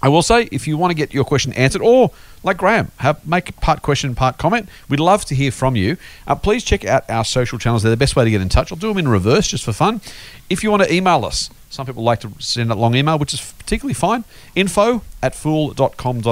I 0.01 0.09
will 0.09 0.21
say, 0.21 0.47
if 0.51 0.67
you 0.67 0.77
want 0.77 0.91
to 0.91 0.95
get 0.95 1.13
your 1.13 1.25
question 1.25 1.53
answered, 1.53 1.81
or 1.81 2.11
like 2.43 2.57
Graham, 2.57 2.91
have 2.97 3.25
make 3.27 3.55
part 3.57 3.81
question, 3.81 4.13
part 4.13 4.37
comment, 4.37 4.69
we'd 4.89 4.99
love 4.99 5.25
to 5.25 5.35
hear 5.35 5.51
from 5.51 5.75
you. 5.75 5.97
Uh, 6.27 6.35
please 6.35 6.63
check 6.63 6.85
out 6.85 7.09
our 7.09 7.25
social 7.25 7.57
channels; 7.57 7.81
they're 7.81 7.89
the 7.89 7.97
best 7.97 8.15
way 8.15 8.23
to 8.23 8.29
get 8.29 8.39
in 8.39 8.49
touch. 8.49 8.71
I'll 8.71 8.77
do 8.77 8.89
them 8.89 8.99
in 8.99 9.07
reverse 9.07 9.47
just 9.47 9.63
for 9.63 9.73
fun. 9.73 10.01
If 10.49 10.63
you 10.63 10.69
want 10.69 10.83
to 10.83 10.93
email 10.93 11.25
us, 11.25 11.49
some 11.71 11.87
people 11.87 12.03
like 12.03 12.19
to 12.21 12.31
send 12.37 12.71
a 12.71 12.75
long 12.75 12.93
email, 12.93 13.17
which 13.17 13.33
is 13.33 13.53
particularly 13.53 13.95
fine. 13.95 14.23
Info 14.55 15.01
at 15.23 15.33
fool.com.au, 15.33 16.31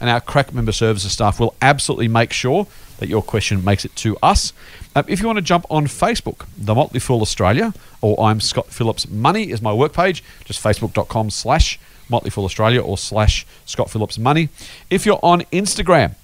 and 0.00 0.10
our 0.10 0.20
crack 0.20 0.52
member 0.52 0.72
services 0.72 1.12
staff 1.12 1.38
will 1.38 1.54
absolutely 1.62 2.08
make 2.08 2.32
sure 2.32 2.66
that 2.98 3.08
your 3.08 3.22
question 3.22 3.64
makes 3.64 3.84
it 3.84 3.94
to 3.96 4.16
us. 4.22 4.52
Uh, 4.94 5.02
if 5.08 5.20
you 5.20 5.26
want 5.26 5.36
to 5.36 5.42
jump 5.42 5.66
on 5.70 5.86
Facebook, 5.86 6.46
The 6.56 6.74
Motley 6.74 7.00
Fool 7.00 7.20
Australia, 7.20 7.74
or 8.00 8.20
I'm 8.20 8.40
Scott 8.40 8.68
Phillips 8.68 9.08
Money 9.08 9.50
is 9.50 9.60
my 9.60 9.72
work 9.72 9.92
page, 9.92 10.22
just 10.44 10.62
facebook.com 10.62 11.30
slash 11.30 11.78
Motley 12.08 12.30
Fool 12.30 12.44
Australia 12.44 12.80
or 12.80 12.96
slash 12.96 13.46
Scott 13.64 13.90
Phillips 13.90 14.18
Money. 14.18 14.48
If 14.90 15.06
you're 15.06 15.20
on 15.22 15.42
Instagram 15.52 16.14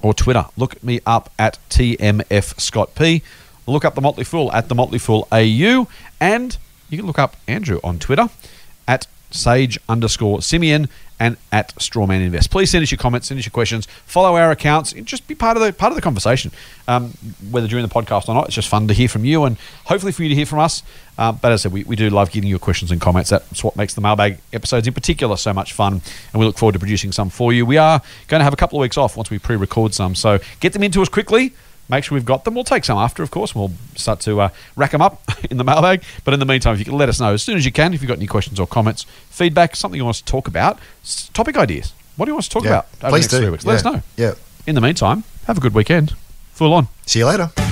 or 0.00 0.14
Twitter, 0.14 0.46
look 0.56 0.82
me 0.82 1.00
up 1.06 1.30
at 1.38 1.58
TMF 1.70 2.60
Scott 2.60 2.94
P. 2.94 3.22
Look 3.66 3.84
up 3.84 3.94
the 3.94 4.00
Motley 4.00 4.24
Fool 4.24 4.52
at 4.52 4.68
the 4.68 4.74
Motley 4.74 4.98
Fool 4.98 5.28
AU, 5.30 5.86
and 6.20 6.58
you 6.90 6.98
can 6.98 7.06
look 7.06 7.18
up 7.18 7.36
Andrew 7.46 7.78
on 7.84 7.98
Twitter 7.98 8.28
at 8.88 9.06
Sage 9.30 9.78
underscore 9.88 10.42
Simeon 10.42 10.88
and 11.22 11.36
at 11.52 11.72
Strawman 11.76 12.20
Invest. 12.20 12.50
Please 12.50 12.68
send 12.68 12.82
us 12.82 12.90
your 12.90 12.98
comments, 12.98 13.28
send 13.28 13.38
us 13.38 13.46
your 13.46 13.52
questions, 13.52 13.86
follow 14.06 14.34
our 14.34 14.50
accounts, 14.50 14.92
and 14.92 15.06
just 15.06 15.28
be 15.28 15.36
part 15.36 15.56
of 15.56 15.62
the 15.62 15.72
part 15.72 15.92
of 15.92 15.94
the 15.94 16.02
conversation. 16.02 16.50
Um, 16.88 17.12
whether 17.48 17.68
during 17.68 17.86
the 17.86 17.94
podcast 17.94 18.28
or 18.28 18.34
not, 18.34 18.46
it's 18.46 18.56
just 18.56 18.68
fun 18.68 18.88
to 18.88 18.94
hear 18.94 19.08
from 19.08 19.24
you 19.24 19.44
and 19.44 19.56
hopefully 19.84 20.10
for 20.10 20.24
you 20.24 20.28
to 20.30 20.34
hear 20.34 20.46
from 20.46 20.58
us. 20.58 20.82
Um, 21.18 21.38
but 21.40 21.52
as 21.52 21.60
I 21.60 21.62
said, 21.62 21.72
we, 21.72 21.84
we 21.84 21.94
do 21.94 22.10
love 22.10 22.32
getting 22.32 22.50
your 22.50 22.58
questions 22.58 22.90
and 22.90 23.00
comments. 23.00 23.30
That's 23.30 23.62
what 23.62 23.76
makes 23.76 23.94
the 23.94 24.00
mailbag 24.00 24.38
episodes 24.52 24.88
in 24.88 24.94
particular 24.94 25.36
so 25.36 25.54
much 25.54 25.72
fun, 25.72 25.92
and 26.32 26.40
we 26.40 26.44
look 26.44 26.58
forward 26.58 26.72
to 26.72 26.80
producing 26.80 27.12
some 27.12 27.30
for 27.30 27.52
you. 27.52 27.64
We 27.64 27.76
are 27.76 28.02
going 28.26 28.40
to 28.40 28.44
have 28.44 28.52
a 28.52 28.56
couple 28.56 28.80
of 28.80 28.80
weeks 28.80 28.96
off 28.96 29.16
once 29.16 29.30
we 29.30 29.38
pre-record 29.38 29.94
some, 29.94 30.16
so 30.16 30.40
get 30.58 30.72
them 30.72 30.82
into 30.82 31.00
us 31.02 31.08
quickly 31.08 31.52
make 31.92 32.02
sure 32.04 32.16
we've 32.16 32.24
got 32.24 32.44
them. 32.44 32.54
We'll 32.54 32.64
take 32.64 32.84
some 32.84 32.98
after, 32.98 33.22
of 33.22 33.30
course, 33.30 33.54
we'll 33.54 33.70
start 33.94 34.18
to 34.20 34.40
uh, 34.40 34.48
rack 34.74 34.90
them 34.90 35.00
up 35.02 35.22
in 35.50 35.58
the 35.58 35.64
mailbag. 35.64 36.02
But 36.24 36.34
in 36.34 36.40
the 36.40 36.46
meantime, 36.46 36.72
if 36.74 36.78
you 36.80 36.84
can 36.84 36.94
let 36.94 37.08
us 37.08 37.20
know 37.20 37.34
as 37.34 37.42
soon 37.42 37.56
as 37.56 37.64
you 37.64 37.70
can, 37.72 37.94
if 37.94 38.02
you've 38.02 38.08
got 38.08 38.16
any 38.18 38.26
questions 38.26 38.58
or 38.58 38.66
comments, 38.66 39.04
feedback, 39.30 39.76
something 39.76 39.96
you 39.98 40.04
want 40.04 40.16
us 40.16 40.20
to 40.22 40.26
talk 40.26 40.48
about, 40.48 40.78
topic 41.32 41.56
ideas. 41.56 41.92
What 42.16 42.26
do 42.26 42.30
you 42.30 42.34
want 42.34 42.44
us 42.44 42.48
to 42.48 42.54
talk 42.54 42.64
Yeah. 42.64 42.70
about 42.70 42.86
over 43.02 43.10
Please 43.10 43.10
the 43.10 43.14
next 43.16 43.30
do. 43.30 43.38
three 43.38 43.50
weeks? 43.50 43.64
Let 43.66 43.76
us 43.76 43.84
know. 43.84 44.02
Yeah. 44.16 44.32
In 44.66 44.74
the 44.74 44.80
meantime, 44.80 45.24
have 45.46 45.58
a 45.58 45.60
good 45.60 45.74
weekend. 45.74 46.14
Full 46.52 46.72
on. 46.74 46.88
See 47.06 47.20
you 47.20 47.26
later. 47.26 47.71